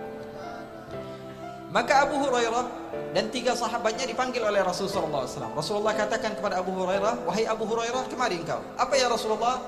Maka 1.77 2.09
Abu 2.09 2.25
Hurairah 2.25 2.67
dan 3.13 3.29
tiga 3.29 3.53
sahabatnya 3.53 4.09
dipanggil 4.09 4.41
oleh 4.41 4.65
Rasulullah 4.65 5.29
SAW. 5.29 5.53
Rasulullah 5.53 5.93
katakan 5.93 6.41
kepada 6.41 6.65
Abu 6.65 6.73
Hurairah, 6.73 7.21
wahai 7.29 7.45
Abu 7.45 7.69
Hurairah, 7.69 8.09
kemari 8.09 8.41
engkau. 8.41 8.65
Apa 8.81 8.97
ya 8.97 9.13
Rasulullah? 9.13 9.61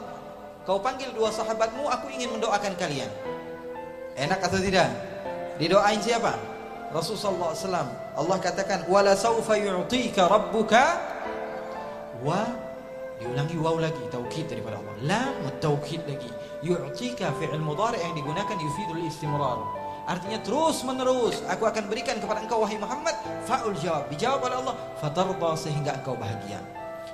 Kau 0.64 0.80
panggil 0.80 1.12
dua 1.12 1.28
sahabatmu, 1.28 1.84
aku 1.84 2.08
ingin 2.16 2.32
mendoakan 2.32 2.72
kalian. 2.80 3.12
Enak 4.16 4.40
atau 4.40 4.56
tidak? 4.56 4.88
Didoain 5.60 6.00
siapa? 6.00 6.47
Rasulullah 6.88 7.52
SAW 7.52 7.88
Allah 8.16 8.36
katakan 8.40 8.88
wala 8.88 9.12
saufa 9.12 9.60
yu'tika 9.60 10.24
rabbuka 10.24 10.96
wa 12.24 12.48
diulangi 13.18 13.56
waw 13.58 13.76
lagi 13.76 14.00
taukid 14.08 14.46
daripada 14.46 14.78
Allah. 14.78 14.94
Lam 15.04 15.36
taukid 15.58 16.06
lagi. 16.06 16.30
Yu'tika 16.64 17.34
fi'il 17.36 17.60
mudhari' 17.60 18.00
yang 18.00 18.14
digunakan 18.14 18.56
yufidul 18.56 19.02
istimrar. 19.04 19.58
Artinya 20.08 20.40
terus 20.40 20.80
menerus 20.88 21.44
aku 21.44 21.68
akan 21.68 21.84
berikan 21.92 22.16
kepada 22.16 22.40
engkau 22.40 22.64
wahai 22.64 22.80
Muhammad 22.80 23.12
fa'ul 23.44 23.76
jawab. 23.76 24.08
Dijawab 24.08 24.40
oleh 24.48 24.56
Allah 24.64 24.74
fatarda 24.96 25.50
sehingga 25.58 26.00
engkau 26.00 26.16
bahagia. 26.16 26.62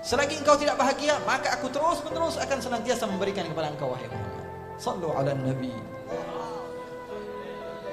Selagi 0.05 0.39
engkau 0.39 0.55
tidak 0.55 0.79
bahagia 0.79 1.19
maka 1.27 1.59
aku 1.59 1.67
terus 1.75 1.99
menerus 2.07 2.39
akan 2.39 2.59
senantiasa 2.63 3.11
memberikan 3.11 3.51
kepada 3.51 3.75
engkau 3.75 3.91
wahai 3.91 4.07
Muhammad. 4.07 4.45
Sallu 4.79 5.11
ala 5.11 5.35
nabi. 5.35 5.75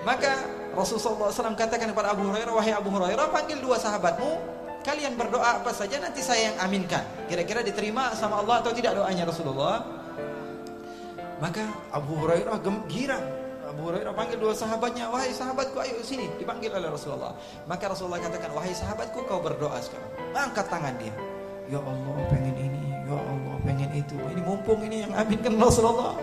Maka 0.05 0.33
Rasulullah 0.71 1.31
SAW 1.31 1.55
katakan 1.59 1.91
kepada 1.91 2.15
Abu 2.15 2.31
Hurairah, 2.31 2.53
wahai 2.55 2.71
Abu 2.71 2.89
Hurairah, 2.95 3.27
panggil 3.27 3.59
dua 3.59 3.75
sahabatmu, 3.75 4.39
kalian 4.87 5.19
berdoa 5.19 5.59
apa 5.59 5.75
saja 5.75 5.99
nanti 5.99 6.23
saya 6.23 6.51
yang 6.51 6.57
aminkan. 6.63 7.03
Kira-kira 7.27 7.59
diterima 7.59 8.15
sama 8.15 8.39
Allah 8.39 8.63
atau 8.63 8.71
tidak 8.71 8.95
doanya 8.95 9.27
Rasulullah? 9.27 9.83
Maka 11.43 11.67
Abu 11.91 12.15
Hurairah 12.23 12.55
girang. 12.87 13.25
Abu 13.71 13.87
Hurairah 13.87 14.11
panggil 14.11 14.35
dua 14.35 14.51
sahabatnya, 14.51 15.07
wahai 15.07 15.31
sahabatku, 15.31 15.79
ayo 15.79 16.03
sini, 16.03 16.27
dipanggil 16.35 16.75
oleh 16.75 16.91
Rasulullah. 16.91 17.31
Maka 17.67 17.91
Rasulullah 17.91 18.19
katakan, 18.19 18.51
wahai 18.51 18.75
sahabatku, 18.75 19.23
kau 19.27 19.39
berdoa 19.39 19.79
sekarang. 19.79 20.11
Angkat 20.35 20.67
tangan 20.67 20.95
dia. 20.99 21.15
Ya 21.71 21.79
Allah, 21.79 22.15
pengen 22.27 22.55
ini, 22.59 22.83
ya 23.07 23.15
Allah, 23.15 23.55
pengen 23.63 23.91
itu. 23.95 24.19
Ini 24.19 24.41
mumpung 24.43 24.79
ini 24.83 25.07
yang 25.07 25.15
aminkan 25.15 25.55
Rasulullah. 25.55 26.19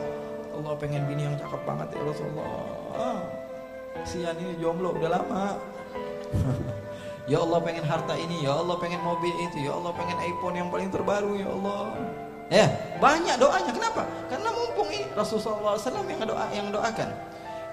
Allah 0.53 0.75
pengen 0.77 1.09
bini 1.09 1.25
yang 1.25 1.37
cakep 1.41 1.61
banget 1.65 1.89
ya 1.97 2.03
Rasulullah. 2.05 3.38
Sian 4.07 4.37
ini 4.39 4.59
jomblo 4.61 4.95
udah 4.95 5.11
lama. 5.19 5.57
ya 7.33 7.39
Allah 7.43 7.59
pengen 7.63 7.85
harta 7.87 8.15
ini, 8.15 8.45
ya 8.45 8.55
Allah 8.55 8.77
pengen 8.79 9.01
mobil 9.03 9.33
itu, 9.43 9.65
ya 9.65 9.73
Allah 9.75 9.93
pengen 9.97 10.19
iPhone 10.23 10.55
yang 10.59 10.69
paling 10.69 10.91
terbaru, 10.93 11.39
ya 11.39 11.49
Allah. 11.49 11.83
Ya, 12.49 12.67
banyak 12.97 13.37
doanya. 13.37 13.73
Kenapa? 13.73 14.03
Karena 14.33 14.49
mumpung 14.49 14.89
ini 14.89 15.05
Rasulullah 15.13 15.77
SAW 15.77 16.09
yang 16.09 16.25
doa 16.25 16.47
yang 16.49 16.69
doakan. 16.73 17.11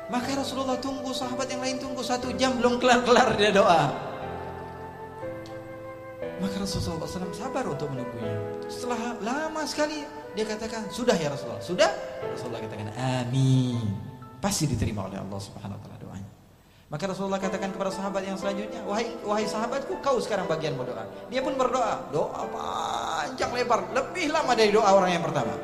Maka 0.05 0.37
Rasulullah 0.37 0.77
tunggu 0.77 1.09
sahabat 1.15 1.49
yang 1.49 1.63
lain 1.63 1.81
tunggu 1.81 2.03
satu 2.05 2.29
jam 2.37 2.59
belum 2.59 2.77
kelar-kelar 2.77 3.33
dia 3.39 3.49
doa. 3.55 3.89
Maka 6.43 6.55
Rasulullah 6.61 7.07
SAW 7.07 7.31
sabar 7.31 7.63
untuk 7.65 7.87
menunggunya. 7.89 8.35
Setelah 8.67 9.15
lama 9.23 9.63
sekali 9.63 10.03
dia 10.35 10.43
katakan, 10.43 10.91
sudah 10.91 11.15
ya 11.15 11.31
Rasulullah. 11.31 11.63
Sudah? 11.63 11.89
Rasulullah 12.35 12.59
katakan, 12.59 12.91
amin. 12.99 13.79
Pasti 14.43 14.67
diterima 14.67 15.07
oleh 15.07 15.17
Allah 15.17 15.39
Subhanahu 15.39 15.79
Wa 15.79 15.83
Taala. 15.87 15.94
Maka 16.95 17.11
Rasulullah 17.11 17.43
katakan 17.43 17.75
kepada 17.75 17.91
sahabat 17.91 18.23
yang 18.23 18.39
selanjutnya, 18.39 18.79
wahai 18.87 19.11
wahai 19.27 19.43
sahabatku, 19.43 19.99
kau 19.99 20.15
sekarang 20.15 20.47
bagian 20.47 20.79
berdoa. 20.79 21.03
Dia 21.27 21.43
pun 21.43 21.51
berdoa, 21.59 22.07
doa 22.07 22.47
panjang 22.55 23.51
lebar, 23.51 23.83
lebih 23.91 24.31
lama 24.31 24.55
dari 24.55 24.71
doa 24.71 24.95
orang 24.95 25.11
yang 25.11 25.19
pertama. 25.19 25.59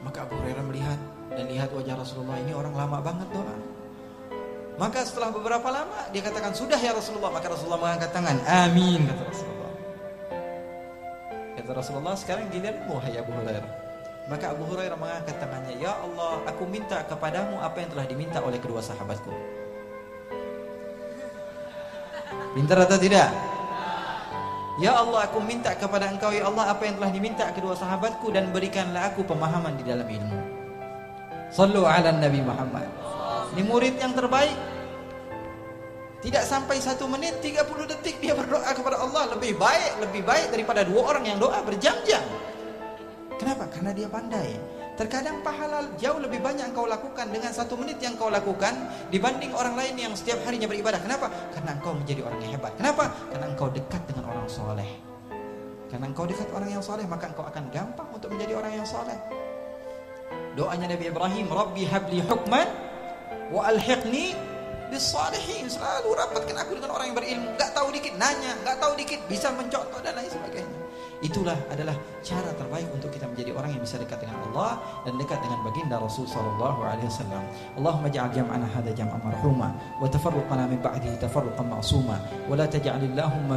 Maka 0.00 0.24
Abu 0.24 0.40
Hurairah 0.40 0.64
melihat 0.64 0.96
dan 1.36 1.52
lihat 1.52 1.68
wajah 1.68 2.00
Rasulullah 2.00 2.40
ini 2.40 2.56
orang 2.56 2.72
lama 2.72 2.96
banget 3.04 3.28
doa. 3.28 3.56
Maka 4.80 5.04
setelah 5.04 5.28
beberapa 5.36 5.68
lama 5.68 6.08
dia 6.16 6.24
katakan 6.24 6.56
sudah 6.56 6.80
ya 6.80 6.96
Rasulullah. 6.96 7.28
Maka 7.36 7.52
Rasulullah 7.52 7.80
mengangkat 7.84 8.08
tangan, 8.16 8.40
amin 8.40 9.04
kata 9.04 9.22
Rasulullah. 9.28 9.72
Kata 11.60 11.70
Rasulullah 11.76 12.16
sekarang 12.16 12.48
giliran 12.48 12.88
wahai 12.88 13.20
Abu 13.20 13.36
Hurairah. 13.36 13.72
Maka 14.32 14.48
Abu 14.48 14.64
Hurairah 14.64 14.96
mengangkat 14.96 15.36
tangannya, 15.36 15.76
Ya 15.76 15.92
Allah, 15.92 16.40
aku 16.48 16.64
minta 16.64 17.04
kepadamu 17.04 17.60
apa 17.60 17.84
yang 17.84 17.92
telah 17.92 18.08
diminta 18.08 18.40
oleh 18.40 18.56
kedua 18.56 18.80
sahabatku. 18.80 19.53
Pintar 22.54 22.86
atau 22.86 22.98
tidak? 22.98 23.28
Ya 24.74 24.90
Allah 24.98 25.30
aku 25.30 25.38
minta 25.38 25.70
kepada 25.78 26.10
engkau 26.10 26.34
ya 26.34 26.50
Allah 26.50 26.74
apa 26.74 26.82
yang 26.82 26.98
telah 26.98 27.10
diminta 27.14 27.46
kedua 27.54 27.78
sahabatku 27.78 28.34
dan 28.34 28.50
berikanlah 28.50 29.14
aku 29.14 29.22
pemahaman 29.22 29.78
di 29.78 29.86
dalam 29.86 30.02
ilmu. 30.02 30.40
Sallu 31.54 31.86
ala 31.86 32.10
Nabi 32.10 32.42
Muhammad. 32.42 32.90
Ini 33.54 33.62
murid 33.62 33.94
yang 34.02 34.18
terbaik. 34.18 34.58
Tidak 36.26 36.42
sampai 36.42 36.82
satu 36.82 37.06
menit 37.06 37.38
30 37.38 37.62
detik 37.86 38.18
dia 38.18 38.34
berdoa 38.34 38.66
kepada 38.74 38.98
Allah 38.98 39.30
lebih 39.36 39.54
baik 39.54 40.02
lebih 40.02 40.26
baik 40.26 40.50
daripada 40.50 40.82
dua 40.82 41.14
orang 41.14 41.22
yang 41.30 41.38
doa 41.38 41.62
berjam-jam. 41.62 42.24
Kenapa? 43.38 43.70
Karena 43.70 43.94
dia 43.94 44.10
pandai. 44.10 44.58
Terkadang 44.94 45.42
pahala 45.42 45.90
jauh 45.98 46.22
lebih 46.22 46.38
banyak 46.38 46.70
engkau 46.70 46.86
lakukan 46.86 47.26
dengan 47.34 47.50
satu 47.50 47.74
menit 47.74 47.98
yang 47.98 48.14
engkau 48.14 48.30
lakukan 48.30 48.78
dibanding 49.10 49.50
orang 49.50 49.74
lain 49.74 49.98
yang 49.98 50.14
setiap 50.14 50.38
harinya 50.46 50.70
beribadah. 50.70 51.02
Kenapa? 51.02 51.26
Karena 51.50 51.74
engkau 51.74 51.98
menjadi 51.98 52.22
orang 52.22 52.38
yang 52.46 52.52
hebat. 52.54 52.72
Kenapa? 52.78 53.10
Karena 53.34 53.46
engkau 53.50 53.68
dekat 53.74 54.02
dengan 54.06 54.30
orang 54.30 54.46
soleh. 54.46 54.86
Karena 55.90 56.06
engkau 56.06 56.30
dekat 56.30 56.46
orang 56.54 56.70
yang 56.70 56.82
soleh, 56.82 57.02
maka 57.10 57.26
engkau 57.26 57.42
akan 57.42 57.64
gampang 57.74 58.06
untuk 58.14 58.30
menjadi 58.30 58.54
orang 58.54 58.72
yang 58.78 58.86
soleh. 58.86 59.18
Doanya 60.54 60.86
Nabi 60.94 61.10
Ibrahim, 61.10 61.46
Rabbi 61.50 61.82
habli 61.90 62.18
hukman 62.22 62.66
wa 63.50 63.66
alhiqni 63.66 64.38
bisalihin. 64.94 65.66
Selalu 65.66 66.14
rapatkan 66.14 66.54
aku 66.54 66.78
dengan 66.78 66.94
orang 66.94 67.10
yang 67.10 67.18
berilmu. 67.18 67.50
Gak 67.58 67.74
tahu 67.74 67.90
dikit, 67.90 68.14
nanya. 68.14 68.54
Gak 68.62 68.78
tahu 68.78 68.94
dikit, 68.94 69.18
bisa 69.26 69.50
mencontoh 69.50 69.98
dan 70.06 70.14
lain 70.14 70.30
sebagainya. 70.30 70.83
Itulah 71.24 71.56
adalah 71.72 71.96
cara 72.20 72.52
terbaik 72.52 72.84
untuk 72.92 73.08
kita 73.08 73.24
menjadi 73.24 73.56
orang 73.56 73.72
yang 73.72 73.80
bisa 73.80 73.96
dekat 73.96 74.20
dengan 74.20 74.44
Allah 74.44 74.76
dan 75.08 75.16
dekat 75.16 75.40
dengan 75.40 75.64
baginda 75.64 75.96
Rasul 75.96 76.28
sallallahu 76.28 76.84
alaihi 76.84 77.08
wasallam. 77.08 77.40
Allahumma 77.80 78.12
ja'al 78.12 78.28
jam'ana 78.28 78.68
hadha 78.68 78.92
jam'an 78.92 79.16
marhuma 79.24 79.72
wa 79.72 80.04
tafarruqana 80.04 80.68
min 80.68 80.76
ba'dihi 80.84 81.16
tafarruqan 81.16 81.64
ma'suma 81.64 82.20
wa 82.20 82.52
la 82.52 82.68
taj'al 82.68 83.00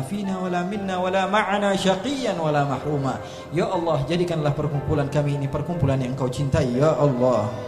fina 0.07 0.39
wa 0.39 0.47
la 0.47 0.63
minna 0.63 0.95
wa 0.95 1.11
la 1.11 1.27
ma'ana 1.27 1.75
syaqiyan 1.75 2.39
wa 2.39 2.55
la 2.55 2.63
mahruma. 2.63 3.19
Ya 3.51 3.67
Allah, 3.67 3.99
jadikanlah 4.07 4.55
perkumpulan 4.55 5.11
kami 5.11 5.35
ini 5.35 5.51
perkumpulan 5.51 5.99
yang 5.99 6.15
Engkau 6.15 6.31
cintai 6.31 6.71
ya 6.71 6.95
Allah. 6.95 7.66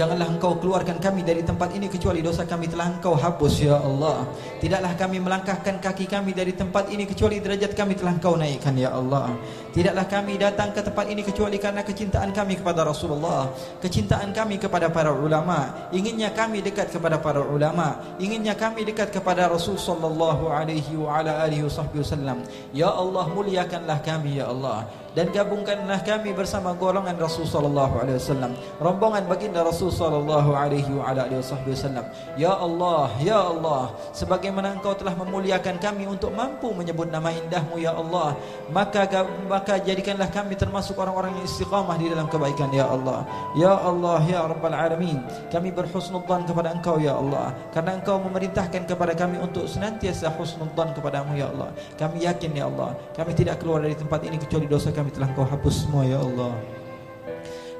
Janganlah 0.00 0.32
engkau 0.32 0.56
keluarkan 0.56 0.96
kami 0.96 1.20
dari 1.20 1.44
tempat 1.44 1.76
ini 1.76 1.84
kecuali 1.84 2.24
dosa 2.24 2.48
kami 2.48 2.72
telah 2.72 2.88
engkau 2.88 3.12
hapus 3.20 3.68
ya 3.68 3.76
Allah. 3.84 4.24
Tidaklah 4.56 4.96
kami 4.96 5.20
melangkahkan 5.20 5.76
kaki 5.76 6.08
kami 6.08 6.32
dari 6.32 6.56
tempat 6.56 6.88
ini 6.88 7.04
kecuali 7.04 7.36
derajat 7.36 7.76
kami 7.76 8.00
telah 8.00 8.16
engkau 8.16 8.32
naikkan 8.32 8.80
ya 8.80 8.96
Allah. 8.96 9.36
Tidaklah 9.76 10.08
kami 10.08 10.40
datang 10.40 10.72
ke 10.72 10.80
tempat 10.80 11.04
ini 11.04 11.20
kecuali 11.20 11.60
karena 11.60 11.84
kecintaan 11.84 12.32
kami 12.32 12.56
kepada 12.56 12.80
Rasulullah, 12.88 13.52
kecintaan 13.84 14.32
kami 14.32 14.56
kepada 14.56 14.88
para 14.88 15.12
ulama, 15.12 15.92
inginnya 15.92 16.32
kami 16.32 16.64
dekat 16.64 16.88
kepada 16.88 17.20
para 17.20 17.44
ulama, 17.44 18.00
inginnya 18.16 18.56
kami 18.56 18.88
dekat 18.88 19.12
kepada 19.12 19.52
Rasul 19.52 19.76
sallallahu 19.76 20.48
alaihi 20.48 20.96
wa 20.96 21.20
ala 21.20 21.44
alihi 21.44 21.68
wasallam. 21.68 22.40
Ya 22.72 22.88
Allah 22.88 23.28
muliakanlah 23.28 24.00
kami 24.00 24.40
ya 24.40 24.48
Allah 24.48 24.88
dan 25.16 25.26
gabungkanlah 25.34 26.02
kami 26.06 26.30
bersama 26.36 26.74
golongan 26.76 27.16
Rasul 27.18 27.48
sallallahu 27.48 28.02
alaihi 28.02 28.18
wasallam 28.20 28.52
rombongan 28.78 29.26
baginda 29.26 29.64
Rasul 29.64 29.90
sallallahu 29.90 30.54
alaihi 30.54 30.90
wa 30.92 31.10
ala 31.10 31.26
alihi 31.26 31.40
wasallam. 31.40 32.06
Ya 32.36 32.52
Allah 32.54 33.10
ya 33.22 33.38
Allah 33.40 33.94
sebagaimana 34.12 34.76
engkau 34.78 34.94
telah 34.94 35.16
memuliakan 35.16 35.82
kami 35.82 36.06
untuk 36.06 36.30
mampu 36.30 36.70
menyebut 36.76 37.10
nama 37.10 37.32
indahmu 37.32 37.80
ya 37.80 37.96
Allah 37.96 38.36
maka 38.70 39.06
maka 39.48 39.80
jadikanlah 39.82 40.30
kami 40.30 40.54
termasuk 40.54 40.94
orang-orang 41.00 41.34
yang 41.40 41.46
istiqamah 41.48 41.96
di 41.96 42.06
dalam 42.12 42.30
kebaikan 42.30 42.70
ya 42.70 42.86
Allah. 42.86 43.26
Ya 43.56 43.72
Allah 43.74 44.20
ya 44.28 44.46
rabbal 44.46 44.76
alamin 44.76 45.22
kami 45.50 45.72
berhusnudzan 45.72 46.44
kepada 46.44 46.76
engkau 46.76 47.00
ya 47.00 47.16
Allah. 47.16 47.56
Karena 47.72 47.96
engkau 47.96 48.20
memerintahkan 48.20 48.84
kepada 48.86 49.16
kami 49.16 49.40
untuk 49.40 49.66
senantiasa 49.66 50.30
husnudzan 50.36 50.92
kepadamu 50.94 51.34
ya 51.34 51.50
Allah. 51.50 51.74
Kami 51.98 52.22
yakin 52.26 52.52
ya 52.54 52.66
Allah 52.70 52.94
kami 53.16 53.32
tidak 53.34 53.60
keluar 53.60 53.80
dari 53.80 53.96
tempat 53.96 54.20
ini 54.24 54.36
kecuali 54.36 54.66
dosa 54.68 54.88
kami 54.92 54.99
telah 55.08 55.32
kau 55.32 55.48
hapus 55.48 55.88
semua 55.88 56.04
ya 56.04 56.20
Allah 56.20 56.52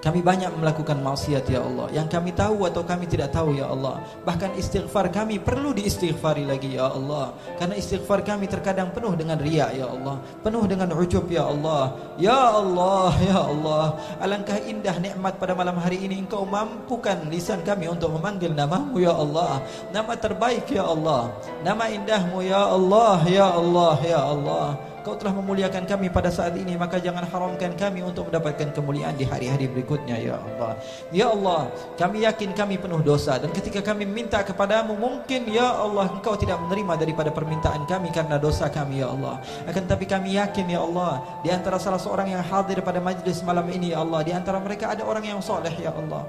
kami 0.01 0.25
banyak 0.25 0.49
melakukan 0.57 0.97
maksiat 1.05 1.45
ya 1.45 1.61
Allah 1.61 1.93
Yang 1.93 2.09
kami 2.17 2.33
tahu 2.33 2.65
atau 2.65 2.81
kami 2.81 3.05
tidak 3.05 3.37
tahu 3.37 3.53
ya 3.53 3.69
Allah 3.69 4.01
Bahkan 4.25 4.57
istighfar 4.57 5.13
kami 5.13 5.37
perlu 5.37 5.77
diistighfari 5.77 6.49
lagi 6.49 6.81
ya 6.81 6.89
Allah 6.89 7.37
Karena 7.61 7.77
istighfar 7.77 8.25
kami 8.25 8.49
terkadang 8.49 8.97
penuh 8.97 9.13
dengan 9.13 9.37
riak 9.37 9.77
ya 9.77 9.93
Allah 9.93 10.17
Penuh 10.41 10.65
dengan 10.65 10.89
ujub 10.97 11.29
ya 11.29 11.45
Allah 11.53 11.93
Ya 12.17 12.41
Allah, 12.49 13.13
ya 13.21 13.39
Allah 13.45 13.85
Alangkah 14.25 14.57
indah 14.65 14.97
nikmat 14.97 15.37
pada 15.37 15.53
malam 15.53 15.77
hari 15.77 16.01
ini 16.01 16.25
Engkau 16.25 16.49
mampukan 16.49 17.21
lisan 17.29 17.61
kami 17.61 17.93
untuk 17.93 18.17
memanggil 18.17 18.57
namamu 18.57 18.97
ya 19.05 19.13
Allah 19.13 19.61
Nama 19.93 20.17
terbaik 20.17 20.65
ya 20.73 20.89
Allah 20.89 21.29
Nama 21.61 21.85
indahmu 21.93 22.41
ya 22.41 22.73
Allah, 22.73 23.21
ya 23.29 23.53
Allah, 23.53 23.95
ya 24.01 24.21
Allah 24.25 24.90
Kau 25.01 25.17
telah 25.17 25.33
memuliakan 25.33 25.89
kami 25.89 26.13
pada 26.13 26.29
saat 26.29 26.53
ini 26.61 26.77
Maka 26.77 27.01
jangan 27.01 27.25
haramkan 27.25 27.73
kami 27.73 28.05
untuk 28.05 28.29
mendapatkan 28.29 28.69
kemuliaan 28.77 29.17
di 29.17 29.25
hari-hari 29.25 29.65
berikutnya 29.67 30.21
Ya 30.21 30.37
Allah. 30.37 30.73
Ya 31.09 31.27
Allah 31.33 31.73
Kami 31.97 32.29
yakin 32.29 32.53
kami 32.53 32.77
penuh 32.77 33.01
dosa 33.01 33.41
Dan 33.41 33.49
ketika 33.57 33.81
kami 33.81 34.05
minta 34.05 34.45
kepadamu 34.45 34.93
Mungkin 34.95 35.49
Ya 35.49 35.73
Allah 35.73 36.13
Engkau 36.13 36.37
tidak 36.37 36.61
menerima 36.69 37.01
daripada 37.01 37.33
permintaan 37.33 37.89
kami 37.89 38.13
Karena 38.13 38.37
dosa 38.37 38.69
kami 38.69 39.01
Ya 39.01 39.09
Allah. 39.09 39.41
Akan 39.65 39.89
tapi 39.89 40.05
kami 40.05 40.37
yakin 40.37 40.69
Ya 40.69 40.85
Allah 40.85 41.41
Di 41.41 41.49
antara 41.49 41.81
salah 41.81 41.99
seorang 41.99 42.29
yang 42.29 42.45
hadir 42.45 42.85
pada 42.85 43.01
majlis 43.01 43.41
malam 43.41 43.65
ini 43.73 43.97
Ya 43.97 44.05
Allah 44.05 44.21
Di 44.21 44.37
antara 44.37 44.61
mereka 44.61 44.93
ada 44.93 45.03
orang 45.09 45.25
yang 45.25 45.41
soleh 45.41 45.73
Ya 45.81 45.97
Allah 45.97 46.29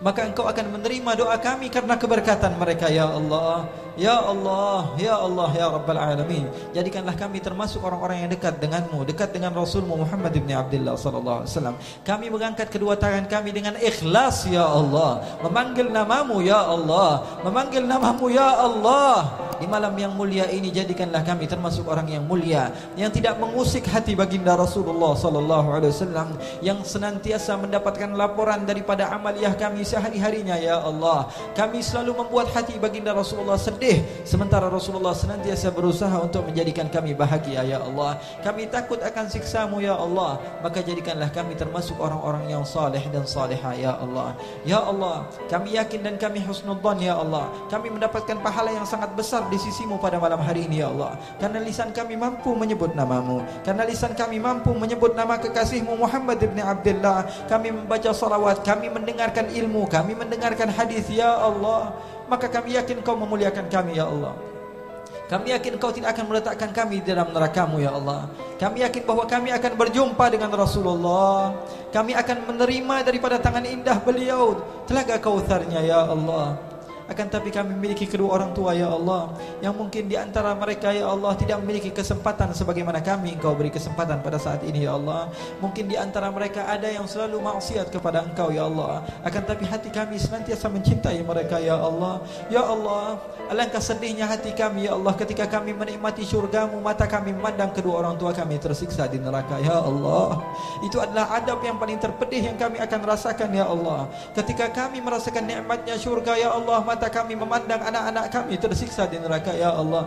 maka 0.00 0.24
engkau 0.24 0.48
akan 0.48 0.78
menerima 0.78 1.10
doa 1.18 1.36
kami 1.36 1.68
karena 1.68 1.98
keberkatan 1.98 2.56
mereka 2.56 2.88
ya 2.88 3.10
Allah. 3.10 3.68
Ya 3.92 4.16
Allah 4.24 4.96
ya 4.96 5.20
Allah 5.20 5.52
ya 5.52 5.68
rabbal 5.68 6.00
alamin. 6.00 6.48
Jadikanlah 6.72 7.12
kami 7.12 7.44
termasuk 7.44 7.84
orang-orang 7.84 8.24
yang 8.24 8.30
dekat 8.32 8.56
denganmu 8.56 9.04
dekat 9.04 9.36
dengan 9.36 9.52
rasulmu 9.52 10.00
Muhammad 10.00 10.32
ibn 10.32 10.48
Abdullah 10.48 10.96
sallallahu 10.96 11.44
alaihi 11.44 11.52
wasallam. 11.52 11.76
Kami 12.00 12.26
mengangkat 12.32 12.72
kedua 12.72 12.96
tangan 12.96 13.28
kami 13.28 13.52
dengan 13.52 13.76
ikhlas 13.76 14.48
ya 14.48 14.64
Allah. 14.64 15.20
Memanggil 15.44 15.92
namamu 15.92 16.40
ya 16.40 16.64
Allah. 16.64 17.20
Memanggil 17.44 17.84
namamu 17.84 18.32
ya 18.32 18.48
Allah. 18.64 19.28
Di 19.60 19.70
malam 19.70 19.94
yang 19.94 20.16
mulia 20.18 20.50
ini 20.50 20.74
jadikanlah 20.74 21.22
kami 21.22 21.46
termasuk 21.46 21.86
orang 21.86 22.10
yang 22.10 22.26
mulia 22.26 22.74
yang 22.98 23.14
tidak 23.14 23.38
mengusik 23.38 23.86
hati 23.86 24.18
baginda 24.18 24.58
Rasulullah 24.58 25.14
sallallahu 25.14 25.78
alaihi 25.78 25.94
wasallam 25.94 26.34
yang 26.58 26.82
senantiasa 26.82 27.54
mendapatkan 27.54 28.10
laporan 28.10 28.66
daripada 28.66 29.14
amaliyah 29.14 29.54
kami 29.54 29.81
sehari-harinya 29.82 30.56
ya 30.58 30.82
Allah. 30.82 31.30
Kami 31.54 31.82
selalu 31.82 32.24
membuat 32.24 32.50
hati 32.54 32.78
baginda 32.78 33.14
Rasulullah 33.14 33.58
sedih. 33.58 34.02
Sementara 34.26 34.66
Rasulullah 34.66 35.14
senantiasa 35.14 35.70
berusaha 35.70 36.14
untuk 36.20 36.46
menjadikan 36.48 36.90
kami 36.90 37.14
bahagia 37.16 37.62
ya 37.62 37.78
Allah. 37.80 38.18
Kami 38.42 38.68
takut 38.68 38.98
akan 39.00 39.26
siksamu 39.30 39.80
ya 39.80 39.96
Allah. 39.96 40.38
Maka 40.60 40.84
jadikanlah 40.84 41.30
kami 41.30 41.56
termasuk 41.56 41.96
orang-orang 41.96 42.52
yang 42.52 42.64
saleh 42.66 43.02
dan 43.08 43.24
saleha 43.24 43.72
ya 43.78 43.96
Allah. 43.96 44.36
Ya 44.68 44.82
Allah 44.82 45.24
kami 45.48 45.78
yakin 45.78 46.04
dan 46.04 46.14
kami 46.20 46.44
husnudzan 46.44 47.00
ya 47.00 47.16
Allah. 47.16 47.48
Kami 47.72 47.88
mendapatkan 47.88 48.36
pahala 48.44 48.68
yang 48.74 48.84
sangat 48.84 49.16
besar 49.16 49.48
di 49.48 49.56
sisimu 49.56 49.96
pada 49.96 50.20
malam 50.20 50.38
hari 50.42 50.68
ini 50.68 50.84
ya 50.84 50.92
Allah. 50.92 51.16
Karena 51.40 51.64
lisan 51.64 51.94
kami 51.96 52.20
mampu 52.20 52.52
menyebut 52.52 52.92
namamu. 52.92 53.40
Karena 53.64 53.88
lisan 53.88 54.12
kami 54.12 54.36
mampu 54.36 54.76
menyebut 54.76 55.16
nama 55.16 55.40
kekasihmu 55.40 55.96
Muhammad 55.96 56.36
ibn 56.44 56.60
Abdullah. 56.60 57.24
Kami 57.48 57.72
membaca 57.72 58.12
salawat 58.12 58.60
Kami 58.60 58.92
mendengarkan 58.92 59.48
ilmu 59.48 59.71
Kami 59.88 60.12
mendengarkan 60.12 60.68
hadis 60.68 61.08
Ya 61.08 61.32
Allah 61.32 61.96
Maka 62.28 62.48
kami 62.48 62.76
yakin 62.76 63.00
kau 63.00 63.16
memuliakan 63.16 63.68
kami 63.68 63.96
Ya 63.96 64.08
Allah. 64.08 64.32
Kami 65.28 65.48
yakin 65.48 65.80
kau 65.80 65.88
tidak 65.88 66.12
akan 66.12 66.28
meletakkan 66.28 66.70
kami 66.76 67.00
di 67.00 67.08
dalam 67.08 67.32
nerakamu 67.32 67.80
ya 67.80 67.96
Allah. 67.96 68.28
Kami 68.60 68.84
yakin 68.84 69.08
bahawa 69.08 69.24
kami 69.24 69.48
akan 69.48 69.72
berjumpa 69.80 70.24
dengan 70.28 70.52
Rasulullah. 70.52 71.56
Kami 71.88 72.12
akan 72.12 72.52
menerima 72.52 72.96
daripada 73.00 73.40
tangan 73.40 73.64
indah 73.64 73.96
beliau 74.04 74.60
Telaga 74.84 75.16
kautharnya 75.16 75.80
ya 75.80 76.04
Allah 76.04 76.71
akan 77.12 77.26
tapi 77.28 77.52
kami 77.52 77.76
memiliki 77.76 78.08
kedua 78.08 78.40
orang 78.40 78.56
tua 78.56 78.72
ya 78.72 78.88
Allah. 78.88 79.30
Yang 79.60 79.74
mungkin 79.76 80.02
di 80.08 80.16
antara 80.16 80.56
mereka 80.56 80.90
ya 80.90 81.06
Allah 81.12 81.36
Tidak 81.36 81.60
memiliki 81.62 81.92
kesempatan 81.92 82.50
sebagaimana 82.56 82.98
kami 83.04 83.36
Engkau 83.36 83.52
beri 83.52 83.70
kesempatan 83.70 84.24
pada 84.24 84.40
saat 84.40 84.64
ini 84.64 84.88
ya 84.88 84.96
Allah. 84.96 85.28
Mungkin 85.60 85.86
di 85.86 85.96
antara 86.00 86.32
mereka 86.32 86.66
ada 86.66 86.88
yang 86.88 87.04
selalu 87.04 87.38
maksiat 87.38 87.92
kepada 87.92 88.24
Engkau 88.24 88.48
ya 88.50 88.66
Allah. 88.66 89.04
Akan 89.22 89.44
tapi 89.44 89.68
hati 89.68 89.92
kami 89.92 90.16
senantiasa 90.16 90.72
mencintai 90.72 91.20
mereka 91.22 91.60
ya 91.60 91.76
Allah. 91.76 92.24
Ya 92.48 92.64
Allah 92.64 93.20
Alangkah 93.52 93.82
sedihnya 93.82 94.24
hati 94.24 94.56
kami 94.56 94.88
ya 94.88 94.96
Allah 94.96 95.12
Ketika 95.12 95.44
kami 95.44 95.76
menikmati 95.76 96.24
syurgamu 96.24 96.80
Mata 96.80 97.04
kami 97.04 97.36
memandang 97.36 97.74
kedua 97.74 98.00
orang 98.00 98.16
tua 98.16 98.32
kami 98.32 98.56
tersiksa 98.56 99.04
di 99.06 99.20
neraka 99.20 99.60
Ya 99.60 99.78
Allah. 99.82 100.40
Itu 100.82 100.98
adalah 100.98 101.36
adab 101.36 101.60
yang 101.62 101.76
paling 101.76 102.00
terpedih 102.00 102.52
yang 102.52 102.56
kami 102.56 102.80
akan 102.80 103.00
rasakan 103.04 103.50
ya 103.52 103.68
Allah. 103.68 104.08
Ketika 104.32 104.70
kami 104.72 105.02
merasakan 105.02 105.44
nikmatnya 105.44 105.96
syurga 105.98 106.34
ya 106.38 106.54
Allah 106.54 106.80
Mata 106.82 107.01
mata 107.02 107.18
kami 107.18 107.34
memandang 107.34 107.82
anak-anak 107.82 108.30
kami 108.30 108.54
tersiksa 108.62 109.10
di 109.10 109.18
neraka 109.18 109.50
ya 109.58 109.74
Allah. 109.74 110.06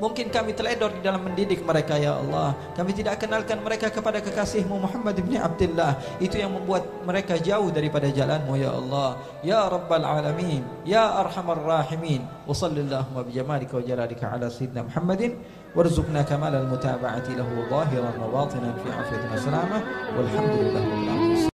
Mungkin 0.00 0.32
kami 0.32 0.56
teledor 0.56 0.88
di 0.88 1.04
dalam 1.04 1.20
mendidik 1.20 1.60
mereka 1.68 2.00
ya 2.00 2.16
Allah. 2.16 2.56
Kami 2.72 2.96
tidak 2.96 3.20
kenalkan 3.20 3.60
mereka 3.60 3.92
kepada 3.92 4.24
kekasihmu 4.24 4.88
Muhammad 4.88 5.20
ibn 5.20 5.36
Abdullah. 5.36 6.00
Itu 6.16 6.40
yang 6.40 6.56
membuat 6.56 6.88
mereka 7.04 7.36
jauh 7.36 7.68
daripada 7.68 8.08
jalanmu 8.08 8.56
ya 8.56 8.72
Allah. 8.72 9.20
Ya 9.44 9.68
Rabbal 9.68 10.00
Alamin 10.00 10.64
Ya 10.88 11.12
Arhamar 11.12 11.60
Rahimin. 11.60 12.24
Wa 12.48 12.56
sallallahu 12.56 13.12
wa 13.12 13.20
bijamalika 13.28 13.76
wa 13.76 13.84
jalalika 13.84 14.32
ala 14.32 14.48
Sayyidina 14.48 14.88
Muhammadin. 14.88 15.36
Warzuqna 15.76 16.24
kamal 16.24 16.56
al-mutaba'ati 16.56 17.36
lahu 17.36 17.68
zahiran 17.68 18.16
wa 18.16 18.28
batinan 18.32 18.72
fi 18.80 18.88
afiyatina 18.92 19.36
salamah 19.40 19.80
Walhamdulillah 20.16 21.51